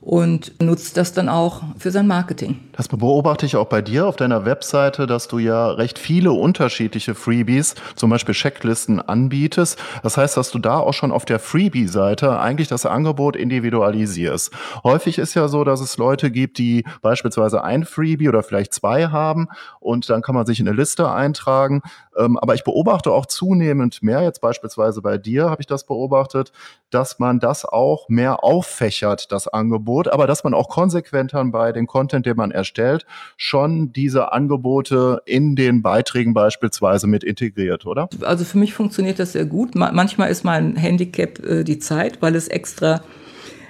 und 0.00 0.60
nutzt 0.62 0.96
das 0.96 1.12
dann 1.12 1.28
auch 1.28 1.62
für 1.78 1.90
sein 1.90 2.06
Marketing. 2.06 2.60
Das 2.72 2.88
beobachte 2.88 3.44
ich 3.44 3.56
auch 3.56 3.66
bei 3.66 3.82
dir 3.82 4.06
auf 4.06 4.16
deiner 4.16 4.44
Webseite, 4.44 5.06
dass 5.06 5.28
du 5.28 5.38
ja 5.38 5.70
recht 5.72 5.98
viele 5.98 6.32
unterschiedliche 6.32 7.14
Freebies, 7.14 7.74
zum 7.96 8.10
Beispiel 8.10 8.34
Checklisten 8.34 9.00
anbietest. 9.00 9.78
Das 10.02 10.16
heißt, 10.16 10.36
dass 10.36 10.50
du 10.50 10.60
da 10.60 10.78
auch 10.78 10.94
schon 10.94 11.10
auf 11.10 11.24
der 11.24 11.40
Freebie-Seite 11.40 12.38
eigentlich 12.38 12.68
das 12.68 12.86
Angebot 12.86 13.34
individualisierst. 13.34 14.52
Häufig 14.84 15.18
ist 15.18 15.34
ja 15.34 15.48
so, 15.48 15.64
dass 15.64 15.80
es 15.80 15.96
Leute 15.96 16.30
gibt, 16.30 16.58
die 16.58 16.84
beispielsweise 17.02 17.64
ein 17.64 17.84
Freebie 17.84 18.28
oder 18.28 18.42
vielleicht 18.42 18.72
zwei 18.72 19.08
haben 19.08 19.48
und 19.80 20.08
dann 20.08 20.22
kann 20.22 20.36
man 20.36 20.46
sich 20.46 20.60
in 20.60 20.68
eine 20.68 20.76
Liste 20.76 21.10
eintragen. 21.10 21.82
Ähm, 22.16 22.38
aber 22.38 22.54
ich 22.54 22.64
beobachte 22.64 23.12
auch 23.12 23.26
zunehmend 23.26 24.02
mehr, 24.02 24.22
jetzt 24.22 24.40
beispielsweise 24.40 25.02
bei 25.02 25.18
dir 25.18 25.50
habe 25.50 25.60
ich 25.60 25.66
das 25.66 25.84
beobachtet, 25.84 26.52
dass 26.90 27.18
man 27.18 27.40
das 27.40 27.64
auch 27.64 28.08
mehr 28.08 28.44
auffächert, 28.44 29.32
das 29.32 29.48
Angebot, 29.48 29.87
aber 29.88 30.26
dass 30.26 30.44
man 30.44 30.54
auch 30.54 30.68
konsequent 30.68 31.32
dann 31.32 31.50
bei 31.50 31.72
dem 31.72 31.86
Content, 31.86 32.26
den 32.26 32.36
man 32.36 32.50
erstellt, 32.50 33.06
schon 33.36 33.92
diese 33.92 34.32
Angebote 34.32 35.22
in 35.24 35.56
den 35.56 35.82
Beiträgen 35.82 36.34
beispielsweise 36.34 37.06
mit 37.06 37.24
integriert, 37.24 37.86
oder? 37.86 38.08
Also 38.22 38.44
für 38.44 38.58
mich 38.58 38.74
funktioniert 38.74 39.18
das 39.18 39.32
sehr 39.32 39.46
gut. 39.46 39.74
Manchmal 39.74 40.30
ist 40.30 40.44
mein 40.44 40.76
Handicap 40.76 41.44
äh, 41.44 41.64
die 41.64 41.78
Zeit, 41.78 42.22
weil 42.22 42.34
es 42.34 42.48
extra 42.48 43.02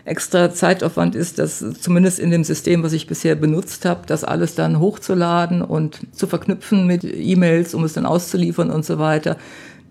extra 0.09 0.51
Zeitaufwand 0.51 1.15
ist, 1.15 1.39
das 1.39 1.63
zumindest 1.81 2.19
in 2.19 2.31
dem 2.31 2.43
System, 2.43 2.83
was 2.83 2.95
ich 2.95 3.07
bisher 3.07 3.35
benutzt 3.35 3.85
habe, 3.85 4.07
das 4.07 4.25
alles 4.25 4.55
dann 4.55 4.81
hochzuladen 4.81 5.61
und 5.61 6.01
zu 6.13 6.27
verknüpfen 6.27 6.87
mit 6.87 7.05
E-Mails, 7.05 7.75
um 7.75 7.85
es 7.85 7.93
dann 7.93 8.07
auszuliefern 8.07 8.71
und 8.71 8.85
so 8.85 8.99
weiter. 8.99 9.37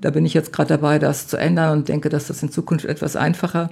Da 0.01 0.09
bin 0.09 0.25
ich 0.25 0.33
jetzt 0.33 0.51
gerade 0.53 0.69
dabei, 0.69 0.99
das 0.99 1.27
zu 1.27 1.37
ändern 1.37 1.77
und 1.77 1.87
denke, 1.87 2.09
dass 2.09 2.27
das 2.27 2.41
in 2.43 2.51
Zukunft 2.51 2.85
etwas 2.85 3.15
einfacher 3.15 3.69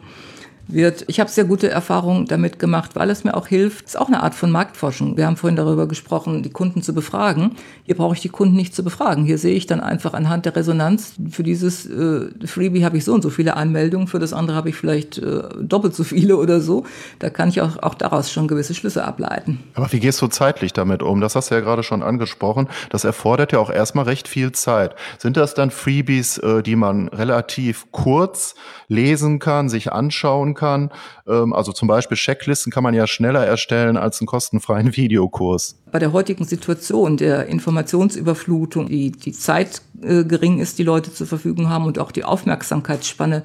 wird. 0.68 1.06
Ich 1.08 1.20
habe 1.20 1.30
sehr 1.30 1.46
gute 1.46 1.70
Erfahrungen 1.70 2.26
damit 2.26 2.60
gemacht, 2.60 2.92
weil 2.96 3.10
es 3.10 3.24
mir 3.24 3.36
auch 3.36 3.48
hilft. 3.48 3.86
Es 3.86 3.96
ist 3.96 4.00
auch 4.00 4.08
eine 4.08 4.24
Art 4.24 4.36
von 4.36 4.52
Marktforschung. 4.52 5.18
Wir 5.18 5.28
haben 5.28 5.38
vorhin 5.38 5.56
darüber 5.56 5.88
gesprochen, 5.88 6.44
die 6.44 6.50
Kunden 6.50 6.82
zu 6.82 6.94
befragen. 6.94 7.52
Hier 7.84 7.96
brauche 7.96 8.16
ich 8.16 8.22
die 8.22 8.30
Kunden 8.30 8.56
nicht 8.56 8.76
zu 8.76 8.84
befragen. 8.84 9.26
Hier 9.26 9.38
sehe 9.38 9.56
ich 9.56 9.68
dann 9.68 9.80
einfach 9.80 10.14
anhand 10.14 10.46
der 10.46 10.56
Resonanz, 10.56 11.14
für 11.30 11.44
dieses 11.44 11.86
äh, 11.86 12.30
Freebie 12.46 12.84
habe 12.84 12.98
ich 12.98 13.06
so 13.06 13.14
und 13.14 13.22
so 13.22 13.30
viele 13.30 13.56
Anmeldungen, 13.56 14.08
für 14.08 14.20
das 14.20 14.34
andere 14.34 14.58
habe 14.58 14.70
ich 14.70 14.76
vielleicht 14.76 15.18
äh, 15.18 15.44
doppelt 15.62 15.94
so 15.94 16.04
viele 16.04 16.38
oder 16.46 16.62
so. 16.62 16.86
Da 17.20 17.30
kann 17.30 17.50
ich 17.50 17.62
auch, 17.62 17.82
auch 17.84 17.94
daraus 17.94 18.32
schon 18.32 18.48
gewisse 18.48 18.74
Schlüsse 18.74 19.04
ableiten. 19.04 19.60
Aber 19.76 19.92
wie 19.92 20.00
gehst 20.00 20.22
du 20.22 20.28
zeitlich 20.28 20.74
damit 20.74 21.04
um? 21.04 21.22
Das 21.22 21.36
hast 21.36 21.52
du 21.52 21.56
ja 21.56 21.62
gerade 21.62 21.84
schon 21.84 22.02
angesprochen. 22.02 22.68
Das 22.90 23.04
erfordert 23.04 23.52
ja 23.52 23.60
auch 23.60 23.70
erstmal 23.70 24.06
recht 24.06 24.28
viel 24.28 24.52
Zeit. 24.52 24.96
Sind 25.20 25.38
das 25.38 25.54
dann 25.54 25.70
Freebies, 25.70 26.38
äh, 26.40 26.64
die 26.64 26.76
man 26.76 27.08
relativ 27.10 27.88
kurz 27.92 28.56
lesen 28.88 29.40
kann, 29.40 29.70
sich 29.70 29.92
anschauen 29.92 30.55
kann? 30.56 30.92
Ähm, 31.28 31.54
also 31.54 31.72
zum 31.72 31.88
Beispiel 31.88 32.18
Checklisten 32.18 32.72
kann 32.72 32.84
man 32.84 32.94
ja 32.94 33.08
schneller 33.08 33.46
erstellen 33.46 33.98
als 33.98 34.20
einen 34.20 34.28
kostenfreien 34.28 34.96
Videokurs. 34.98 35.78
Bei 35.92 36.00
der 36.00 36.14
heutigen 36.14 36.46
Situation 36.46 37.18
der 37.18 37.48
Informationsüberflutung, 37.48 38.88
die, 38.88 39.12
die 39.12 39.34
Zeit 39.34 39.82
äh, 40.02 40.24
gering 40.24 40.60
ist, 40.60 40.80
die 40.80 40.84
Leute 40.84 41.14
zur 41.14 41.28
Verfügung 41.28 41.70
haben 41.70 41.86
und 41.86 42.00
auch 42.00 42.12
die 42.12 42.24
Aufmerksamkeitsspanne 42.24 43.44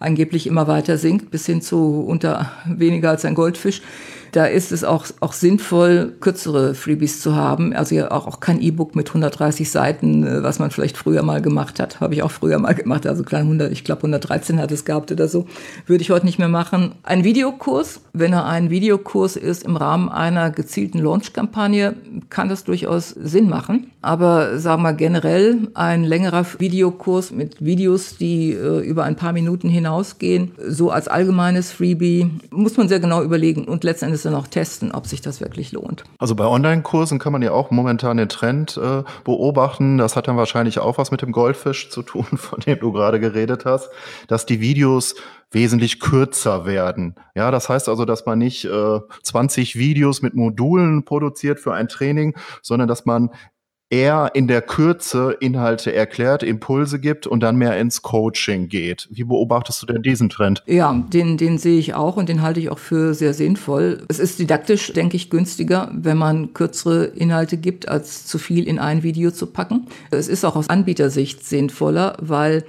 angeblich 0.00 0.46
immer 0.46 0.66
weiter 0.66 0.98
sinkt, 0.98 1.30
bis 1.30 1.46
hin 1.46 1.62
zu 1.62 2.04
unter 2.06 2.50
weniger 2.66 3.10
als 3.10 3.24
ein 3.24 3.34
Goldfisch, 3.34 3.82
da 4.32 4.46
ist 4.46 4.72
es 4.72 4.82
auch, 4.82 5.06
auch 5.20 5.34
sinnvoll, 5.34 6.14
kürzere 6.20 6.74
Freebies 6.74 7.20
zu 7.20 7.36
haben. 7.36 7.74
Also 7.74 7.94
ja 7.94 8.10
auch, 8.10 8.26
auch 8.26 8.40
kein 8.40 8.62
E-Book 8.62 8.96
mit 8.96 9.08
130 9.08 9.70
Seiten, 9.70 10.26
äh, 10.26 10.42
was 10.42 10.58
man 10.58 10.70
vielleicht 10.70 10.96
früher 10.96 11.22
mal 11.22 11.42
gemacht 11.42 11.78
hat. 11.78 12.00
Habe 12.00 12.14
ich 12.14 12.22
auch 12.22 12.30
früher 12.30 12.58
mal 12.58 12.74
gemacht. 12.74 13.06
Also 13.06 13.24
klein 13.24 13.42
100, 13.42 13.70
ich 13.70 13.84
glaube 13.84 14.00
113 14.00 14.58
hat 14.58 14.72
es 14.72 14.86
gehabt 14.86 15.12
oder 15.12 15.28
so. 15.28 15.46
Würde 15.86 16.02
ich 16.02 16.10
heute 16.10 16.24
nicht 16.24 16.38
mehr 16.38 16.48
machen. 16.48 16.92
Ein 17.02 17.24
Videokurs, 17.24 18.00
wenn 18.14 18.32
er 18.32 18.46
ein 18.46 18.70
Videokurs 18.70 19.36
ist 19.36 19.64
im 19.64 19.76
Rahmen 19.76 20.08
einer 20.08 20.50
gezielten 20.50 20.98
Launch-Kampagne, 20.98 21.94
kann 22.30 22.48
das 22.48 22.64
durchaus 22.64 23.10
Sinn 23.10 23.50
machen. 23.50 23.92
Aber 24.00 24.58
sagen 24.58 24.82
wir 24.82 24.94
generell 24.94 25.68
ein 25.74 26.04
längerer 26.04 26.46
Videokurs 26.58 27.30
mit 27.32 27.62
Videos, 27.62 28.16
die 28.16 28.52
äh, 28.52 28.80
über 28.80 29.04
ein 29.04 29.16
paar 29.16 29.32
Minuten 29.32 29.68
hinausgehen, 29.68 30.52
so 30.66 30.90
als 30.90 31.06
allgemeines 31.06 31.70
Freebie, 31.70 32.30
muss 32.50 32.76
man 32.78 32.88
sehr 32.88 32.98
genau 32.98 33.22
überlegen 33.22 33.64
und 33.64 33.84
letztendlich 33.84 34.21
dann 34.22 34.34
auch 34.34 34.46
testen, 34.46 34.92
ob 34.92 35.06
sich 35.06 35.20
das 35.20 35.40
wirklich 35.40 35.72
lohnt. 35.72 36.04
Also 36.18 36.34
bei 36.34 36.46
Online-Kursen 36.46 37.18
kann 37.18 37.32
man 37.32 37.42
ja 37.42 37.52
auch 37.52 37.70
momentan 37.70 38.16
den 38.16 38.28
Trend 38.28 38.76
äh, 38.76 39.02
beobachten. 39.24 39.98
Das 39.98 40.16
hat 40.16 40.28
dann 40.28 40.36
wahrscheinlich 40.36 40.78
auch 40.78 40.98
was 40.98 41.10
mit 41.10 41.22
dem 41.22 41.32
Goldfisch 41.32 41.90
zu 41.90 42.02
tun, 42.02 42.24
von 42.36 42.60
dem 42.60 42.78
du 42.80 42.92
gerade 42.92 43.20
geredet 43.20 43.64
hast, 43.64 43.90
dass 44.28 44.46
die 44.46 44.60
Videos 44.60 45.14
wesentlich 45.50 46.00
kürzer 46.00 46.64
werden. 46.64 47.14
Ja, 47.34 47.50
das 47.50 47.68
heißt 47.68 47.88
also, 47.88 48.04
dass 48.04 48.26
man 48.26 48.38
nicht 48.38 48.64
äh, 48.64 49.00
20 49.22 49.76
Videos 49.76 50.22
mit 50.22 50.34
Modulen 50.34 51.04
produziert 51.04 51.60
für 51.60 51.74
ein 51.74 51.88
Training, 51.88 52.34
sondern 52.62 52.88
dass 52.88 53.04
man 53.04 53.30
eher 53.92 54.30
in 54.32 54.48
der 54.48 54.62
Kürze 54.62 55.36
Inhalte 55.38 55.94
erklärt, 55.94 56.42
Impulse 56.42 56.98
gibt 56.98 57.26
und 57.26 57.40
dann 57.40 57.56
mehr 57.56 57.76
ins 57.78 58.00
Coaching 58.00 58.68
geht. 58.68 59.06
Wie 59.10 59.24
beobachtest 59.24 59.82
du 59.82 59.86
denn 59.86 60.02
diesen 60.02 60.30
Trend? 60.30 60.62
Ja, 60.66 61.04
den, 61.12 61.36
den 61.36 61.58
sehe 61.58 61.78
ich 61.78 61.94
auch 61.94 62.16
und 62.16 62.30
den 62.30 62.40
halte 62.40 62.58
ich 62.58 62.70
auch 62.70 62.78
für 62.78 63.12
sehr 63.12 63.34
sinnvoll. 63.34 64.02
Es 64.08 64.18
ist 64.18 64.38
didaktisch, 64.38 64.94
denke 64.94 65.16
ich, 65.16 65.28
günstiger, 65.28 65.90
wenn 65.92 66.16
man 66.16 66.54
kürzere 66.54 67.04
Inhalte 67.04 67.58
gibt, 67.58 67.86
als 67.88 68.26
zu 68.26 68.38
viel 68.38 68.66
in 68.66 68.78
ein 68.78 69.02
Video 69.02 69.30
zu 69.30 69.46
packen. 69.46 69.86
Es 70.10 70.28
ist 70.28 70.44
auch 70.44 70.56
aus 70.56 70.70
Anbietersicht 70.70 71.44
sinnvoller, 71.44 72.16
weil 72.18 72.64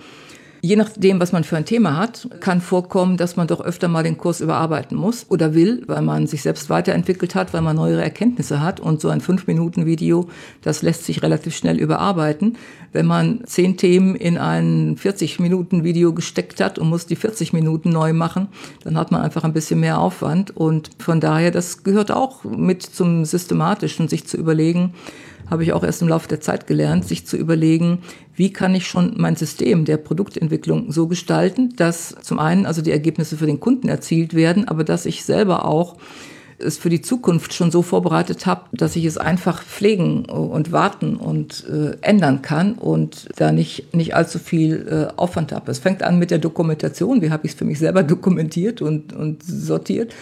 Je 0.66 0.78
nachdem, 0.78 1.20
was 1.20 1.34
man 1.34 1.44
für 1.44 1.58
ein 1.58 1.66
Thema 1.66 1.98
hat, 1.98 2.30
kann 2.40 2.62
vorkommen, 2.62 3.18
dass 3.18 3.36
man 3.36 3.48
doch 3.48 3.60
öfter 3.60 3.90
mal 3.90 4.02
den 4.02 4.18
Kurs 4.18 4.40
überarbeiten 4.40 4.96
muss 4.96 5.26
oder 5.28 5.54
will, 5.54 5.84
weil 5.88 6.02
man 6.02 6.26
sich 6.26 6.42
selbst 6.42 6.70
weiterentwickelt 6.70 7.36
hat, 7.36 7.54
weil 7.54 7.62
man 7.62 7.76
neuere 7.76 8.02
Erkenntnisse 8.02 8.62
hat. 8.62 8.80
Und 8.80 9.02
so 9.02 9.10
ein 9.10 9.20
5-Minuten-Video, 9.20 10.30
das 10.62 10.82
lässt 10.82 11.04
sich 11.04 11.22
relativ 11.22 11.54
schnell 11.54 11.78
überarbeiten. 11.78 12.56
Wenn 12.94 13.08
man 13.08 13.42
zehn 13.46 13.76
Themen 13.76 14.16
in 14.16 14.38
ein 14.38 14.96
40-Minuten-Video 14.96 16.14
gesteckt 16.14 16.62
hat 16.62 16.80
und 16.80 16.88
muss 16.88 17.08
die 17.08 17.18
40 17.18 17.52
Minuten 17.52 17.90
neu 17.90 18.14
machen, 18.14 18.48
dann 18.86 18.98
hat 18.98 19.12
man 19.12 19.22
einfach 19.22 19.44
ein 19.44 19.52
bisschen 19.52 19.82
mehr 19.82 20.00
Aufwand. 20.00 20.56
Und 20.56 20.92
von 20.98 21.20
daher, 21.20 21.52
das 21.52 21.84
gehört 21.84 22.10
auch 22.10 22.46
mit 22.46 22.84
zum 22.84 23.26
Systematischen, 23.26 24.08
sich 24.08 24.28
zu 24.28 24.38
überlegen, 24.38 24.94
habe 25.50 25.64
ich 25.64 25.74
auch 25.74 25.84
erst 25.84 26.02
im 26.02 26.08
Laufe 26.08 26.28
der 26.28 26.42
Zeit 26.42 26.68
gelernt, 26.68 27.08
sich 27.08 27.26
zu 27.26 27.38
überlegen, 27.38 28.00
wie 28.36 28.52
kann 28.52 28.74
ich 28.76 28.88
schon 28.88 29.14
mein 29.18 29.36
System 29.36 29.86
der 29.86 29.98
Produktentwicklung 29.98 30.92
so 30.92 31.08
gestalten, 31.08 31.76
dass 31.76 32.16
zum 32.22 32.40
einen 32.40 32.66
also 32.66 32.82
die 32.82 32.92
Ergebnisse 32.92 33.38
für 33.38 33.46
den 33.46 33.60
Kunden 33.60 33.90
erzielt 33.90 34.34
werden, 34.34 34.68
aber 34.68 34.84
dass 34.84 35.06
ich 35.06 35.24
selber 35.24 35.66
auch 35.66 35.98
es 36.64 36.78
für 36.78 36.90
die 36.90 37.02
Zukunft 37.02 37.54
schon 37.54 37.72
so 37.72 37.82
vorbereitet 37.82 38.46
habe, 38.46 38.64
dass 38.72 38.96
ich 38.96 39.06
es 39.06 39.18
einfach 39.18 39.64
pflegen 39.64 40.26
und 40.26 40.72
warten 40.72 41.16
und 41.16 41.66
äh, 41.70 41.98
ändern 42.02 42.42
kann 42.42 42.74
und 42.74 43.28
da 43.36 43.52
nicht, 43.52 43.94
nicht 43.94 44.16
allzu 44.16 44.40
viel 44.40 44.88
äh, 44.88 45.20
Aufwand 45.20 45.52
habe. 45.52 45.72
Es 45.72 45.80
fängt 45.80 46.04
an 46.04 46.20
mit 46.20 46.32
der 46.32 46.40
Dokumentation. 46.40 47.22
Wie 47.22 47.32
habe 47.32 47.46
ich 47.46 47.54
es 47.54 47.58
für 47.58 47.66
mich 47.66 47.80
selber 47.80 48.04
dokumentiert 48.04 48.82
und, 48.82 49.14
und 49.14 49.44
sortiert? 49.44 50.14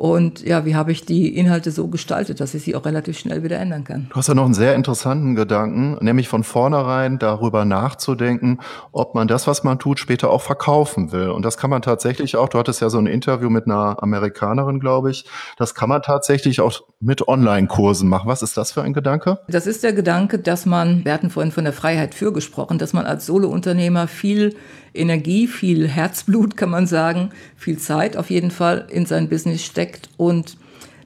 Und 0.00 0.40
ja, 0.46 0.64
wie 0.64 0.76
habe 0.76 0.92
ich 0.92 1.04
die 1.04 1.36
Inhalte 1.36 1.70
so 1.70 1.88
gestaltet, 1.88 2.40
dass 2.40 2.54
ich 2.54 2.62
sie 2.62 2.74
auch 2.74 2.86
relativ 2.86 3.18
schnell 3.18 3.42
wieder 3.42 3.58
ändern 3.58 3.84
kann? 3.84 4.06
Du 4.08 4.16
hast 4.16 4.28
ja 4.28 4.34
noch 4.34 4.46
einen 4.46 4.54
sehr 4.54 4.74
interessanten 4.74 5.34
Gedanken, 5.34 5.98
nämlich 6.02 6.26
von 6.26 6.42
vornherein 6.42 7.18
darüber 7.18 7.66
nachzudenken, 7.66 8.60
ob 8.92 9.14
man 9.14 9.28
das, 9.28 9.46
was 9.46 9.62
man 9.62 9.78
tut, 9.78 9.98
später 9.98 10.30
auch 10.30 10.40
verkaufen 10.40 11.12
will. 11.12 11.28
Und 11.28 11.44
das 11.44 11.58
kann 11.58 11.68
man 11.68 11.82
tatsächlich 11.82 12.36
auch, 12.36 12.48
du 12.48 12.56
hattest 12.56 12.80
ja 12.80 12.88
so 12.88 12.96
ein 12.96 13.06
Interview 13.06 13.50
mit 13.50 13.66
einer 13.66 14.02
Amerikanerin, 14.02 14.80
glaube 14.80 15.10
ich, 15.10 15.26
das 15.58 15.74
kann 15.74 15.90
man 15.90 16.00
tatsächlich 16.00 16.62
auch 16.62 16.80
mit 17.00 17.28
Online-Kursen 17.28 18.08
machen. 18.08 18.26
Was 18.26 18.40
ist 18.40 18.56
das 18.56 18.72
für 18.72 18.80
ein 18.80 18.94
Gedanke? 18.94 19.40
Das 19.48 19.66
ist 19.66 19.82
der 19.82 19.92
Gedanke, 19.92 20.38
dass 20.38 20.64
man, 20.64 21.04
wir 21.04 21.12
hatten 21.12 21.28
vorhin 21.28 21.52
von 21.52 21.64
der 21.64 21.74
Freiheit 21.74 22.14
für 22.14 22.32
gesprochen, 22.32 22.78
dass 22.78 22.94
man 22.94 23.04
als 23.04 23.26
Solo-Unternehmer 23.26 24.08
viel 24.08 24.56
Energie, 24.94 25.46
viel 25.46 25.88
Herzblut, 25.88 26.56
kann 26.56 26.70
man 26.70 26.86
sagen, 26.86 27.30
viel 27.56 27.78
Zeit 27.78 28.16
auf 28.16 28.30
jeden 28.30 28.50
Fall 28.50 28.86
in 28.90 29.06
sein 29.06 29.28
Business 29.28 29.64
steckt 29.64 30.10
und 30.16 30.56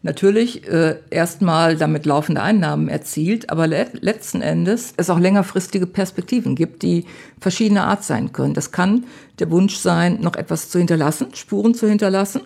natürlich 0.05 0.69
äh, 0.69 0.97
erstmal 1.11 1.77
damit 1.77 2.05
laufende 2.05 2.43
Einnahmen 2.43 2.89
erzielt, 2.89 3.51
aber 3.51 3.67
le 3.67 3.87
letzten 4.01 4.43
Endes 4.43 4.93
es 4.97 5.11
auch 5.11 5.19
längerfristige 5.19 5.87
Perspektiven 5.87 6.55
gibt, 6.55 6.83
die 6.83 7.07
verschiedener 7.41 7.87
Art 7.87 8.05
sein 8.05 8.33
können. 8.33 8.55
Das 8.55 8.71
kann 8.71 9.05
der 9.39 9.51
Wunsch 9.51 9.77
sein, 9.77 10.21
noch 10.21 10.37
etwas 10.37 10.69
zu 10.69 10.79
hinterlassen, 10.79 11.35
Spuren 11.35 11.75
zu 11.75 11.89
hinterlassen. 11.89 12.43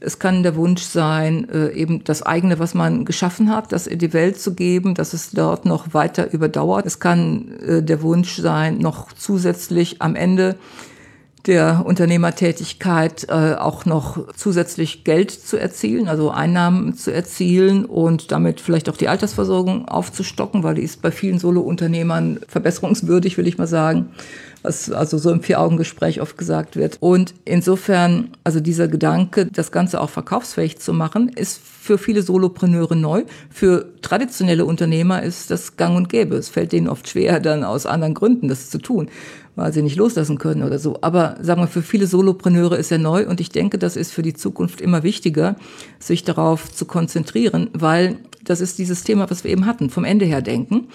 Es 0.00 0.18
kann 0.18 0.42
der 0.42 0.54
Wunsch 0.54 0.82
sein, 0.82 1.48
äh, 1.48 1.70
eben 1.72 2.04
das 2.04 2.22
eigene, 2.22 2.58
was 2.58 2.74
man 2.74 3.04
geschaffen 3.04 3.50
hat, 3.54 3.72
das 3.72 3.86
in 3.86 3.98
die 3.98 4.12
Welt 4.12 4.40
zu 4.40 4.54
geben, 4.54 4.94
dass 4.94 5.12
es 5.12 5.32
dort 5.32 5.64
noch 5.64 5.92
weiter 5.92 6.32
überdauert. 6.32 6.86
Es 6.86 7.00
kann 7.00 7.58
äh, 7.58 7.82
der 7.82 8.02
Wunsch 8.02 8.36
sein, 8.36 8.78
noch 8.78 9.12
zusätzlich 9.12 10.00
am 10.00 10.14
Ende 10.14 10.56
der 11.46 11.84
Unternehmertätigkeit 11.86 13.26
äh, 13.28 13.54
auch 13.54 13.84
noch 13.84 14.34
zusätzlich 14.34 15.04
Geld 15.04 15.30
zu 15.30 15.56
erzielen, 15.56 16.08
also 16.08 16.30
Einnahmen 16.30 16.94
zu 16.94 17.12
erzielen 17.12 17.84
und 17.84 18.32
damit 18.32 18.60
vielleicht 18.60 18.88
auch 18.88 18.96
die 18.96 19.08
Altersversorgung 19.08 19.88
aufzustocken, 19.88 20.62
weil 20.62 20.74
die 20.74 20.82
ist 20.82 21.00
bei 21.00 21.10
vielen 21.10 21.38
Solo-Unternehmern 21.38 22.40
verbesserungswürdig, 22.48 23.38
will 23.38 23.46
ich 23.46 23.58
mal 23.58 23.66
sagen 23.66 24.10
was 24.62 24.90
also 24.90 25.18
so 25.18 25.30
im 25.30 25.42
Vier-Augen-Gespräch 25.42 26.20
oft 26.20 26.36
gesagt 26.36 26.76
wird. 26.76 26.96
Und 27.00 27.34
insofern, 27.44 28.30
also 28.44 28.60
dieser 28.60 28.88
Gedanke, 28.88 29.46
das 29.46 29.72
Ganze 29.72 30.00
auch 30.00 30.10
verkaufsfähig 30.10 30.78
zu 30.78 30.92
machen, 30.92 31.28
ist 31.28 31.60
für 31.60 31.98
viele 31.98 32.22
Solopreneure 32.22 32.96
neu. 32.96 33.24
Für 33.50 33.86
traditionelle 34.02 34.64
Unternehmer 34.64 35.22
ist 35.22 35.50
das 35.50 35.76
gang 35.76 35.96
und 35.96 36.08
gäbe. 36.08 36.36
Es 36.36 36.48
fällt 36.48 36.72
denen 36.72 36.88
oft 36.88 37.08
schwer, 37.08 37.40
dann 37.40 37.64
aus 37.64 37.86
anderen 37.86 38.14
Gründen 38.14 38.48
das 38.48 38.70
zu 38.70 38.78
tun, 38.78 39.08
weil 39.58 39.72
sie 39.72 39.82
nicht 39.82 39.96
loslassen 39.96 40.38
können 40.38 40.62
oder 40.62 40.78
so. 40.78 40.98
Aber 41.02 41.36
sagen 41.40 41.60
wir, 41.60 41.68
für 41.68 41.82
viele 41.82 42.06
Solopreneure 42.06 42.76
ist 42.76 42.90
er 42.90 42.98
neu 42.98 43.26
und 43.26 43.40
ich 43.40 43.50
denke, 43.50 43.78
das 43.78 43.96
ist 43.96 44.12
für 44.12 44.22
die 44.22 44.34
Zukunft 44.34 44.80
immer 44.80 45.02
wichtiger, 45.02 45.56
sich 45.98 46.24
darauf 46.24 46.72
zu 46.72 46.84
konzentrieren, 46.86 47.70
weil 47.72 48.16
das 48.48 48.60
ist 48.60 48.78
dieses 48.78 49.04
Thema, 49.04 49.30
was 49.30 49.44
wir 49.44 49.50
eben 49.50 49.66
hatten, 49.66 49.90
vom 49.90 50.04
Ende 50.04 50.24
her 50.24 50.42
denken. 50.42 50.88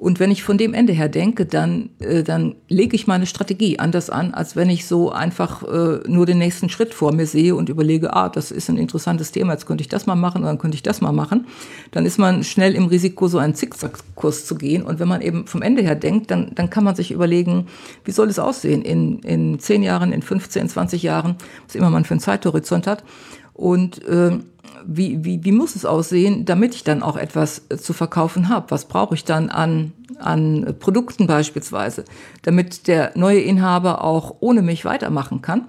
Und 0.00 0.18
wenn 0.18 0.30
ich 0.30 0.42
von 0.42 0.56
dem 0.56 0.72
Ende 0.72 0.94
her 0.94 1.10
denke, 1.10 1.44
dann, 1.44 1.90
äh, 1.98 2.22
dann 2.22 2.54
lege 2.68 2.96
ich 2.96 3.06
meine 3.06 3.26
Strategie 3.26 3.78
anders 3.78 4.08
an, 4.08 4.32
als 4.32 4.56
wenn 4.56 4.70
ich 4.70 4.86
so 4.86 5.12
einfach 5.12 5.62
äh, 5.62 6.00
nur 6.08 6.24
den 6.24 6.38
nächsten 6.38 6.70
Schritt 6.70 6.94
vor 6.94 7.12
mir 7.12 7.26
sehe 7.26 7.54
und 7.54 7.68
überlege, 7.68 8.14
ah, 8.14 8.30
das 8.30 8.50
ist 8.50 8.70
ein 8.70 8.78
interessantes 8.78 9.30
Thema, 9.30 9.52
jetzt 9.52 9.66
könnte 9.66 9.82
ich 9.82 9.88
das 9.88 10.06
mal 10.06 10.14
machen 10.14 10.40
und 10.40 10.46
dann 10.46 10.56
könnte 10.56 10.74
ich 10.76 10.82
das 10.82 11.02
mal 11.02 11.12
machen. 11.12 11.46
Dann 11.90 12.06
ist 12.06 12.18
man 12.18 12.44
schnell 12.44 12.74
im 12.74 12.86
Risiko, 12.86 13.28
so 13.28 13.36
einen 13.36 13.54
Zickzackkurs 13.54 14.46
zu 14.46 14.54
gehen. 14.54 14.84
Und 14.84 15.00
wenn 15.00 15.08
man 15.08 15.20
eben 15.20 15.46
vom 15.46 15.60
Ende 15.60 15.82
her 15.82 15.96
denkt, 15.96 16.30
dann, 16.30 16.52
dann 16.54 16.70
kann 16.70 16.84
man 16.84 16.94
sich 16.94 17.10
überlegen, 17.10 17.66
wie 18.06 18.12
soll 18.12 18.28
es 18.28 18.38
aussehen 18.38 18.80
in, 18.80 19.18
in 19.18 19.58
10 19.58 19.82
Jahren, 19.82 20.12
in 20.12 20.22
15, 20.22 20.70
20 20.70 21.02
Jahren, 21.02 21.36
was 21.66 21.74
immer 21.74 21.90
man 21.90 22.06
für 22.06 22.12
einen 22.12 22.20
Zeithorizont 22.20 22.86
hat. 22.86 23.04
Und 23.52 24.02
äh, 24.06 24.38
wie, 24.86 25.24
wie, 25.24 25.44
wie 25.44 25.52
muss 25.52 25.76
es 25.76 25.84
aussehen, 25.84 26.44
damit 26.44 26.74
ich 26.74 26.84
dann 26.84 27.02
auch 27.02 27.16
etwas 27.16 27.62
äh, 27.68 27.76
zu 27.76 27.92
verkaufen 27.92 28.48
habe? 28.48 28.70
Was 28.70 28.86
brauche 28.86 29.14
ich 29.14 29.24
dann 29.24 29.50
an, 29.50 29.92
an 30.18 30.74
Produkten 30.78 31.26
beispielsweise, 31.26 32.04
damit 32.42 32.86
der 32.86 33.12
neue 33.14 33.40
Inhaber 33.40 34.02
auch 34.04 34.36
ohne 34.40 34.62
mich 34.62 34.84
weitermachen 34.84 35.42
kann? 35.42 35.68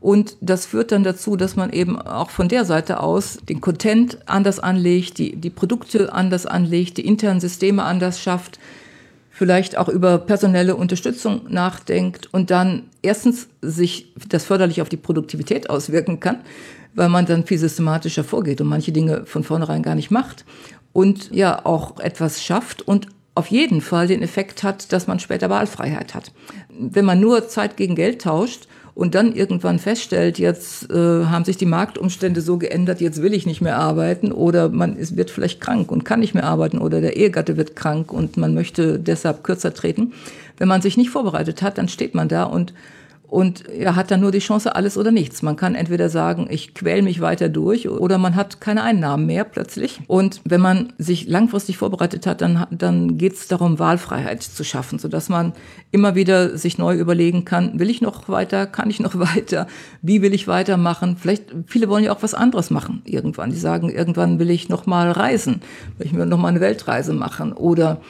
Und 0.00 0.36
das 0.40 0.66
führt 0.66 0.92
dann 0.92 1.02
dazu, 1.02 1.36
dass 1.36 1.56
man 1.56 1.70
eben 1.70 2.00
auch 2.00 2.30
von 2.30 2.48
der 2.48 2.64
Seite 2.64 3.00
aus 3.00 3.38
den 3.48 3.60
Content 3.60 4.18
anders 4.26 4.60
anlegt, 4.60 5.18
die, 5.18 5.36
die 5.36 5.50
Produkte 5.50 6.12
anders 6.12 6.46
anlegt, 6.46 6.98
die 6.98 7.06
internen 7.06 7.40
Systeme 7.40 7.82
anders 7.82 8.20
schafft, 8.20 8.60
vielleicht 9.30 9.76
auch 9.76 9.88
über 9.88 10.18
personelle 10.18 10.76
Unterstützung 10.76 11.42
nachdenkt 11.48 12.32
und 12.32 12.50
dann 12.50 12.84
erstens 13.02 13.48
sich 13.60 14.12
das 14.28 14.44
förderlich 14.44 14.80
auf 14.80 14.88
die 14.88 14.96
Produktivität 14.96 15.68
auswirken 15.68 16.20
kann, 16.20 16.38
weil 16.96 17.08
man 17.08 17.26
dann 17.26 17.46
viel 17.46 17.58
systematischer 17.58 18.24
vorgeht 18.24 18.60
und 18.60 18.66
manche 18.66 18.90
Dinge 18.90 19.24
von 19.26 19.44
vornherein 19.44 19.82
gar 19.82 19.94
nicht 19.94 20.10
macht 20.10 20.44
und 20.92 21.30
ja 21.30 21.64
auch 21.64 22.00
etwas 22.00 22.42
schafft 22.42 22.82
und 22.82 23.06
auf 23.36 23.48
jeden 23.48 23.82
Fall 23.82 24.06
den 24.06 24.22
Effekt 24.22 24.62
hat, 24.62 24.92
dass 24.92 25.06
man 25.06 25.20
später 25.20 25.50
Wahlfreiheit 25.50 26.14
hat. 26.14 26.32
Wenn 26.70 27.04
man 27.04 27.20
nur 27.20 27.48
Zeit 27.48 27.76
gegen 27.76 27.94
Geld 27.94 28.22
tauscht 28.22 28.66
und 28.94 29.14
dann 29.14 29.34
irgendwann 29.34 29.78
feststellt, 29.78 30.38
jetzt 30.38 30.90
äh, 30.90 31.26
haben 31.26 31.44
sich 31.44 31.58
die 31.58 31.66
Marktumstände 31.66 32.40
so 32.40 32.56
geändert, 32.56 33.02
jetzt 33.02 33.20
will 33.20 33.34
ich 33.34 33.44
nicht 33.44 33.60
mehr 33.60 33.76
arbeiten 33.76 34.32
oder 34.32 34.70
man 34.70 34.96
ist, 34.96 35.18
wird 35.18 35.30
vielleicht 35.30 35.60
krank 35.60 35.92
und 35.92 36.06
kann 36.06 36.20
nicht 36.20 36.32
mehr 36.32 36.44
arbeiten 36.44 36.78
oder 36.78 37.02
der 37.02 37.18
Ehegatte 37.18 37.58
wird 37.58 37.76
krank 37.76 38.10
und 38.10 38.38
man 38.38 38.54
möchte 38.54 38.98
deshalb 38.98 39.44
kürzer 39.44 39.74
treten. 39.74 40.14
Wenn 40.56 40.68
man 40.68 40.80
sich 40.80 40.96
nicht 40.96 41.10
vorbereitet 41.10 41.60
hat, 41.60 41.76
dann 41.76 41.88
steht 41.88 42.14
man 42.14 42.28
da 42.28 42.44
und 42.44 42.72
und 43.28 43.68
er 43.68 43.96
hat 43.96 44.10
dann 44.10 44.20
nur 44.20 44.30
die 44.30 44.38
Chance, 44.38 44.76
alles 44.76 44.96
oder 44.96 45.10
nichts. 45.10 45.42
Man 45.42 45.56
kann 45.56 45.74
entweder 45.74 46.08
sagen, 46.08 46.46
ich 46.48 46.74
quäl 46.74 47.02
mich 47.02 47.20
weiter 47.20 47.48
durch 47.48 47.88
oder 47.88 48.18
man 48.18 48.36
hat 48.36 48.60
keine 48.60 48.82
Einnahmen 48.82 49.26
mehr 49.26 49.44
plötzlich. 49.44 50.00
Und 50.06 50.40
wenn 50.44 50.60
man 50.60 50.92
sich 50.98 51.26
langfristig 51.26 51.76
vorbereitet 51.76 52.26
hat, 52.26 52.40
dann, 52.40 52.66
dann 52.70 53.18
geht 53.18 53.34
es 53.34 53.48
darum, 53.48 53.78
Wahlfreiheit 53.80 54.42
zu 54.42 54.62
schaffen, 54.62 54.98
sodass 55.00 55.28
man 55.28 55.54
immer 55.90 56.14
wieder 56.14 56.56
sich 56.56 56.78
neu 56.78 56.94
überlegen 56.96 57.44
kann, 57.44 57.80
will 57.80 57.90
ich 57.90 58.00
noch 58.00 58.28
weiter, 58.28 58.66
kann 58.66 58.90
ich 58.90 59.00
noch 59.00 59.18
weiter, 59.18 59.66
wie 60.02 60.22
will 60.22 60.32
ich 60.32 60.46
weitermachen. 60.46 61.16
Vielleicht, 61.18 61.52
viele 61.66 61.88
wollen 61.88 62.04
ja 62.04 62.12
auch 62.12 62.22
was 62.22 62.34
anderes 62.34 62.70
machen 62.70 63.02
irgendwann. 63.04 63.50
Die 63.50 63.56
sagen, 63.56 63.90
irgendwann 63.90 64.38
will 64.38 64.50
ich 64.50 64.68
noch 64.68 64.86
mal 64.86 65.10
reisen, 65.10 65.62
will 65.98 66.06
ich 66.06 66.12
mir 66.12 66.26
noch 66.26 66.38
mal 66.38 66.48
eine 66.48 66.60
Weltreise 66.60 67.12
machen 67.12 67.52
oder 67.52 68.00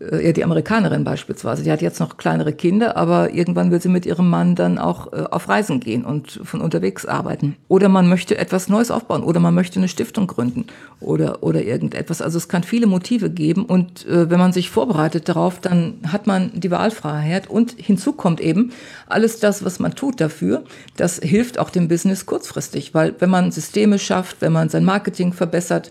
ja, 0.00 0.32
die 0.32 0.44
Amerikanerin 0.44 1.02
beispielsweise, 1.02 1.64
die 1.64 1.72
hat 1.72 1.82
jetzt 1.82 1.98
noch 1.98 2.16
kleinere 2.16 2.52
Kinder, 2.52 2.96
aber 2.96 3.34
irgendwann 3.34 3.72
will 3.72 3.80
sie 3.80 3.88
mit 3.88 4.06
ihrem 4.06 4.30
Mann 4.30 4.54
dann 4.54 4.78
auch 4.78 5.12
äh, 5.12 5.24
auf 5.30 5.48
Reisen 5.48 5.80
gehen 5.80 6.04
und 6.04 6.40
von 6.44 6.60
unterwegs 6.60 7.04
arbeiten. 7.04 7.56
Oder 7.66 7.88
man 7.88 8.08
möchte 8.08 8.38
etwas 8.38 8.68
Neues 8.68 8.92
aufbauen 8.92 9.24
oder 9.24 9.40
man 9.40 9.54
möchte 9.54 9.80
eine 9.80 9.88
Stiftung 9.88 10.28
gründen 10.28 10.66
oder, 11.00 11.42
oder 11.42 11.62
irgendetwas. 11.62 12.22
Also 12.22 12.38
es 12.38 12.48
kann 12.48 12.62
viele 12.62 12.86
Motive 12.86 13.28
geben 13.28 13.64
und 13.64 14.06
äh, 14.06 14.30
wenn 14.30 14.38
man 14.38 14.52
sich 14.52 14.70
vorbereitet 14.70 15.28
darauf, 15.28 15.58
dann 15.60 15.94
hat 16.06 16.28
man 16.28 16.52
die 16.54 16.70
Wahlfreiheit 16.70 17.50
und 17.50 17.72
hinzu 17.76 18.12
kommt 18.12 18.40
eben 18.40 18.70
alles 19.08 19.40
das, 19.40 19.64
was 19.64 19.80
man 19.80 19.96
tut 19.96 20.20
dafür, 20.20 20.62
das 20.96 21.18
hilft 21.18 21.58
auch 21.58 21.70
dem 21.70 21.88
Business 21.88 22.24
kurzfristig, 22.24 22.94
weil 22.94 23.14
wenn 23.18 23.30
man 23.30 23.50
Systeme 23.50 23.98
schafft, 23.98 24.36
wenn 24.40 24.52
man 24.52 24.68
sein 24.68 24.84
Marketing 24.84 25.32
verbessert, 25.32 25.90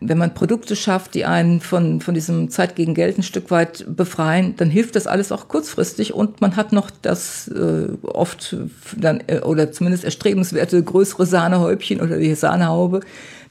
wenn 0.00 0.18
man 0.18 0.34
Produkte 0.34 0.76
schafft, 0.76 1.14
die 1.14 1.26
einen 1.26 1.60
von, 1.60 2.00
von 2.00 2.14
diesem 2.14 2.50
Zeit 2.50 2.74
gegen 2.74 2.94
Geld 2.94 3.18
ein 3.18 3.22
Stück 3.22 3.50
weit 3.50 3.84
befreien, 3.88 4.56
dann 4.56 4.70
hilft 4.70 4.96
das 4.96 5.06
alles 5.06 5.30
auch 5.30 5.48
kurzfristig 5.48 6.14
und 6.14 6.40
man 6.40 6.56
hat 6.56 6.72
noch 6.72 6.90
das 7.02 7.48
äh, 7.48 7.88
oft 8.02 8.56
dann, 8.96 9.22
äh, 9.26 9.40
oder 9.40 9.72
zumindest 9.72 10.04
erstrebenswerte 10.04 10.82
größere 10.82 11.26
Sahnehäubchen 11.26 12.00
oder 12.00 12.16
die 12.18 12.34
Sahnehaube, 12.34 13.00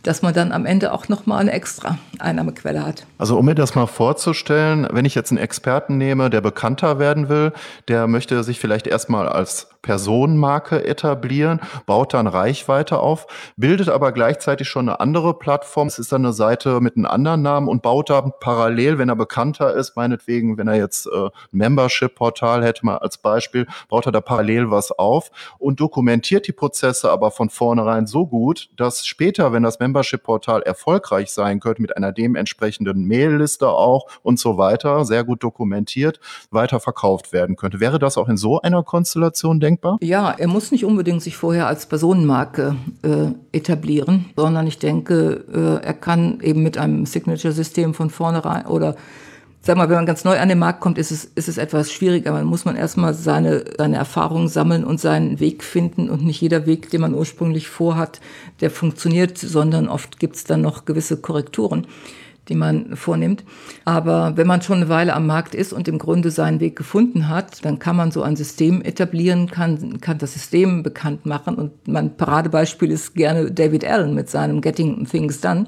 dass 0.03 0.21
man 0.21 0.33
dann 0.33 0.51
am 0.51 0.65
Ende 0.65 0.93
auch 0.93 1.09
nochmal 1.09 1.41
eine 1.41 1.51
extra 1.51 1.97
Einnahmequelle 2.19 2.85
hat. 2.85 3.05
Also 3.17 3.37
um 3.37 3.45
mir 3.45 3.55
das 3.55 3.75
mal 3.75 3.85
vorzustellen, 3.85 4.87
wenn 4.91 5.05
ich 5.05 5.13
jetzt 5.13 5.31
einen 5.31 5.39
Experten 5.39 5.97
nehme, 5.97 6.29
der 6.29 6.41
bekannter 6.41 6.99
werden 6.99 7.29
will, 7.29 7.51
der 7.87 8.07
möchte 8.07 8.43
sich 8.43 8.59
vielleicht 8.59 8.87
erstmal 8.87 9.27
als 9.27 9.67
Personenmarke 9.81 10.85
etablieren, 10.85 11.61
baut 11.85 12.13
dann 12.13 12.27
Reichweite 12.27 12.99
auf, 12.99 13.27
bildet 13.55 13.89
aber 13.89 14.11
gleichzeitig 14.11 14.67
schon 14.67 14.89
eine 14.89 14.99
andere 14.99 15.33
Plattform. 15.33 15.87
Es 15.87 15.99
ist 15.99 16.11
dann 16.11 16.25
eine 16.25 16.33
Seite 16.33 16.81
mit 16.81 16.97
einem 16.97 17.05
anderen 17.05 17.41
Namen 17.41 17.67
und 17.67 17.81
baut 17.81 18.09
da 18.09 18.21
parallel, 18.21 18.97
wenn 18.97 19.09
er 19.09 19.15
bekannter 19.15 19.73
ist, 19.73 19.95
meinetwegen, 19.95 20.57
wenn 20.57 20.67
er 20.67 20.75
jetzt 20.75 21.07
äh, 21.07 21.25
ein 21.25 21.31
Membership-Portal 21.51 22.63
hätte 22.63 22.85
mal 22.85 22.97
als 22.97 23.17
Beispiel, 23.17 23.67
baut 23.87 24.05
er 24.05 24.11
da 24.11 24.21
parallel 24.21 24.69
was 24.69 24.91
auf 24.91 25.31
und 25.57 25.79
dokumentiert 25.79 26.47
die 26.47 26.51
Prozesse 26.51 27.09
aber 27.09 27.31
von 27.31 27.49
vornherein 27.49 28.05
so 28.05 28.27
gut, 28.27 28.69
dass 28.75 29.05
später, 29.05 29.53
wenn 29.53 29.63
das 29.63 29.79
Membership-Portal 29.79 30.61
erfolgreich 30.63 31.31
sein 31.31 31.59
könnte, 31.59 31.81
mit 31.81 31.95
einer 31.95 32.11
dementsprechenden 32.11 33.07
Mailliste 33.07 33.69
auch 33.69 34.07
und 34.23 34.39
so 34.39 34.57
weiter, 34.57 35.05
sehr 35.05 35.23
gut 35.23 35.41
dokumentiert, 35.43 36.19
weiter 36.51 36.79
verkauft 36.79 37.31
werden 37.31 37.55
könnte. 37.55 37.79
Wäre 37.79 37.99
das 37.99 38.17
auch 38.17 38.27
in 38.27 38.37
so 38.37 38.61
einer 38.61 38.83
Konstellation 38.83 39.59
denkbar? 39.59 39.68
Ja, 40.01 40.31
er 40.31 40.47
muss 40.47 40.71
nicht 40.71 40.85
unbedingt 40.85 41.21
sich 41.21 41.37
vorher 41.37 41.67
als 41.67 41.85
Personenmarke 41.85 42.75
äh, 43.03 43.31
etablieren, 43.51 44.25
sondern 44.35 44.67
ich 44.67 44.79
denke, 44.79 45.43
äh, 45.53 45.85
er 45.85 45.93
kann 45.93 46.39
eben 46.41 46.63
mit 46.63 46.77
einem 46.77 47.05
Signature-System 47.05 47.93
von 47.93 48.09
vornherein 48.09 48.65
oder 48.65 48.95
sag 49.61 49.77
mal, 49.77 49.89
wenn 49.89 49.97
man 49.97 50.05
ganz 50.05 50.23
neu 50.23 50.39
an 50.39 50.49
den 50.49 50.59
Markt 50.59 50.79
kommt, 50.79 50.97
ist 50.97 51.11
es, 51.11 51.25
ist 51.25 51.49
es 51.49 51.57
etwas 51.57 51.91
schwieriger. 51.91 52.31
Man 52.31 52.45
muss 52.45 52.65
man 52.65 52.75
erstmal 52.75 53.13
seine, 53.13 53.65
seine 53.77 53.97
Erfahrungen 53.97 54.47
sammeln 54.47 54.83
und 54.83 54.99
seinen 54.99 55.39
Weg 55.39 55.63
finden 55.63 56.09
und 56.09 56.25
nicht 56.25 56.41
jeder 56.41 56.65
Weg, 56.65 56.89
den 56.89 57.01
man 57.01 57.13
ursprünglich 57.13 57.67
vorhat, 57.67 58.21
der 58.61 58.71
funktioniert, 58.71 59.37
sondern 59.37 59.89
oft 59.89 60.19
gibt 60.19 60.37
es 60.37 60.45
dann 60.45 60.61
noch 60.61 60.85
gewisse 60.85 61.17
Korrekturen 61.17 61.87
die 62.49 62.55
man 62.55 62.95
vornimmt. 62.95 63.43
Aber 63.85 64.35
wenn 64.35 64.47
man 64.47 64.61
schon 64.61 64.77
eine 64.77 64.89
Weile 64.89 65.13
am 65.13 65.27
Markt 65.27 65.55
ist 65.55 65.71
und 65.71 65.87
im 65.87 65.97
Grunde 65.97 66.31
seinen 66.31 66.59
Weg 66.59 66.75
gefunden 66.75 67.29
hat, 67.29 67.63
dann 67.63 67.79
kann 67.79 67.95
man 67.95 68.11
so 68.11 68.23
ein 68.23 68.35
System 68.35 68.81
etablieren, 68.81 69.49
kann, 69.49 70.01
kann 70.01 70.17
das 70.17 70.33
System 70.33 70.83
bekannt 70.83 71.25
machen. 71.25 71.55
Und 71.55 71.87
mein 71.87 72.17
Paradebeispiel 72.17 72.91
ist 72.91 73.15
gerne 73.15 73.51
David 73.51 73.85
Allen 73.85 74.15
mit 74.15 74.29
seinem 74.29 74.61
Getting 74.61 75.05
Things 75.05 75.39
Done. 75.39 75.67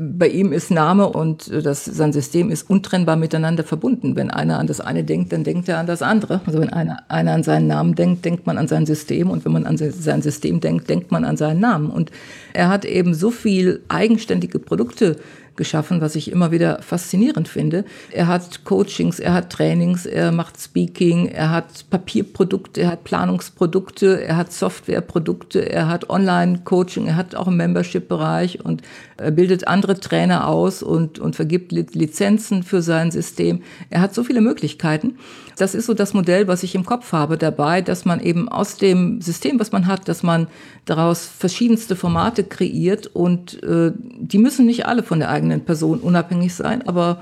Bei 0.00 0.28
ihm 0.28 0.52
ist 0.52 0.70
Name 0.70 1.08
und 1.08 1.50
das, 1.52 1.84
sein 1.84 2.12
System 2.12 2.50
ist 2.50 2.70
untrennbar 2.70 3.16
miteinander 3.16 3.64
verbunden. 3.64 4.14
Wenn 4.14 4.30
einer 4.30 4.60
an 4.60 4.68
das 4.68 4.80
eine 4.80 5.02
denkt, 5.02 5.32
dann 5.32 5.42
denkt 5.42 5.68
er 5.68 5.78
an 5.78 5.88
das 5.88 6.02
andere. 6.02 6.40
Also 6.46 6.60
wenn 6.60 6.72
einer, 6.72 7.02
einer 7.08 7.32
an 7.32 7.42
seinen 7.42 7.66
Namen 7.66 7.96
denkt, 7.96 8.24
denkt 8.24 8.46
man 8.46 8.58
an 8.58 8.68
sein 8.68 8.86
System. 8.86 9.28
Und 9.28 9.44
wenn 9.44 9.50
man 9.50 9.66
an 9.66 9.76
sein 9.76 10.22
System 10.22 10.60
denkt, 10.60 10.88
denkt 10.88 11.10
man 11.10 11.24
an 11.24 11.36
seinen 11.36 11.58
Namen. 11.58 11.90
Und 11.90 12.12
er 12.52 12.68
hat 12.68 12.84
eben 12.84 13.12
so 13.12 13.32
viel 13.32 13.82
eigenständige 13.88 14.60
Produkte 14.60 15.16
geschaffen, 15.58 16.00
was 16.00 16.16
ich 16.16 16.32
immer 16.32 16.50
wieder 16.50 16.80
faszinierend 16.80 17.48
finde. 17.48 17.84
Er 18.10 18.28
hat 18.28 18.64
Coachings, 18.64 19.20
er 19.20 19.34
hat 19.34 19.50
Trainings, 19.50 20.06
er 20.06 20.32
macht 20.32 20.58
Speaking, 20.58 21.26
er 21.26 21.50
hat 21.50 21.84
Papierprodukte, 21.90 22.80
er 22.80 22.92
hat 22.92 23.04
Planungsprodukte, 23.04 24.24
er 24.24 24.38
hat 24.38 24.50
Softwareprodukte, 24.50 25.70
er 25.70 25.88
hat 25.88 26.08
Online-Coaching, 26.08 27.08
er 27.08 27.16
hat 27.16 27.34
auch 27.34 27.48
einen 27.48 27.58
Membership-Bereich 27.58 28.64
und 28.64 28.80
er 29.18 29.32
bildet 29.32 29.66
andere 29.66 29.98
Trainer 29.98 30.46
aus 30.46 30.82
und, 30.82 31.18
und 31.18 31.34
vergibt 31.34 31.72
Lizenzen 31.72 32.62
für 32.62 32.82
sein 32.82 33.10
System. 33.10 33.62
Er 33.90 34.00
hat 34.00 34.14
so 34.14 34.22
viele 34.22 34.40
Möglichkeiten. 34.40 35.16
Das 35.56 35.74
ist 35.74 35.86
so 35.86 35.94
das 35.94 36.14
Modell, 36.14 36.46
was 36.46 36.62
ich 36.62 36.76
im 36.76 36.86
Kopf 36.86 37.12
habe 37.12 37.36
dabei, 37.36 37.82
dass 37.82 38.04
man 38.04 38.20
eben 38.20 38.48
aus 38.48 38.76
dem 38.76 39.20
System, 39.20 39.58
was 39.58 39.72
man 39.72 39.88
hat, 39.88 40.08
dass 40.08 40.22
man 40.22 40.46
daraus 40.84 41.26
verschiedenste 41.26 41.96
Formate 41.96 42.44
kreiert 42.44 43.08
und 43.08 43.62
äh, 43.64 43.92
die 43.96 44.38
müssen 44.38 44.66
nicht 44.66 44.86
alle 44.86 45.02
von 45.02 45.18
der 45.18 45.30
eigenen 45.30 45.64
Person 45.64 45.98
unabhängig 45.98 46.54
sein, 46.54 46.86
aber, 46.86 47.20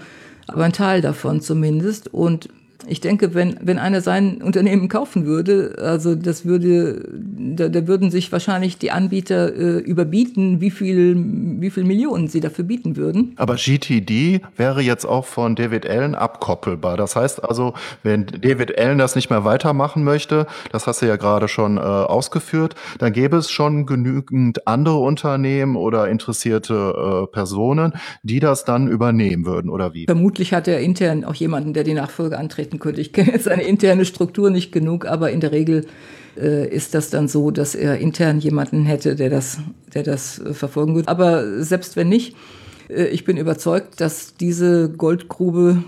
aber 0.48 0.64
ein 0.64 0.74
Teil 0.74 1.00
davon 1.00 1.40
zumindest. 1.40 2.12
Und 2.12 2.50
ich 2.88 3.00
denke, 3.00 3.34
wenn, 3.34 3.56
wenn 3.60 3.78
einer 3.78 4.00
sein 4.00 4.42
Unternehmen 4.42 4.88
kaufen 4.88 5.26
würde, 5.26 5.76
also 5.80 6.14
das 6.14 6.44
würde, 6.44 7.08
da, 7.12 7.68
da 7.68 7.86
würden 7.86 8.10
sich 8.10 8.30
wahrscheinlich 8.32 8.78
die 8.78 8.90
Anbieter 8.90 9.54
äh, 9.54 9.78
überbieten, 9.78 10.60
wie 10.60 10.70
viel, 10.70 11.16
wie 11.60 11.70
viel 11.70 11.84
Millionen 11.84 12.28
sie 12.28 12.40
dafür 12.40 12.64
bieten 12.64 12.96
würden. 12.96 13.34
Aber 13.36 13.56
GTD 13.56 14.40
wäre 14.56 14.80
jetzt 14.80 15.04
auch 15.04 15.26
von 15.26 15.56
David 15.56 15.88
Allen 15.88 16.14
abkoppelbar. 16.14 16.96
Das 16.96 17.16
heißt 17.16 17.44
also, 17.44 17.74
wenn 18.02 18.26
David 18.26 18.78
Allen 18.78 18.98
das 18.98 19.16
nicht 19.16 19.30
mehr 19.30 19.44
weitermachen 19.44 20.04
möchte, 20.04 20.46
das 20.72 20.86
hast 20.86 21.02
du 21.02 21.06
ja 21.06 21.16
gerade 21.16 21.48
schon 21.48 21.76
äh, 21.76 21.80
ausgeführt, 21.80 22.74
dann 22.98 23.12
gäbe 23.12 23.36
es 23.36 23.50
schon 23.50 23.86
genügend 23.86 24.66
andere 24.66 24.98
Unternehmen 24.98 25.76
oder 25.76 26.08
interessierte 26.08 27.24
äh, 27.24 27.32
Personen, 27.32 27.94
die 28.22 28.40
das 28.40 28.64
dann 28.64 28.88
übernehmen 28.88 29.44
würden, 29.44 29.70
oder 29.70 29.94
wie? 29.94 30.06
Vermutlich 30.06 30.52
hat 30.52 30.68
er 30.68 30.80
intern 30.80 31.24
auch 31.24 31.34
jemanden, 31.34 31.72
der 31.72 31.84
die 31.84 31.94
Nachfolge 31.94 32.38
antreten 32.38 32.75
berichten 32.76 32.78
könnte. 32.78 33.00
Ich 33.00 33.12
kenne 33.12 33.32
jetzt 33.32 33.44
seine 33.44 33.62
interne 33.62 34.04
Struktur 34.04 34.50
nicht 34.50 34.72
genug, 34.72 35.06
aber 35.06 35.30
in 35.30 35.40
der 35.40 35.52
Regel 35.52 35.86
äh, 36.36 36.68
ist 36.68 36.94
das 36.94 37.10
dann 37.10 37.28
so, 37.28 37.50
dass 37.50 37.74
er 37.74 37.98
intern 37.98 38.40
jemanden 38.40 38.84
hätte, 38.84 39.16
der 39.16 39.30
das, 39.30 39.58
der 39.94 40.02
das 40.02 40.38
äh, 40.38 40.54
verfolgen 40.54 40.94
würde. 40.94 41.08
Aber 41.08 41.62
selbst 41.62 41.96
wenn 41.96 42.08
nicht, 42.08 42.36
ich 42.88 43.24
bin 43.24 43.36
überzeugt, 43.36 44.00
dass 44.00 44.34
diese 44.34 44.90
Goldgrube 44.90 45.82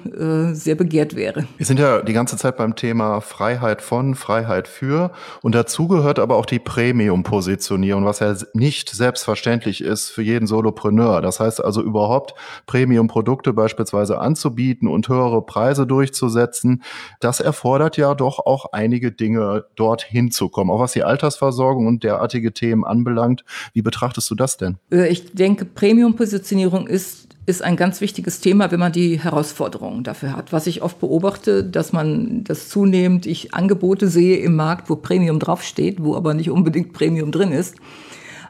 äh, 0.50 0.54
sehr 0.54 0.74
begehrt 0.74 1.14
wäre. 1.14 1.46
Wir 1.56 1.66
sind 1.66 1.78
ja 1.78 2.02
die 2.02 2.12
ganze 2.12 2.36
Zeit 2.36 2.56
beim 2.56 2.74
Thema 2.76 3.20
Freiheit 3.20 3.82
von, 3.82 4.14
Freiheit 4.14 4.68
für 4.68 5.12
und 5.42 5.54
dazu 5.54 5.88
gehört 5.88 6.18
aber 6.18 6.36
auch 6.36 6.46
die 6.46 6.58
Premium-Positionierung, 6.58 8.04
was 8.04 8.20
ja 8.20 8.34
nicht 8.54 8.90
selbstverständlich 8.90 9.82
ist 9.82 10.08
für 10.08 10.22
jeden 10.22 10.46
Solopreneur. 10.46 11.22
Das 11.22 11.40
heißt 11.40 11.62
also 11.64 11.82
überhaupt 11.82 12.34
Premium-Produkte 12.66 13.52
beispielsweise 13.52 14.18
anzubieten 14.18 14.88
und 14.88 15.08
höhere 15.08 15.42
Preise 15.42 15.86
durchzusetzen. 15.86 16.82
Das 17.20 17.40
erfordert 17.40 17.96
ja 17.96 18.14
doch 18.14 18.40
auch 18.40 18.72
einige 18.72 19.12
Dinge, 19.12 19.64
dorthin 19.76 20.30
zu 20.30 20.48
kommen. 20.48 20.70
Auch 20.70 20.80
was 20.80 20.92
die 20.92 21.04
Altersversorgung 21.04 21.86
und 21.86 22.02
derartige 22.02 22.52
Themen 22.52 22.84
anbelangt. 22.84 23.44
Wie 23.72 23.82
betrachtest 23.82 24.30
du 24.30 24.34
das 24.34 24.56
denn? 24.56 24.78
Äh, 24.90 25.08
ich 25.08 25.32
denke, 25.32 25.64
Premium-Positionierung 25.64 26.87
ist 26.88 27.28
ist 27.48 27.64
ein 27.64 27.76
ganz 27.76 28.02
wichtiges 28.02 28.40
Thema, 28.40 28.70
wenn 28.70 28.78
man 28.78 28.92
die 28.92 29.18
Herausforderungen 29.18 30.04
dafür 30.04 30.36
hat. 30.36 30.52
Was 30.52 30.66
ich 30.66 30.82
oft 30.82 31.00
beobachte, 31.00 31.64
dass 31.64 31.94
man 31.94 32.44
das 32.44 32.68
zunehmend, 32.68 33.24
ich 33.24 33.54
Angebote 33.54 34.08
sehe 34.08 34.36
im 34.36 34.54
Markt, 34.54 34.90
wo 34.90 34.96
Premium 34.96 35.38
draufsteht, 35.38 36.02
wo 36.02 36.14
aber 36.14 36.34
nicht 36.34 36.50
unbedingt 36.50 36.92
Premium 36.92 37.32
drin 37.32 37.52
ist. 37.52 37.76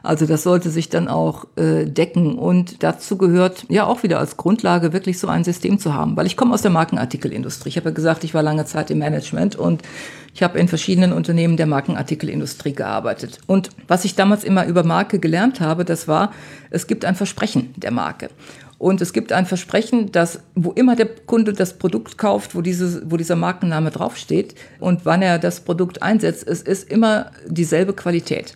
Also 0.03 0.25
das 0.25 0.43
sollte 0.43 0.69
sich 0.69 0.89
dann 0.89 1.07
auch 1.07 1.45
äh, 1.55 1.85
decken. 1.85 2.37
Und 2.37 2.83
dazu 2.83 3.17
gehört 3.17 3.65
ja 3.69 3.85
auch 3.85 4.03
wieder 4.03 4.19
als 4.19 4.37
Grundlage 4.37 4.93
wirklich 4.93 5.19
so 5.19 5.27
ein 5.27 5.43
System 5.43 5.79
zu 5.79 5.93
haben. 5.93 6.15
Weil 6.15 6.25
ich 6.25 6.37
komme 6.37 6.53
aus 6.53 6.61
der 6.61 6.71
Markenartikelindustrie. 6.71 7.69
Ich 7.69 7.77
habe 7.77 7.89
ja 7.89 7.95
gesagt, 7.95 8.23
ich 8.23 8.33
war 8.33 8.43
lange 8.43 8.65
Zeit 8.65 8.91
im 8.91 8.99
Management 8.99 9.55
und 9.55 9.81
ich 10.33 10.43
habe 10.43 10.59
in 10.59 10.67
verschiedenen 10.67 11.11
Unternehmen 11.11 11.57
der 11.57 11.67
Markenartikelindustrie 11.67 12.73
gearbeitet. 12.73 13.39
Und 13.47 13.69
was 13.87 14.05
ich 14.05 14.15
damals 14.15 14.43
immer 14.43 14.65
über 14.65 14.83
Marke 14.83 15.19
gelernt 15.19 15.59
habe, 15.59 15.85
das 15.85 16.07
war, 16.07 16.31
es 16.69 16.87
gibt 16.87 17.03
ein 17.05 17.15
Versprechen 17.15 17.73
der 17.75 17.91
Marke. 17.91 18.29
Und 18.77 19.01
es 19.01 19.11
gibt 19.11 19.33
ein 19.33 19.45
Versprechen, 19.45 20.13
dass 20.13 20.39
wo 20.55 20.71
immer 20.71 20.95
der 20.95 21.07
Kunde 21.07 21.51
das 21.51 21.77
Produkt 21.77 22.17
kauft, 22.17 22.55
wo, 22.55 22.61
diese, 22.61 23.11
wo 23.11 23.17
dieser 23.17 23.35
Markenname 23.35 23.91
draufsteht 23.91 24.55
und 24.79 25.05
wann 25.05 25.21
er 25.21 25.37
das 25.37 25.59
Produkt 25.59 26.01
einsetzt, 26.01 26.47
es 26.47 26.61
ist 26.61 26.89
immer 26.89 27.31
dieselbe 27.45 27.93
Qualität. 27.93 28.55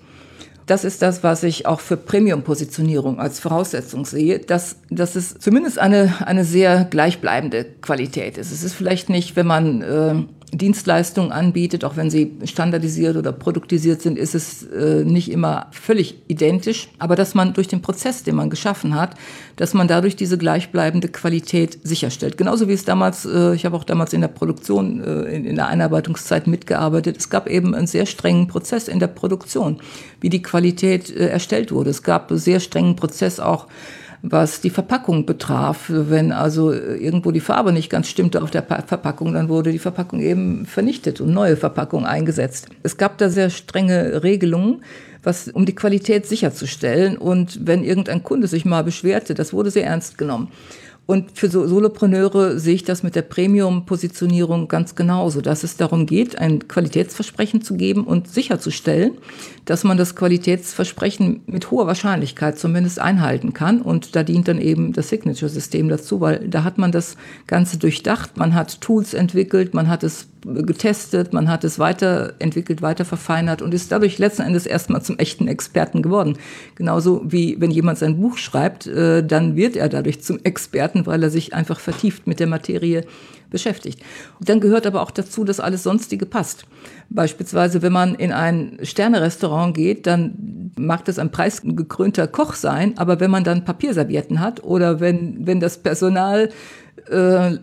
Das 0.66 0.84
ist 0.84 1.02
das, 1.02 1.24
was 1.24 1.44
ich 1.44 1.66
auch 1.66 1.80
für 1.80 1.98
Premium-Positionierung 1.98 3.20
als 3.20 3.40
Voraussetzung 3.40 4.06
sehe, 4.06 4.40
dass, 4.40 4.78
dass 4.90 5.16
es 5.16 5.38
zumindest 5.40 5.80
eine, 5.80 6.14
eine 6.26 6.46
sehr 6.46 6.86
gleichbleibende 6.86 7.66
Qualität 7.82 8.38
ist. 8.38 8.52
Es 8.52 8.64
ist 8.64 8.74
vielleicht 8.74 9.10
nicht, 9.10 9.36
wenn 9.36 9.48
man 9.48 9.82
äh, 9.82 10.16
Dienstleistungen 10.58 11.32
anbietet, 11.32 11.84
auch 11.84 11.98
wenn 11.98 12.10
sie 12.10 12.32
standardisiert 12.46 13.18
oder 13.18 13.32
produktisiert 13.32 14.02
sind, 14.02 14.18
ist 14.18 14.36
es 14.36 14.64
äh, 14.64 15.04
nicht 15.04 15.32
immer 15.32 15.68
völlig 15.72 16.22
identisch. 16.28 16.90
Aber 17.00 17.16
dass 17.16 17.34
man 17.34 17.54
durch 17.54 17.68
den 17.68 17.82
Prozess, 17.82 18.24
den 18.24 18.36
man 18.36 18.50
geschaffen 18.50 18.96
hat, 18.96 19.16
dass 19.56 19.74
man 19.74 19.88
dadurch 19.88 20.16
diese 20.16 20.38
gleichbleibende 20.38 21.08
Qualität 21.08 21.80
sicherstellt. 21.84 22.38
Genauso 22.38 22.68
wie 22.68 22.74
es 22.74 22.86
damals, 22.86 23.26
äh, 23.26 23.56
ich 23.56 23.66
habe 23.66 23.76
auch 23.76 23.84
damals 23.84 24.14
in 24.14 24.22
der 24.22 24.28
Produktion, 24.28 25.04
äh, 25.04 25.36
in, 25.36 25.56
der 25.56 25.68
Einarbeitungszeit 25.68 26.48
mitgearbeitet. 26.48 27.18
Es 27.18 27.30
gab 27.30 27.50
eben 27.50 27.74
einen 27.74 27.88
sehr 27.88 28.06
strengen 28.06 28.48
Prozess 28.48 28.88
in 28.88 29.00
der 29.00 29.08
Produktion, 29.08 29.80
wie 30.22 30.30
die 30.30 30.42
Qualität 30.42 31.10
erstellt 31.10 31.72
wurde. 31.72 31.90
Es 31.90 32.04
gab 32.04 32.30
einen 32.30 32.40
sehr 32.40 32.60
strengen 32.60 32.96
Prozess 32.96 33.40
auch 33.40 33.68
was 34.24 34.62
die 34.62 34.70
Verpackung 34.70 35.26
betraf. 35.26 35.86
Wenn 35.90 36.32
also 36.32 36.72
irgendwo 36.72 37.32
die 37.32 37.42
Farbe 37.42 37.74
nicht 37.74 37.90
ganz 37.90 38.08
stimmte 38.08 38.42
auf 38.42 38.50
der 38.50 38.64
Verpackung, 38.64 39.34
dann 39.34 39.50
wurde 39.50 39.72
die 39.72 39.80
Verpackung 39.80 40.22
eben 40.22 40.66
vernichtet 40.66 41.22
und 41.22 41.34
neue 41.34 41.58
Verpackung 41.58 42.06
eingesetzt. 42.06 42.68
Es 42.84 42.98
gab 42.98 43.18
da 43.18 43.30
sehr 43.30 43.50
strenge 43.50 44.24
Regelungen 44.24 44.82
was, 45.24 45.48
um 45.48 45.66
die 45.66 45.76
Qualität 45.76 46.26
sicherzustellen. 46.26 47.18
Und 47.18 47.66
wenn 47.66 47.84
irgendein 47.84 48.24
Kunde 48.24 48.48
sich 48.48 48.66
mal 48.66 48.84
beschwerte, 48.84 49.34
das 49.34 49.54
wurde 49.54 49.72
sehr 49.72 49.86
ernst 49.86 50.18
genommen. 50.18 50.52
Und 51.06 51.38
für 51.38 51.50
so 51.50 51.68
Solopreneure 51.68 52.60
sehe 52.60 52.76
ich 52.76 52.86
das 52.86 53.04
mit 53.04 53.16
der 53.16 53.24
Premium-Positionierung 53.24 54.70
ganz 54.70 54.96
genauso, 54.96 55.42
dass 55.42 55.64
es 55.64 55.76
darum 55.76 56.06
geht, 56.06 56.38
ein 56.40 56.68
Qualitätsversprechen 56.68 57.62
zu 57.62 57.76
geben 57.76 58.06
und 58.06 58.30
sicherzustellen, 58.30 59.18
dass 59.66 59.84
man 59.84 59.98
das 59.98 60.16
Qualitätsversprechen 60.16 61.42
mit 61.46 61.72
hoher 61.72 61.88
Wahrscheinlichkeit 61.88 62.58
zumindest 62.58 63.00
einhalten 63.00 63.52
kann. 63.52 63.82
Und 63.82 64.16
da 64.16 64.24
dient 64.24 64.48
dann 64.48 64.62
eben 64.62 64.94
das 64.94 65.10
Signature-System 65.10 65.90
dazu, 65.90 66.22
weil 66.22 66.48
da 66.48 66.64
hat 66.64 66.78
man 66.78 66.94
das 66.94 67.18
Ganze 67.48 67.78
durchdacht, 67.78 68.38
man 68.38 68.54
hat 68.54 68.80
Tools 68.80 69.14
entwickelt, 69.14 69.74
man 69.74 69.90
hat 69.90 70.04
es 70.04 70.28
getestet, 70.46 71.34
man 71.34 71.50
hat 71.50 71.64
es 71.64 71.80
weiterentwickelt, 71.80 72.82
weiter 72.82 73.06
verfeinert 73.06 73.62
und 73.62 73.74
ist 73.74 73.92
dadurch 73.92 74.18
letzten 74.18 74.44
Endes 74.44 74.66
erstmal 74.66 75.02
zum 75.02 75.18
echten 75.18 75.48
Experten 75.48 76.02
geworden. 76.02 76.38
Genauso 76.76 77.22
wie 77.26 77.60
wenn 77.60 77.72
jemand 77.72 77.98
sein 77.98 78.20
Buch 78.20 78.38
schreibt, 78.38 78.88
äh, 78.88 79.26
dann 79.26 79.56
wird 79.56 79.76
er 79.76 79.90
dadurch 79.90 80.22
zum 80.22 80.40
Experten, 80.44 81.06
weil 81.06 81.24
er 81.24 81.30
sich 81.30 81.54
einfach 81.54 81.80
vertieft 81.80 82.28
mit 82.28 82.40
der 82.40 82.48
Materie 82.48 83.06
beschäftigt. 83.50 84.02
Und 84.40 84.50
dann 84.50 84.60
gehört 84.60 84.86
aber 84.86 85.02
auch 85.02 85.12
dazu, 85.12 85.46
dass 85.46 85.62
alles 85.62 85.84
Sonstige 85.84 86.26
passt. 86.26 86.66
Beispielsweise, 87.10 87.82
wenn 87.82 87.94
man 87.94 88.16
in 88.16 88.34
ein 88.34 88.80
Sternerestaurant 88.82 89.76
geht, 89.76 90.08
dann 90.08 90.72
mag 90.76 91.06
das 91.06 91.20
ein 91.20 91.32
preisgekrönter 91.32 92.28
Koch 92.28 92.56
sein, 92.56 92.98
aber 92.98 93.20
wenn 93.20 93.32
man 93.32 93.44
dann 93.44 93.64
Papierservietten 93.64 94.40
hat 94.40 94.64
oder 94.64 95.00
wenn, 95.00 95.46
wenn 95.46 95.60
das 95.60 95.78
Personal 95.78 96.50
äh, 97.10 97.58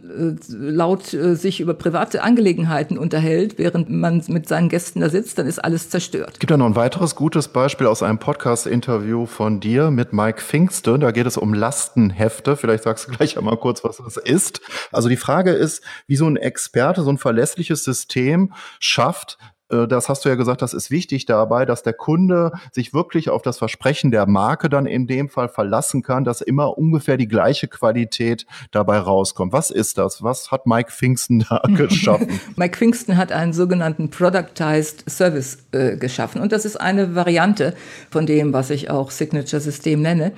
laut 0.51 1.13
äh, 1.15 1.35
sich 1.35 1.61
über 1.61 1.75
private 1.75 2.23
Angelegenheiten 2.23 2.99
unterhält, 2.99 3.59
während 3.59 3.91
man 3.91 4.23
mit 4.29 4.49
seinen 4.49 4.69
Gästen 4.69 5.01
da 5.01 5.09
sitzt, 5.09 5.39
dann 5.39 5.47
ist 5.47 5.59
alles 5.59 5.91
zerstört. 5.91 6.41
Gibt 6.41 6.51
ja 6.51 6.57
noch 6.57 6.67
ein 6.67 6.77
weiteres 6.77 7.15
gutes 7.15 7.49
Beispiel 7.49 7.87
aus 7.87 8.03
einem 8.03 8.19
Podcast-Interview 8.19 9.27
von 9.27 9.61
dir 9.61 9.91
mit 9.91 10.13
Mike 10.13 10.41
Pfingste. 10.41 10.99
Da 10.99 11.11
geht 11.11 11.27
es 11.27 11.37
um 11.37 11.55
Lastenhefte. 11.55 12.57
Vielleicht 12.57 12.85
sagst 12.85 13.09
du 13.09 13.13
gleich 13.13 13.39
einmal 13.39 13.57
kurz, 13.57 13.85
was 13.85 13.99
das 13.99 14.17
ist. 14.17 14.61
Also 14.93 15.09
die 15.09 15.17
Frage 15.17 15.53
ist, 15.53 15.83
wie 16.07 16.17
so 16.17 16.27
ein 16.27 16.37
Experte 16.37 17.03
so 17.03 17.11
ein 17.11 17.19
verlässliches 17.19 17.85
System 17.85 18.53
schafft, 18.79 19.39
äh, 19.41 19.50
das 19.71 20.09
hast 20.09 20.25
du 20.25 20.29
ja 20.29 20.35
gesagt, 20.35 20.63
das 20.63 20.75
ist 20.75 20.91
wichtig 20.91 21.27
dabei, 21.27 21.65
dass 21.65 21.83
der 21.83 21.93
Kunde 21.93 22.53
sich 22.73 22.93
wirklich 22.93 23.31
auf 23.31 23.43
das 23.43 23.59
Versprechen 23.59 24.11
der 24.11 24.27
Marke 24.27 24.69
dann 24.69 24.87
in 24.87 25.07
dem 25.07 25.29
Fall 25.29 25.49
verlassen 25.49 26.03
kann, 26.03 26.25
dass 26.25 26.41
immer 26.41 26.77
ungefähr 26.77 27.17
die 27.17 27.29
gleiche 27.29 27.69
Qualität 27.69 28.47
dabei 28.73 28.99
rauskommt. 28.99 29.53
Was 29.53 29.71
ist 29.71 29.99
das? 29.99 30.23
Was 30.23 30.51
hat 30.51 30.67
Mike 30.67 30.91
Pfingsten 30.91 31.47
da 31.49 31.63
geschaffen? 31.77 32.29
Mike 32.57 32.77
Pfingsten 32.77 33.17
hat 33.17 33.33
einen 33.33 33.53
sogenannten 33.53 34.11
Productized 34.11 35.09
Service 35.09 35.59
äh, 35.73 35.97
geschaffen 35.97 36.41
und 36.41 36.53
das 36.53 36.65
ist 36.65 36.81
eine 36.81 37.15
Variante 37.15 37.75
von 38.11 38.27
dem, 38.27 38.53
was 38.53 38.71
ich 38.71 38.91
auch 38.91 39.11
Signature 39.11 39.61
System 39.61 40.03
nenne. 40.03 40.33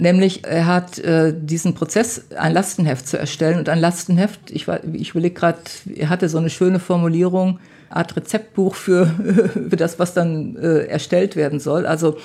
Nämlich, 0.00 0.44
er 0.46 0.64
hat 0.64 0.98
äh, 0.98 1.34
diesen 1.38 1.74
Prozess, 1.74 2.24
ein 2.34 2.54
Lastenheft 2.54 3.06
zu 3.06 3.18
erstellen. 3.18 3.58
Und 3.58 3.68
ein 3.68 3.78
Lastenheft, 3.78 4.50
ich, 4.50 4.66
ich 4.94 5.10
überlege 5.10 5.34
gerade, 5.34 5.58
er 5.94 6.08
hatte 6.08 6.30
so 6.30 6.38
eine 6.38 6.48
schöne 6.48 6.80
Formulierung, 6.80 7.60
Art 7.90 8.16
Rezeptbuch 8.16 8.74
für, 8.74 9.06
für 9.68 9.76
das, 9.76 9.98
was 9.98 10.14
dann 10.14 10.56
äh, 10.56 10.86
erstellt 10.86 11.36
werden 11.36 11.60
soll. 11.60 11.86
Also 11.86 12.16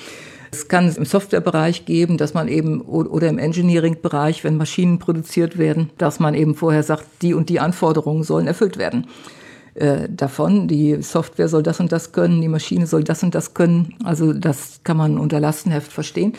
es 0.50 0.68
kann 0.68 0.94
im 0.94 1.04
Softwarebereich 1.04 1.84
geben, 1.84 2.16
dass 2.16 2.32
man 2.32 2.48
eben 2.48 2.80
oder 2.80 3.28
im 3.28 3.38
Engineering-Bereich, 3.38 4.44
wenn 4.44 4.56
Maschinen 4.56 4.98
produziert 4.98 5.58
werden, 5.58 5.90
dass 5.98 6.20
man 6.20 6.34
eben 6.34 6.54
vorher 6.54 6.82
sagt, 6.82 7.04
die 7.20 7.34
und 7.34 7.48
die 7.48 7.60
Anforderungen 7.60 8.22
sollen 8.22 8.46
erfüllt 8.46 8.78
werden. 8.78 9.06
Äh, 9.76 10.08
davon. 10.08 10.68
Die 10.68 11.02
Software 11.02 11.48
soll 11.48 11.62
das 11.62 11.80
und 11.80 11.92
das 11.92 12.12
können, 12.12 12.40
die 12.40 12.48
Maschine 12.48 12.86
soll 12.86 13.04
das 13.04 13.22
und 13.22 13.34
das 13.34 13.52
können. 13.52 13.94
Also 14.04 14.32
das 14.32 14.80
kann 14.84 14.96
man 14.96 15.18
unter 15.18 15.38
Lastenheft 15.38 15.92
verstehen. 15.92 16.32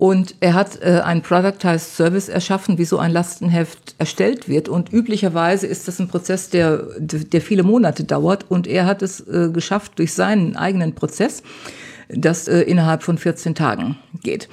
Und 0.00 0.34
er 0.40 0.54
hat 0.54 0.80
äh, 0.80 1.02
ein 1.04 1.20
Productized 1.20 1.94
Service 1.94 2.30
erschaffen, 2.30 2.78
wie 2.78 2.86
so 2.86 2.96
ein 2.96 3.12
Lastenheft 3.12 3.96
erstellt 3.98 4.48
wird. 4.48 4.66
Und 4.70 4.90
üblicherweise 4.90 5.66
ist 5.66 5.88
das 5.88 6.00
ein 6.00 6.08
Prozess, 6.08 6.48
der, 6.48 6.86
der 6.98 7.42
viele 7.42 7.64
Monate 7.64 8.04
dauert. 8.04 8.50
Und 8.50 8.66
er 8.66 8.86
hat 8.86 9.02
es 9.02 9.20
äh, 9.28 9.50
geschafft 9.52 9.98
durch 9.98 10.14
seinen 10.14 10.56
eigenen 10.56 10.94
Prozess, 10.94 11.42
das 12.08 12.48
äh, 12.48 12.62
innerhalb 12.62 13.02
von 13.02 13.18
14 13.18 13.54
Tagen 13.54 13.98
geht. 14.22 14.48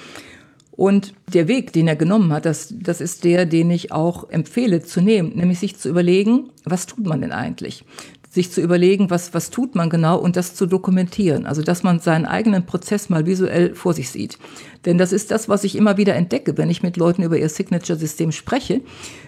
Und 0.72 1.14
der 1.34 1.48
Weg, 1.48 1.72
den 1.72 1.88
er 1.88 1.96
genommen 1.96 2.34
hat, 2.34 2.46
das, 2.46 2.74
das 2.78 3.00
ist 3.00 3.24
der, 3.24 3.46
den 3.46 3.72
ich 3.72 3.94
auch 3.94 4.30
empfehle 4.30 4.84
zu 4.84 5.00
nehmen, 5.00 5.32
nämlich 5.34 5.60
sich 5.60 5.78
zu 5.78 5.88
überlegen, 5.88 6.50
was 6.66 6.88
tut 6.88 7.06
man 7.06 7.22
denn 7.22 7.32
eigentlich? 7.32 7.86
Sich 8.30 8.52
zu 8.52 8.62
überlegen, 8.62 9.10
was, 9.10 9.34
was 9.34 9.50
tut 9.50 9.76
man 9.76 9.90
genau 9.90 10.18
und 10.20 10.36
das 10.36 10.54
zu 10.54 10.66
dokumentieren. 10.66 11.46
Also, 11.46 11.62
dass 11.62 11.84
man 11.84 12.00
seinen 12.00 12.26
eigenen 12.26 12.66
Prozess 12.66 13.10
mal 13.10 13.26
visuell 13.26 13.74
vor 13.74 13.94
sich 13.94 14.10
sieht. 14.10 14.38
Denn 14.86 14.98
das 14.98 15.12
ist 15.12 15.32
das, 15.32 15.50
was 15.50 15.64
ich 15.64 15.76
immer 15.76 15.98
wieder 15.98 16.16
entdecke, 16.16 16.58
wenn 16.58 16.70
ich 16.70 16.84
mit 16.84 16.98
Leuten 16.98 17.24
über 17.24 17.38
ihr 17.38 17.50
Signature-System 17.50 18.32
spreche. 18.32 18.82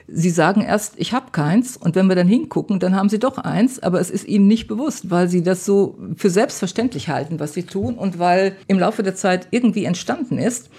Sie 0.08 0.30
sagen 0.30 0.62
erst, 0.62 0.94
ich 0.98 1.14
habe 1.14 1.32
keins 1.32 1.78
und 1.78 1.96
wenn 1.96 2.08
wir 2.08 2.16
dann 2.16 2.28
hingucken, 2.28 2.80
dann 2.80 2.96
haben 2.96 3.10
sie 3.10 3.20
doch 3.20 3.38
eins, 3.38 3.80
aber 3.80 4.00
es 4.00 4.10
ist 4.10 4.28
ihnen 4.28 4.48
nicht 4.48 4.68
bewusst, 4.68 5.10
weil 5.10 5.30
sie 5.30 5.44
das 5.44 5.66
so 5.66 5.98
für 6.16 6.30
selbstverständlich 6.30 7.10
halten, 7.10 7.40
was 7.40 7.54
sie 7.54 7.64
tun 7.64 7.96
und 7.96 8.20
weil 8.20 8.56
im 8.68 8.80
Laufe 8.80 9.04
der 9.04 9.16
Zeit 9.16 9.48
irgendwie 9.52 9.86
entstanden 9.86 10.38
ist, 10.38 10.70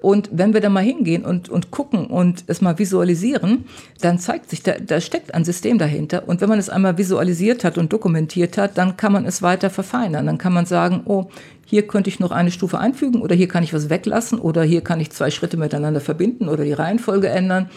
Und 0.00 0.30
wenn 0.32 0.54
wir 0.54 0.60
da 0.60 0.68
mal 0.68 0.82
hingehen 0.82 1.24
und, 1.24 1.48
und 1.48 1.70
gucken 1.70 2.06
und 2.06 2.44
es 2.46 2.60
mal 2.60 2.78
visualisieren, 2.78 3.64
dann 4.00 4.18
zeigt 4.18 4.48
sich, 4.50 4.62
da, 4.62 4.74
da 4.78 5.00
steckt 5.00 5.34
ein 5.34 5.44
System 5.44 5.78
dahinter. 5.78 6.28
Und 6.28 6.40
wenn 6.40 6.48
man 6.48 6.58
es 6.58 6.70
einmal 6.70 6.98
visualisiert 6.98 7.64
hat 7.64 7.78
und 7.78 7.92
dokumentiert 7.92 8.58
hat, 8.58 8.78
dann 8.78 8.96
kann 8.96 9.12
man 9.12 9.24
es 9.24 9.42
weiter 9.42 9.70
verfeinern. 9.70 10.26
Dann 10.26 10.38
kann 10.38 10.52
man 10.52 10.66
sagen, 10.66 11.02
oh, 11.04 11.26
hier 11.66 11.86
könnte 11.86 12.10
ich 12.10 12.20
noch 12.20 12.30
eine 12.30 12.50
Stufe 12.50 12.78
einfügen 12.78 13.20
oder 13.20 13.34
hier 13.34 13.48
kann 13.48 13.64
ich 13.64 13.74
was 13.74 13.90
weglassen 13.90 14.38
oder 14.38 14.62
hier 14.62 14.82
kann 14.82 15.00
ich 15.00 15.10
zwei 15.10 15.30
Schritte 15.30 15.56
miteinander 15.56 16.00
verbinden 16.00 16.48
oder 16.48 16.64
die 16.64 16.72
Reihenfolge 16.72 17.28
ändern 17.28 17.68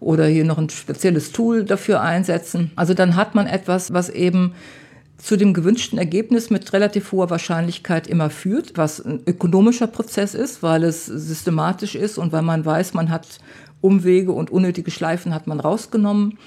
oder 0.00 0.26
hier 0.26 0.44
noch 0.44 0.58
ein 0.58 0.68
spezielles 0.68 1.32
Tool 1.32 1.64
dafür 1.64 2.00
einsetzen. 2.00 2.72
Also 2.76 2.92
dann 2.92 3.16
hat 3.16 3.34
man 3.34 3.46
etwas, 3.46 3.92
was 3.92 4.10
eben 4.10 4.52
zu 5.18 5.36
dem 5.36 5.52
gewünschten 5.52 5.98
Ergebnis 5.98 6.48
mit 6.48 6.72
relativ 6.72 7.12
hoher 7.12 7.28
Wahrscheinlichkeit 7.28 8.06
immer 8.06 8.30
führt, 8.30 8.76
was 8.76 9.04
ein 9.04 9.20
ökonomischer 9.26 9.88
Prozess 9.88 10.34
ist, 10.34 10.62
weil 10.62 10.84
es 10.84 11.06
systematisch 11.06 11.96
ist 11.96 12.18
und 12.18 12.32
weil 12.32 12.42
man 12.42 12.64
weiß, 12.64 12.94
man 12.94 13.10
hat 13.10 13.26
Umwege 13.80 14.32
und 14.32 14.50
unnötige 14.50 14.90
Schleifen 14.90 15.34
hat 15.34 15.46
man 15.46 15.60
rausgenommen 15.60 16.38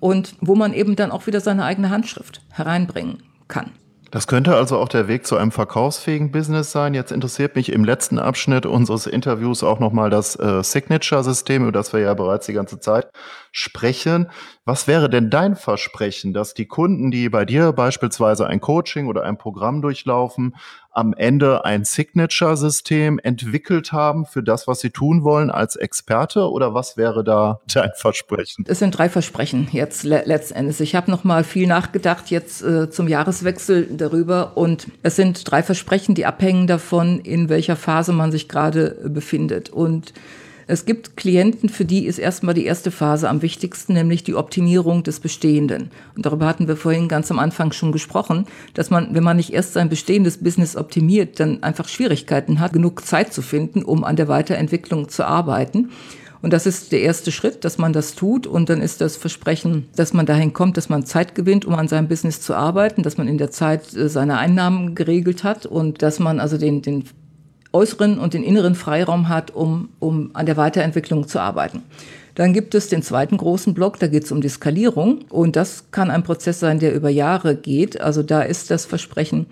und 0.00 0.36
wo 0.40 0.54
man 0.54 0.72
eben 0.72 0.96
dann 0.96 1.10
auch 1.10 1.26
wieder 1.26 1.40
seine 1.40 1.64
eigene 1.64 1.90
Handschrift 1.90 2.40
hereinbringen 2.50 3.22
kann. 3.48 3.70
Das 4.14 4.28
könnte 4.28 4.54
also 4.54 4.78
auch 4.78 4.88
der 4.88 5.08
Weg 5.08 5.26
zu 5.26 5.36
einem 5.36 5.50
verkaufsfähigen 5.50 6.30
Business 6.30 6.70
sein. 6.70 6.94
Jetzt 6.94 7.10
interessiert 7.10 7.56
mich 7.56 7.72
im 7.72 7.82
letzten 7.82 8.20
Abschnitt 8.20 8.64
unseres 8.64 9.08
Interviews 9.08 9.64
auch 9.64 9.80
nochmal 9.80 10.08
das 10.08 10.38
äh, 10.38 10.62
Signature-System, 10.62 11.62
über 11.62 11.72
das 11.72 11.92
wir 11.92 11.98
ja 11.98 12.14
bereits 12.14 12.46
die 12.46 12.52
ganze 12.52 12.78
Zeit 12.78 13.10
sprechen. 13.50 14.30
Was 14.64 14.86
wäre 14.86 15.10
denn 15.10 15.30
dein 15.30 15.56
Versprechen, 15.56 16.32
dass 16.32 16.54
die 16.54 16.66
Kunden, 16.66 17.10
die 17.10 17.28
bei 17.28 17.44
dir 17.44 17.72
beispielsweise 17.72 18.46
ein 18.46 18.60
Coaching 18.60 19.08
oder 19.08 19.24
ein 19.24 19.36
Programm 19.36 19.82
durchlaufen, 19.82 20.54
am 20.94 21.12
Ende 21.12 21.64
ein 21.64 21.84
Signature-System 21.84 23.18
entwickelt 23.18 23.92
haben 23.92 24.26
für 24.26 24.42
das, 24.42 24.66
was 24.66 24.80
sie 24.80 24.90
tun 24.90 25.24
wollen 25.24 25.50
als 25.50 25.76
Experte? 25.76 26.50
Oder 26.50 26.72
was 26.72 26.96
wäre 26.96 27.24
da 27.24 27.60
dein 27.72 27.90
Versprechen? 27.96 28.64
Es 28.68 28.78
sind 28.78 28.96
drei 28.96 29.08
Versprechen 29.08 29.68
jetzt 29.72 30.04
le 30.04 30.22
letztendlich. 30.24 30.80
Ich 30.80 30.94
habe 30.94 31.10
noch 31.10 31.24
mal 31.24 31.44
viel 31.44 31.66
nachgedacht 31.66 32.30
jetzt 32.30 32.62
äh, 32.62 32.88
zum 32.90 33.08
Jahreswechsel 33.08 33.88
darüber 33.90 34.56
und 34.56 34.88
es 35.02 35.16
sind 35.16 35.50
drei 35.50 35.62
Versprechen, 35.62 36.14
die 36.14 36.26
abhängen 36.26 36.66
davon, 36.66 37.20
in 37.20 37.48
welcher 37.48 37.76
Phase 37.76 38.12
man 38.12 38.30
sich 38.30 38.48
gerade 38.48 38.96
befindet. 39.04 39.70
Und 39.70 40.12
es 40.66 40.86
gibt 40.86 41.16
Klienten, 41.16 41.68
für 41.68 41.84
die 41.84 42.06
ist 42.06 42.18
erstmal 42.18 42.54
die 42.54 42.64
erste 42.64 42.90
Phase 42.90 43.28
am 43.28 43.42
wichtigsten, 43.42 43.92
nämlich 43.92 44.24
die 44.24 44.34
Optimierung 44.34 45.02
des 45.02 45.20
Bestehenden. 45.20 45.90
Und 46.16 46.24
darüber 46.24 46.46
hatten 46.46 46.68
wir 46.68 46.76
vorhin 46.76 47.08
ganz 47.08 47.30
am 47.30 47.38
Anfang 47.38 47.72
schon 47.72 47.92
gesprochen, 47.92 48.46
dass 48.72 48.90
man, 48.90 49.14
wenn 49.14 49.24
man 49.24 49.36
nicht 49.36 49.52
erst 49.52 49.74
sein 49.74 49.88
bestehendes 49.88 50.38
Business 50.38 50.76
optimiert, 50.76 51.38
dann 51.40 51.62
einfach 51.62 51.88
Schwierigkeiten 51.88 52.60
hat, 52.60 52.72
genug 52.72 53.04
Zeit 53.04 53.34
zu 53.34 53.42
finden, 53.42 53.82
um 53.82 54.04
an 54.04 54.16
der 54.16 54.28
Weiterentwicklung 54.28 55.08
zu 55.08 55.26
arbeiten. 55.26 55.90
Und 56.44 56.52
das 56.52 56.66
ist 56.66 56.92
der 56.92 57.00
erste 57.00 57.32
Schritt, 57.32 57.64
dass 57.64 57.78
man 57.78 57.94
das 57.94 58.14
tut. 58.14 58.46
Und 58.46 58.68
dann 58.68 58.82
ist 58.82 59.00
das 59.00 59.16
Versprechen, 59.16 59.88
dass 59.96 60.12
man 60.12 60.26
dahin 60.26 60.52
kommt, 60.52 60.76
dass 60.76 60.90
man 60.90 61.06
Zeit 61.06 61.34
gewinnt, 61.34 61.64
um 61.64 61.74
an 61.74 61.88
seinem 61.88 62.06
Business 62.06 62.42
zu 62.42 62.54
arbeiten, 62.54 63.02
dass 63.02 63.16
man 63.16 63.28
in 63.28 63.38
der 63.38 63.50
Zeit 63.50 63.94
äh, 63.94 64.10
seine 64.10 64.36
Einnahmen 64.36 64.94
geregelt 64.94 65.42
hat 65.42 65.64
und 65.64 66.02
dass 66.02 66.18
man 66.18 66.40
also 66.40 66.58
den, 66.58 66.82
den 66.82 67.04
äußeren 67.74 68.18
und 68.18 68.32
den 68.32 68.44
inneren 68.44 68.74
Freiraum 68.74 69.28
hat, 69.28 69.50
um, 69.50 69.90
um 69.98 70.30
an 70.32 70.46
der 70.46 70.56
Weiterentwicklung 70.56 71.28
zu 71.28 71.40
arbeiten. 71.40 71.82
Dann 72.34 72.52
gibt 72.52 72.74
es 72.74 72.88
den 72.88 73.02
zweiten 73.02 73.36
großen 73.36 73.74
Block, 73.74 73.98
da 73.98 74.08
geht 74.08 74.24
es 74.24 74.32
um 74.32 74.40
die 74.40 74.48
Skalierung. 74.48 75.24
Und 75.28 75.56
das 75.56 75.90
kann 75.90 76.10
ein 76.10 76.24
Prozess 76.24 76.60
sein, 76.60 76.78
der 76.80 76.94
über 76.94 77.10
Jahre 77.10 77.54
geht. 77.54 78.00
Also 78.00 78.22
da 78.22 78.42
ist 78.42 78.70
das 78.70 78.86
Versprechen, 78.86 79.46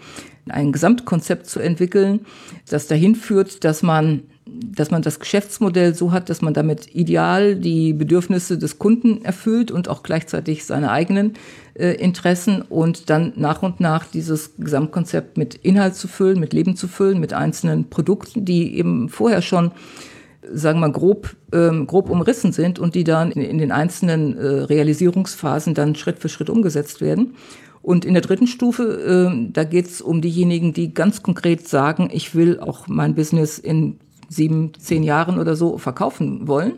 ein 0.49 0.73
Gesamtkonzept 0.73 1.47
zu 1.47 1.61
entwickeln, 1.61 2.27
das 2.68 2.89
dahin 2.89 3.14
führt, 3.14 3.64
dass 3.64 3.83
man 3.83 4.25
dass 4.55 4.91
man 4.91 5.03
das 5.03 5.21
Geschäftsmodell 5.21 5.95
so 5.95 6.13
hat, 6.13 6.31
dass 6.31 6.43
man 6.43 6.55
damit 6.55 6.95
ideal 6.95 7.57
die 7.57 7.93
Bedürfnisse 7.93 8.59
des 8.59 8.79
Kunden 8.79 9.25
erfüllt 9.25 9.71
und 9.71 9.89
auch 9.89 10.03
gleichzeitig 10.03 10.65
seine 10.65 10.91
eigenen 10.91 11.35
äh, 11.75 11.95
Interessen 11.95 12.63
und 12.63 13.11
dann 13.11 13.33
nach 13.37 13.63
und 13.63 13.81
nach 13.81 14.07
dieses 14.07 14.53
Gesamtkonzept 14.59 15.37
mit 15.37 15.55
Inhalt 15.57 15.95
zu 15.95 16.09
füllen, 16.09 16.41
mit 16.41 16.53
Leben 16.53 16.77
zu 16.77 16.89
füllen, 16.89 17.21
mit 17.21 17.33
einzelnen 17.33 17.89
Produkten, 17.89 18.45
die 18.45 18.77
eben 18.77 19.09
vorher 19.09 19.43
schon 19.43 19.73
sagen 20.53 20.81
wir 20.81 20.89
mal, 20.89 20.93
grob, 20.93 21.37
ähm, 21.53 21.87
grob 21.87 22.11
umrissen 22.11 22.53
sind 22.53 22.79
und 22.79 22.95
die 22.95 23.05
dann 23.05 23.31
in, 23.31 23.43
in 23.43 23.59
den 23.59 23.73
einzelnen 23.73 24.37
äh, 24.37 24.45
Realisierungsphasen 24.45 25.75
dann 25.75 25.95
Schritt 25.95 26.19
für 26.19 26.29
Schritt 26.29 26.51
umgesetzt 26.51 27.01
werden. 27.01 27.35
Und 27.81 28.05
in 28.05 28.15
der 28.15 28.23
dritten 28.23 28.47
Stufe, 28.47 29.33
äh, 29.33 29.51
da 29.53 29.65
geht 29.65 29.87
es 29.87 30.01
um 30.01 30.21
diejenigen, 30.21 30.73
die 30.73 30.95
ganz 30.95 31.23
konkret 31.23 31.69
sagen, 31.69 32.11
ich 32.13 32.35
will 32.35 32.61
auch 32.61 32.87
mein 32.87 33.15
Business 33.15 33.59
in 33.59 33.99
sieben, 34.33 34.72
zehn 34.78 35.03
Jahren 35.03 35.39
oder 35.39 35.57
so 35.57 35.78
verkaufen 35.78 36.49
wollen. 36.49 36.74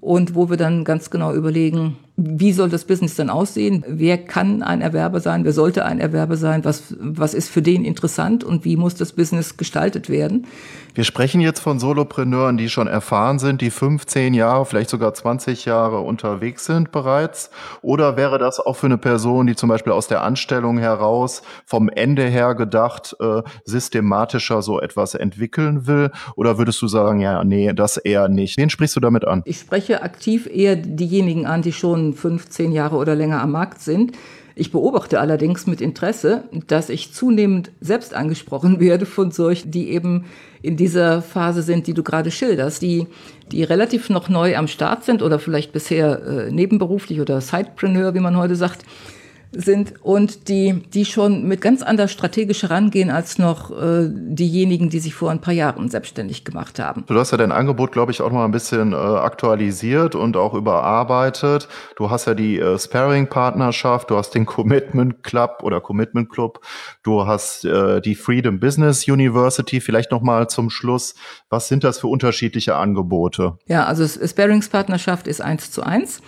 Und 0.00 0.34
wo 0.34 0.50
wir 0.50 0.58
dann 0.58 0.84
ganz 0.84 1.08
genau 1.08 1.32
überlegen, 1.32 1.96
wie 2.16 2.52
soll 2.52 2.68
das 2.68 2.84
Business 2.84 3.14
dann 3.16 3.30
aussehen? 3.30 3.84
Wer 3.88 4.18
kann 4.18 4.62
ein 4.62 4.82
Erwerber 4.82 5.18
sein? 5.20 5.44
Wer 5.44 5.54
sollte 5.54 5.84
ein 5.86 5.98
Erwerber 5.98 6.36
sein? 6.36 6.64
Was, 6.64 6.94
was 7.00 7.32
ist 7.32 7.48
für 7.48 7.62
den 7.62 7.84
interessant 7.84 8.44
und 8.44 8.66
wie 8.66 8.76
muss 8.76 8.94
das 8.94 9.12
Business 9.12 9.56
gestaltet 9.56 10.10
werden? 10.10 10.46
Wir 10.96 11.02
sprechen 11.02 11.40
jetzt 11.40 11.58
von 11.58 11.80
Solopreneuren, 11.80 12.56
die 12.56 12.68
schon 12.68 12.86
erfahren 12.86 13.40
sind, 13.40 13.60
die 13.60 13.70
15 13.70 14.32
Jahre, 14.32 14.64
vielleicht 14.64 14.90
sogar 14.90 15.12
20 15.12 15.64
Jahre 15.64 15.98
unterwegs 15.98 16.66
sind 16.66 16.92
bereits. 16.92 17.50
Oder 17.82 18.16
wäre 18.16 18.38
das 18.38 18.60
auch 18.60 18.74
für 18.76 18.86
eine 18.86 18.96
Person, 18.96 19.48
die 19.48 19.56
zum 19.56 19.68
Beispiel 19.68 19.92
aus 19.92 20.06
der 20.06 20.22
Anstellung 20.22 20.78
heraus 20.78 21.42
vom 21.66 21.88
Ende 21.88 22.22
her 22.28 22.54
gedacht 22.54 23.16
äh, 23.18 23.42
systematischer 23.64 24.62
so 24.62 24.80
etwas 24.80 25.16
entwickeln 25.16 25.88
will? 25.88 26.12
Oder 26.36 26.58
würdest 26.58 26.80
du 26.80 26.86
sagen, 26.86 27.18
ja, 27.18 27.42
nee, 27.42 27.72
das 27.72 27.96
eher 27.96 28.28
nicht? 28.28 28.56
Wen 28.56 28.70
sprichst 28.70 28.94
du 28.94 29.00
damit 29.00 29.24
an? 29.24 29.42
Ich 29.46 29.58
spreche 29.58 30.00
aktiv 30.00 30.46
eher 30.46 30.76
diejenigen 30.76 31.44
an, 31.44 31.62
die 31.62 31.72
schon 31.72 32.12
15 32.12 32.70
Jahre 32.70 32.94
oder 32.94 33.16
länger 33.16 33.42
am 33.42 33.50
Markt 33.50 33.80
sind. 33.80 34.12
Ich 34.56 34.70
beobachte 34.70 35.18
allerdings 35.18 35.66
mit 35.66 35.80
Interesse, 35.80 36.44
dass 36.68 36.88
ich 36.88 37.12
zunehmend 37.12 37.72
selbst 37.80 38.14
angesprochen 38.14 38.78
werde 38.80 39.06
von 39.06 39.30
solchen, 39.30 39.70
die 39.70 39.90
eben 39.90 40.26
in 40.62 40.76
dieser 40.76 41.22
Phase 41.22 41.62
sind, 41.62 41.86
die 41.86 41.94
du 41.94 42.02
gerade 42.02 42.30
schilderst, 42.30 42.80
die, 42.80 43.06
die 43.50 43.64
relativ 43.64 44.10
noch 44.10 44.28
neu 44.28 44.56
am 44.56 44.68
Start 44.68 45.04
sind 45.04 45.22
oder 45.22 45.38
vielleicht 45.38 45.72
bisher 45.72 46.22
äh, 46.22 46.50
nebenberuflich 46.50 47.20
oder 47.20 47.40
Sidepreneur, 47.40 48.14
wie 48.14 48.20
man 48.20 48.36
heute 48.36 48.56
sagt, 48.56 48.84
sind 49.56 49.94
und 50.02 50.48
die, 50.48 50.82
die 50.92 51.04
schon 51.04 51.46
mit 51.46 51.60
ganz 51.60 51.82
anders 51.82 52.12
strategisch 52.12 52.62
herangehen 52.62 53.10
als 53.10 53.38
noch 53.38 53.70
äh, 53.70 54.08
diejenigen, 54.10 54.90
die 54.90 54.98
sich 54.98 55.14
vor 55.14 55.30
ein 55.30 55.40
paar 55.40 55.54
Jahren 55.54 55.88
selbstständig 55.88 56.44
gemacht 56.44 56.78
haben. 56.78 57.04
Du 57.06 57.14
hast 57.14 57.30
ja 57.30 57.38
dein 57.38 57.52
Angebot, 57.52 57.92
glaube 57.92 58.12
ich, 58.12 58.20
auch 58.20 58.32
noch 58.32 58.44
ein 58.44 58.50
bisschen 58.50 58.92
äh, 58.92 58.96
aktualisiert 58.96 60.14
und 60.14 60.36
auch 60.36 60.54
überarbeitet. 60.54 61.68
Du 61.96 62.10
hast 62.10 62.26
ja 62.26 62.34
die 62.34 62.58
äh, 62.58 62.78
Sparring-Partnerschaft, 62.78 64.10
du 64.10 64.16
hast 64.16 64.30
den 64.34 64.46
Commitment 64.46 65.22
Club 65.22 65.60
oder 65.62 65.80
Commitment 65.80 66.30
Club, 66.30 66.60
du 67.02 67.26
hast 67.26 67.64
äh, 67.64 68.00
die 68.00 68.14
Freedom 68.14 68.60
Business 68.60 69.08
University. 69.08 69.80
Vielleicht 69.80 70.10
noch 70.10 70.22
mal 70.22 70.48
zum 70.48 70.70
Schluss, 70.70 71.14
was 71.48 71.68
sind 71.68 71.84
das 71.84 71.98
für 71.98 72.08
unterschiedliche 72.08 72.76
Angebote? 72.76 73.58
Ja, 73.66 73.84
also 73.84 74.06
Sparings-Partnerschaft 74.06 75.26
ist 75.26 75.40
eins 75.40 75.70
zu 75.70 75.82
eins 75.82 76.22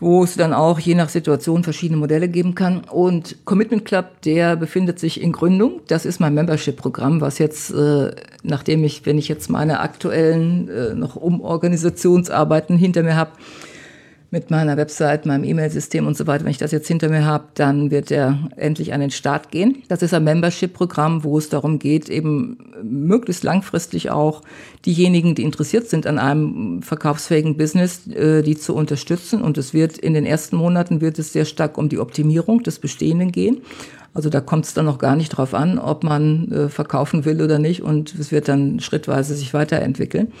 wo 0.00 0.24
es 0.24 0.34
dann 0.34 0.52
auch 0.54 0.78
je 0.80 0.94
nach 0.94 1.10
Situation 1.10 1.62
verschiedene 1.62 1.98
Modelle 1.98 2.28
geben 2.28 2.54
kann. 2.54 2.82
Und 2.90 3.36
Commitment 3.44 3.84
Club, 3.84 4.22
der 4.24 4.56
befindet 4.56 4.98
sich 4.98 5.20
in 5.20 5.32
Gründung. 5.32 5.80
Das 5.86 6.06
ist 6.06 6.20
mein 6.20 6.34
Membership-Programm, 6.34 7.20
was 7.20 7.38
jetzt, 7.38 7.70
äh, 7.70 8.10
nachdem 8.42 8.82
ich, 8.82 9.04
wenn 9.04 9.18
ich 9.18 9.28
jetzt 9.28 9.50
meine 9.50 9.80
aktuellen 9.80 10.68
äh, 10.68 10.94
noch 10.94 11.16
Umorganisationsarbeiten 11.16 12.78
hinter 12.78 13.02
mir 13.02 13.16
habe, 13.16 13.32
mit 14.32 14.50
meiner 14.50 14.76
Website, 14.76 15.26
meinem 15.26 15.42
E-Mail-System 15.42 16.06
und 16.06 16.16
so 16.16 16.26
weiter, 16.26 16.44
wenn 16.44 16.52
ich 16.52 16.58
das 16.58 16.70
jetzt 16.70 16.86
hinter 16.86 17.08
mir 17.08 17.24
habe, 17.24 17.46
dann 17.54 17.90
wird 17.90 18.12
er 18.12 18.50
endlich 18.56 18.92
an 18.92 19.00
den 19.00 19.10
Start 19.10 19.50
gehen. 19.50 19.82
Das 19.88 20.02
ist 20.02 20.14
ein 20.14 20.22
Membership-Programm, 20.22 21.24
wo 21.24 21.36
es 21.36 21.48
darum 21.48 21.80
geht, 21.80 22.08
eben 22.08 22.58
möglichst 22.82 23.42
langfristig 23.42 24.10
auch 24.10 24.42
diejenigen, 24.86 25.34
die 25.34 25.42
interessiert 25.42 25.88
sind 25.88 26.06
an 26.06 26.18
einem 26.18 26.82
verkaufsfähigen 26.82 27.56
Business, 27.56 28.06
äh, 28.06 28.42
die 28.42 28.56
zu 28.56 28.74
unterstützen. 28.74 29.42
Und 29.42 29.58
es 29.58 29.74
wird 29.74 29.98
in 29.98 30.14
den 30.14 30.26
ersten 30.26 30.56
Monaten 30.56 31.00
wird 31.00 31.18
es 31.18 31.32
sehr 31.32 31.44
stark 31.44 31.76
um 31.76 31.88
die 31.88 31.98
Optimierung 31.98 32.62
des 32.62 32.78
Bestehenden 32.78 33.32
gehen. 33.32 33.62
Also 34.14 34.30
da 34.30 34.40
kommt 34.40 34.64
es 34.64 34.74
dann 34.74 34.86
noch 34.86 34.98
gar 34.98 35.16
nicht 35.16 35.30
drauf 35.30 35.54
an, 35.54 35.78
ob 35.78 36.04
man 36.04 36.50
äh, 36.52 36.68
verkaufen 36.68 37.24
will 37.24 37.42
oder 37.42 37.58
nicht. 37.58 37.82
Und 37.82 38.14
es 38.14 38.30
wird 38.30 38.46
dann 38.46 38.78
schrittweise 38.78 39.34
sich 39.34 39.54
weiterentwickeln. 39.54 40.32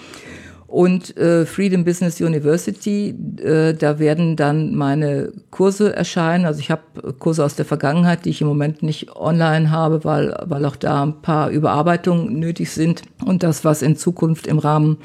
Und 0.70 1.16
äh, 1.16 1.46
Freedom 1.46 1.84
Business 1.84 2.20
University, 2.20 3.12
äh, 3.42 3.74
da 3.74 3.98
werden 3.98 4.36
dann 4.36 4.76
meine 4.76 5.32
Kurse 5.50 5.96
erscheinen. 5.96 6.44
Also 6.44 6.60
ich 6.60 6.70
habe 6.70 7.12
Kurse 7.18 7.44
aus 7.44 7.56
der 7.56 7.64
Vergangenheit, 7.64 8.24
die 8.24 8.30
ich 8.30 8.40
im 8.40 8.46
Moment 8.46 8.80
nicht 8.80 9.16
online 9.16 9.72
habe, 9.72 10.04
weil, 10.04 10.32
weil 10.44 10.64
auch 10.64 10.76
da 10.76 11.02
ein 11.02 11.22
paar 11.22 11.50
Überarbeitungen 11.50 12.38
nötig 12.38 12.70
sind. 12.70 13.02
Und 13.24 13.42
das, 13.42 13.64
was 13.64 13.82
in 13.82 13.96
Zukunft 13.96 14.46
im 14.46 14.60
Rahmen 14.60 14.98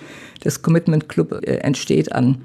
des 0.43 0.61
Commitment 0.61 1.09
Club 1.09 1.31
äh, 1.31 1.55
entsteht 1.55 2.11
an, 2.11 2.43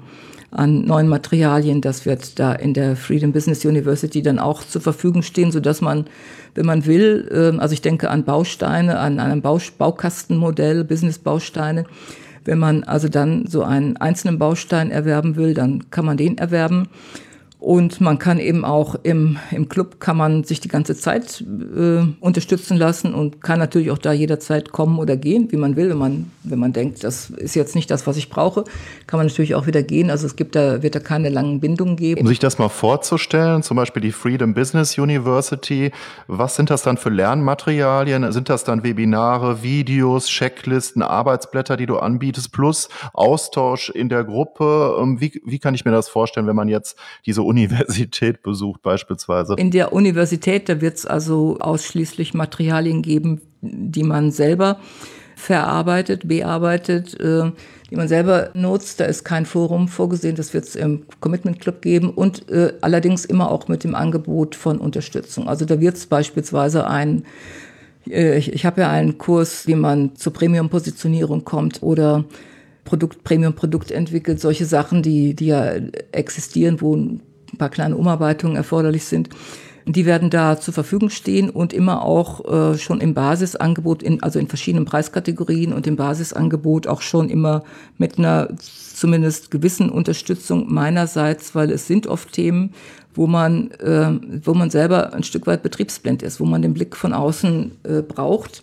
an 0.49 0.81
neuen 0.85 1.07
Materialien, 1.07 1.79
das 1.81 2.07
wird 2.07 2.39
da 2.39 2.53
in 2.53 2.73
der 2.73 2.95
Freedom 2.95 3.33
Business 3.33 3.63
University 3.63 4.23
dann 4.23 4.39
auch 4.39 4.63
zur 4.63 4.81
Verfügung 4.81 5.21
stehen, 5.21 5.51
so 5.51 5.59
dass 5.59 5.79
man, 5.79 6.05
wenn 6.55 6.65
man 6.65 6.87
will, 6.87 7.29
äh, 7.31 7.59
also 7.59 7.73
ich 7.73 7.83
denke 7.83 8.09
an 8.09 8.23
Bausteine, 8.23 8.97
an 8.97 9.19
einem 9.19 9.43
Baukastenmodell, 9.43 10.83
Business-Bausteine, 10.85 11.85
Wenn 12.45 12.59
man 12.59 12.83
also 12.83 13.07
dann 13.07 13.45
so 13.47 13.63
einen 13.63 13.97
einzelnen 13.97 14.39
Baustein 14.39 14.91
erwerben 14.91 15.35
will, 15.35 15.53
dann 15.53 15.89
kann 15.91 16.05
man 16.05 16.17
den 16.17 16.37
erwerben. 16.37 16.87
Und 17.61 18.01
man 18.01 18.17
kann 18.17 18.39
eben 18.39 18.65
auch 18.65 18.95
im, 19.03 19.37
im 19.51 19.69
Club 19.69 19.99
kann 19.99 20.17
man 20.17 20.43
sich 20.43 20.61
die 20.61 20.67
ganze 20.67 20.95
Zeit 20.95 21.41
äh, 21.41 22.01
unterstützen 22.19 22.75
lassen 22.75 23.13
und 23.13 23.39
kann 23.39 23.59
natürlich 23.59 23.91
auch 23.91 23.99
da 23.99 24.11
jederzeit 24.13 24.71
kommen 24.71 24.97
oder 24.97 25.15
gehen, 25.15 25.51
wie 25.51 25.57
man 25.57 25.75
will. 25.75 25.91
Wenn 25.91 25.99
man, 25.99 26.31
wenn 26.41 26.57
man 26.57 26.73
denkt, 26.73 27.03
das 27.03 27.29
ist 27.29 27.53
jetzt 27.53 27.75
nicht 27.75 27.91
das, 27.91 28.07
was 28.07 28.17
ich 28.17 28.31
brauche, 28.31 28.63
kann 29.05 29.19
man 29.19 29.27
natürlich 29.27 29.53
auch 29.53 29.67
wieder 29.67 29.83
gehen. 29.83 30.09
Also 30.09 30.25
es 30.25 30.35
gibt 30.35 30.55
da, 30.55 30.81
wird 30.81 30.95
da 30.95 30.99
keine 30.99 31.29
langen 31.29 31.59
Bindungen 31.59 31.97
geben. 31.97 32.21
Um 32.21 32.27
sich 32.27 32.39
das 32.39 32.57
mal 32.57 32.67
vorzustellen, 32.67 33.61
zum 33.61 33.77
Beispiel 33.77 34.01
die 34.01 34.11
Freedom 34.11 34.55
Business 34.55 34.97
University, 34.97 35.91
was 36.25 36.55
sind 36.55 36.71
das 36.71 36.81
dann 36.81 36.97
für 36.97 37.09
Lernmaterialien? 37.09 38.31
Sind 38.31 38.49
das 38.49 38.63
dann 38.63 38.83
Webinare, 38.83 39.61
Videos, 39.61 40.25
Checklisten, 40.25 41.03
Arbeitsblätter, 41.03 41.77
die 41.77 41.85
du 41.85 41.99
anbietest, 41.99 42.51
plus 42.53 42.89
Austausch 43.13 43.91
in 43.91 44.09
der 44.09 44.23
Gruppe? 44.23 44.97
Ähm, 44.99 45.21
wie, 45.21 45.39
wie 45.45 45.59
kann 45.59 45.75
ich 45.75 45.85
mir 45.85 45.91
das 45.91 46.09
vorstellen, 46.09 46.47
wenn 46.47 46.55
man 46.55 46.67
jetzt 46.67 46.97
diese 47.27 47.50
Universität 47.51 48.41
besucht 48.43 48.81
beispielsweise? 48.81 49.55
In 49.57 49.71
der 49.71 49.93
Universität, 49.93 50.69
da 50.69 50.81
wird 50.81 50.97
es 50.97 51.05
also 51.05 51.57
ausschließlich 51.59 52.33
Materialien 52.33 53.01
geben, 53.01 53.41
die 53.61 54.03
man 54.03 54.31
selber 54.31 54.79
verarbeitet, 55.35 56.27
bearbeitet, 56.27 57.19
äh, 57.19 57.51
die 57.89 57.95
man 57.95 58.07
selber 58.07 58.51
nutzt. 58.53 58.99
Da 58.99 59.05
ist 59.05 59.23
kein 59.23 59.45
Forum 59.45 59.87
vorgesehen, 59.87 60.35
das 60.35 60.53
wird 60.53 60.65
es 60.65 60.75
im 60.75 61.03
Commitment 61.19 61.59
Club 61.59 61.81
geben 61.81 62.09
und 62.09 62.49
äh, 62.49 62.73
allerdings 62.81 63.25
immer 63.25 63.51
auch 63.51 63.67
mit 63.67 63.83
dem 63.83 63.95
Angebot 63.95 64.55
von 64.55 64.77
Unterstützung. 64.77 65.47
Also 65.47 65.65
da 65.65 65.79
wird 65.79 65.97
es 65.97 66.05
beispielsweise 66.05 66.87
ein 66.87 67.23
äh, 68.09 68.37
ich, 68.37 68.53
ich 68.53 68.65
habe 68.65 68.81
ja 68.81 68.89
einen 68.89 69.17
Kurs, 69.17 69.67
wie 69.67 69.75
man 69.75 70.15
zur 70.15 70.33
Premium-Positionierung 70.33 71.43
kommt 71.43 71.83
oder 71.83 72.25
Produkt, 72.83 73.23
Premium-Produkt 73.23 73.91
entwickelt, 73.91 74.39
solche 74.39 74.65
Sachen, 74.65 75.03
die, 75.03 75.35
die 75.35 75.47
ja 75.47 75.73
existieren, 76.11 76.81
wo 76.81 76.97
ein 77.53 77.57
paar 77.57 77.69
kleine 77.69 77.95
Umarbeitungen 77.95 78.55
erforderlich 78.55 79.05
sind. 79.05 79.29
Die 79.87 80.05
werden 80.05 80.29
da 80.29 80.59
zur 80.59 80.73
Verfügung 80.73 81.09
stehen 81.09 81.49
und 81.49 81.73
immer 81.73 82.03
auch 82.03 82.73
äh, 82.73 82.77
schon 82.77 83.01
im 83.01 83.13
Basisangebot, 83.15 84.03
in, 84.03 84.21
also 84.21 84.37
in 84.37 84.47
verschiedenen 84.47 84.85
Preiskategorien 84.85 85.73
und 85.73 85.87
im 85.87 85.95
Basisangebot 85.95 86.85
auch 86.85 87.01
schon 87.01 87.29
immer 87.29 87.63
mit 87.97 88.19
einer 88.19 88.49
zumindest 88.57 89.49
gewissen 89.49 89.89
Unterstützung 89.89 90.71
meinerseits, 90.71 91.55
weil 91.55 91.71
es 91.71 91.87
sind 91.87 92.05
oft 92.05 92.31
Themen, 92.31 92.73
wo 93.15 93.25
man, 93.25 93.71
äh, 93.71 94.11
wo 94.45 94.53
man 94.53 94.69
selber 94.69 95.13
ein 95.13 95.23
Stück 95.23 95.47
weit 95.47 95.63
betriebsblind 95.63 96.21
ist, 96.21 96.39
wo 96.39 96.45
man 96.45 96.61
den 96.61 96.75
Blick 96.75 96.95
von 96.95 97.13
außen 97.13 97.71
äh, 97.83 98.01
braucht 98.03 98.61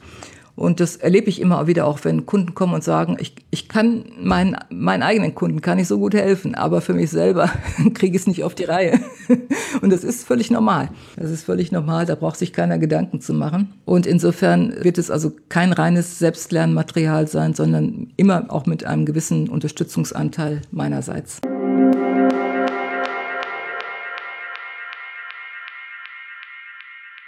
und 0.59 0.81
das 0.81 0.97
erlebe 0.97 1.29
ich 1.29 1.41
immer 1.41 1.69
wieder 1.69 1.87
auch, 1.87 2.01
wenn 2.03 2.27
Kunden 2.27 2.53
kommen 2.53 2.75
und 2.75 2.83
sagen, 2.83 3.17
ich, 3.21 3.37
ich 3.53 3.69
kann 3.69 4.07
meinen, 4.21 4.57
meinen 4.71 5.05
eigenen 5.05 5.37
Kunden 5.37 5.61
kann 5.61 5.79
ich 5.79 5.87
so 5.87 6.01
gut 6.01 6.15
helfen, 6.15 6.57
aber 6.57 6.81
für 6.81 6.95
mich 6.95 7.11
selber 7.11 7.49
kriege 7.95 8.17
ich 8.17 8.23
es 8.23 8.27
nicht 8.27 8.43
auf 8.43 8.57
die 8.57 8.65
Reihe. 8.65 8.99
Und 9.83 9.93
das 9.93 10.03
ist 10.03 10.27
völlig 10.27 10.51
normal. 10.51 10.89
Das 11.17 11.31
ist 11.31 11.45
völlig 11.45 11.71
normal, 11.71 12.07
da 12.07 12.17
braucht 12.17 12.39
sich 12.39 12.53
keiner 12.53 12.79
Gedanken 12.79 13.21
zu 13.21 13.35
machen. 13.35 13.73
Und 13.85 14.05
insofern 14.07 14.75
wird 14.83 14.99
es 14.99 15.13
also 15.13 15.31
kein 15.49 15.73
reines 15.73 16.19
Selbstlernmaterial 16.19 17.29
sein, 17.29 17.55
sondern 17.55 18.09
immer 18.17 18.47
auch 18.49 18.67
mit 18.67 18.85
einem 18.85 19.07
gewissen 19.07 19.49
Unterstützungsanteil 19.49 20.63
meinerseits. 20.73 21.41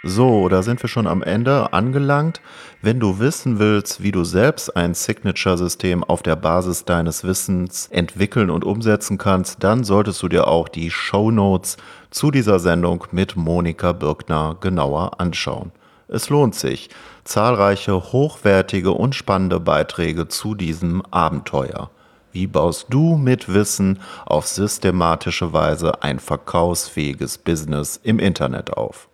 So, 0.03 0.49
da 0.49 0.63
sind 0.63 0.81
wir 0.81 0.89
schon 0.89 1.05
am 1.05 1.21
Ende 1.21 1.73
angelangt. 1.73 2.41
Wenn 2.81 2.99
du 2.99 3.19
wissen 3.19 3.59
willst, 3.59 4.01
wie 4.01 4.11
du 4.11 4.23
selbst 4.23 4.75
ein 4.75 4.95
Signature-System 4.95 6.03
auf 6.03 6.23
der 6.23 6.35
Basis 6.35 6.85
deines 6.85 7.23
Wissens 7.23 7.85
entwickeln 7.91 8.49
und 8.49 8.65
umsetzen 8.65 9.19
kannst, 9.19 9.63
dann 9.63 9.83
solltest 9.83 10.23
du 10.23 10.27
dir 10.27 10.47
auch 10.47 10.69
die 10.69 10.89
Show 10.89 11.29
Notes 11.29 11.77
zu 12.09 12.31
dieser 12.31 12.57
Sendung 12.57 13.05
mit 13.11 13.35
Monika 13.35 13.91
Birkner 13.91 14.57
genauer 14.59 15.19
anschauen. 15.19 15.71
Es 16.07 16.29
lohnt 16.29 16.55
sich. 16.55 16.89
Zahlreiche 17.23 18.11
hochwertige 18.11 18.93
und 18.93 19.13
spannende 19.13 19.59
Beiträge 19.59 20.27
zu 20.27 20.55
diesem 20.55 21.03
Abenteuer. 21.11 21.91
Wie 22.31 22.47
baust 22.47 22.87
du 22.89 23.17
mit 23.17 23.53
Wissen 23.53 23.99
auf 24.25 24.47
systematische 24.47 25.53
Weise 25.53 26.01
ein 26.01 26.17
verkaufsfähiges 26.17 27.37
Business 27.37 27.99
im 28.01 28.17
Internet 28.17 28.73
auf? 28.73 29.10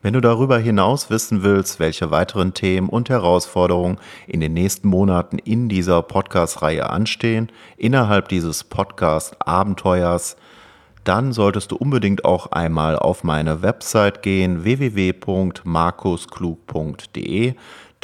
Wenn 0.00 0.14
du 0.14 0.20
darüber 0.20 0.58
hinaus 0.58 1.10
wissen 1.10 1.42
willst, 1.42 1.80
welche 1.80 2.12
weiteren 2.12 2.54
Themen 2.54 2.88
und 2.88 3.10
Herausforderungen 3.10 3.98
in 4.28 4.38
den 4.40 4.54
nächsten 4.54 4.86
Monaten 4.86 5.38
in 5.38 5.68
dieser 5.68 6.02
Podcast-Reihe 6.02 6.88
anstehen, 6.88 7.50
innerhalb 7.76 8.28
dieses 8.28 8.62
Podcast-Abenteuers, 8.62 10.36
dann 11.02 11.32
solltest 11.32 11.72
du 11.72 11.76
unbedingt 11.76 12.24
auch 12.24 12.52
einmal 12.52 12.96
auf 12.96 13.24
meine 13.24 13.62
Website 13.62 14.22
gehen 14.22 14.62
www.markusklug.de, 14.62 17.54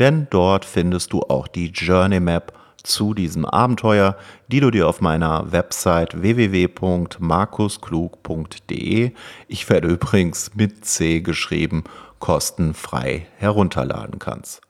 denn 0.00 0.26
dort 0.30 0.64
findest 0.64 1.12
du 1.12 1.22
auch 1.22 1.46
die 1.46 1.68
Journey 1.68 2.18
Map 2.18 2.52
zu 2.84 3.14
diesem 3.14 3.44
Abenteuer, 3.44 4.16
die 4.48 4.60
du 4.60 4.70
dir 4.70 4.86
auf 4.88 5.00
meiner 5.00 5.50
Website 5.50 6.22
www.markusklug.de, 6.22 9.10
ich 9.48 9.68
werde 9.68 9.88
übrigens 9.88 10.52
mit 10.54 10.84
C 10.84 11.20
geschrieben, 11.20 11.82
kostenfrei 12.20 13.26
herunterladen 13.36 14.20
kannst. 14.20 14.60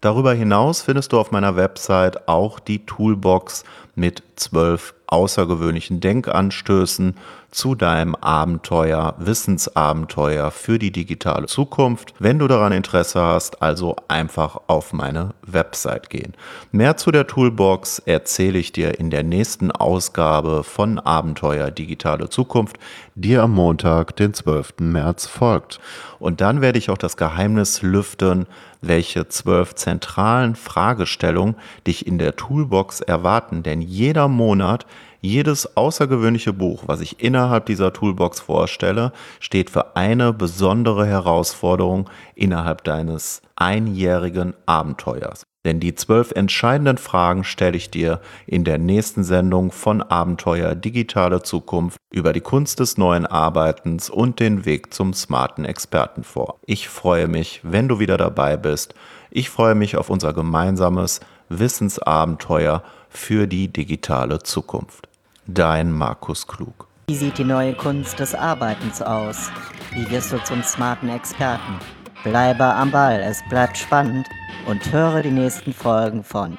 Darüber 0.00 0.32
hinaus 0.32 0.82
findest 0.82 1.12
du 1.12 1.18
auf 1.18 1.32
meiner 1.32 1.56
Website 1.56 2.28
auch 2.28 2.60
die 2.60 2.86
Toolbox 2.86 3.64
mit 3.96 4.22
zwölf 4.36 4.94
außergewöhnlichen 5.08 5.98
Denkanstößen 6.00 7.16
zu 7.50 7.74
deinem 7.74 8.14
Abenteuer, 8.14 9.14
Wissensabenteuer 9.18 10.50
für 10.50 10.78
die 10.78 10.92
digitale 10.92 11.46
Zukunft. 11.46 12.14
Wenn 12.18 12.38
du 12.38 12.46
daran 12.46 12.72
Interesse 12.72 13.20
hast, 13.22 13.62
also 13.62 13.96
einfach 14.08 14.60
auf 14.66 14.92
meine 14.92 15.34
Website 15.42 16.10
gehen. 16.10 16.34
Mehr 16.72 16.96
zu 16.96 17.10
der 17.10 17.26
Toolbox 17.26 18.00
erzähle 18.00 18.58
ich 18.58 18.72
dir 18.72 18.98
in 18.98 19.10
der 19.10 19.22
nächsten 19.22 19.70
Ausgabe 19.70 20.62
von 20.62 20.98
Abenteuer 20.98 21.70
digitale 21.70 22.28
Zukunft, 22.28 22.78
die 23.14 23.36
am 23.36 23.52
Montag, 23.52 24.14
den 24.16 24.34
12. 24.34 24.74
März 24.80 25.26
folgt. 25.26 25.80
Und 26.18 26.40
dann 26.40 26.60
werde 26.60 26.78
ich 26.78 26.90
auch 26.90 26.98
das 26.98 27.16
Geheimnis 27.16 27.82
lüften, 27.82 28.46
welche 28.80 29.28
zwölf 29.28 29.74
zentralen 29.74 30.54
Fragestellungen 30.54 31.56
dich 31.86 32.06
in 32.06 32.18
der 32.18 32.36
Toolbox 32.36 33.00
erwarten. 33.00 33.62
Denn 33.62 33.80
jeder 33.80 34.28
Monat 34.28 34.86
jedes 35.20 35.76
außergewöhnliche 35.76 36.52
Buch, 36.52 36.84
was 36.86 37.00
ich 37.00 37.22
innerhalb 37.22 37.66
dieser 37.66 37.92
Toolbox 37.92 38.40
vorstelle, 38.40 39.12
steht 39.40 39.70
für 39.70 39.96
eine 39.96 40.32
besondere 40.32 41.06
Herausforderung 41.06 42.08
innerhalb 42.34 42.84
deines 42.84 43.42
einjährigen 43.56 44.54
Abenteuers. 44.66 45.42
Denn 45.64 45.80
die 45.80 45.94
zwölf 45.94 46.30
entscheidenden 46.30 46.98
Fragen 46.98 47.42
stelle 47.42 47.76
ich 47.76 47.90
dir 47.90 48.20
in 48.46 48.64
der 48.64 48.78
nächsten 48.78 49.24
Sendung 49.24 49.72
von 49.72 50.02
Abenteuer 50.02 50.74
Digitale 50.74 51.42
Zukunft 51.42 51.98
über 52.10 52.32
die 52.32 52.40
Kunst 52.40 52.80
des 52.80 52.96
neuen 52.96 53.26
Arbeitens 53.26 54.08
und 54.08 54.40
den 54.40 54.64
Weg 54.64 54.94
zum 54.94 55.12
smarten 55.12 55.64
Experten 55.64 56.22
vor. 56.22 56.60
Ich 56.64 56.88
freue 56.88 57.26
mich, 57.26 57.60
wenn 57.64 57.88
du 57.88 57.98
wieder 57.98 58.16
dabei 58.16 58.56
bist. 58.56 58.94
Ich 59.30 59.50
freue 59.50 59.74
mich 59.74 59.96
auf 59.96 60.10
unser 60.10 60.32
gemeinsames 60.32 61.20
Wissensabenteuer 61.48 62.82
für 63.08 63.46
die 63.46 63.68
digitale 63.68 64.38
Zukunft. 64.38 65.07
Dein 65.50 65.90
Markus 65.92 66.46
Klug. 66.46 66.88
Wie 67.08 67.14
sieht 67.14 67.38
die 67.38 67.44
neue 67.44 67.72
Kunst 67.72 68.18
des 68.18 68.34
Arbeitens 68.34 69.00
aus? 69.00 69.50
Wie 69.94 70.10
wirst 70.10 70.30
du 70.30 70.36
zum 70.44 70.62
smarten 70.62 71.08
Experten? 71.08 71.78
Bleibe 72.22 72.64
am 72.64 72.90
Ball, 72.90 73.18
es 73.20 73.42
bleibt 73.48 73.78
spannend 73.78 74.28
und 74.66 74.92
höre 74.92 75.22
die 75.22 75.30
nächsten 75.30 75.72
Folgen 75.72 76.22
von 76.22 76.58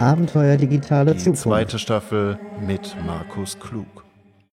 Abenteuer 0.00 0.56
digitale 0.56 1.12
die 1.12 1.18
Zukunft. 1.18 1.42
Zweite 1.42 1.78
Staffel 1.78 2.36
mit 2.66 2.96
Markus 3.06 3.56
Klug. 3.60 3.99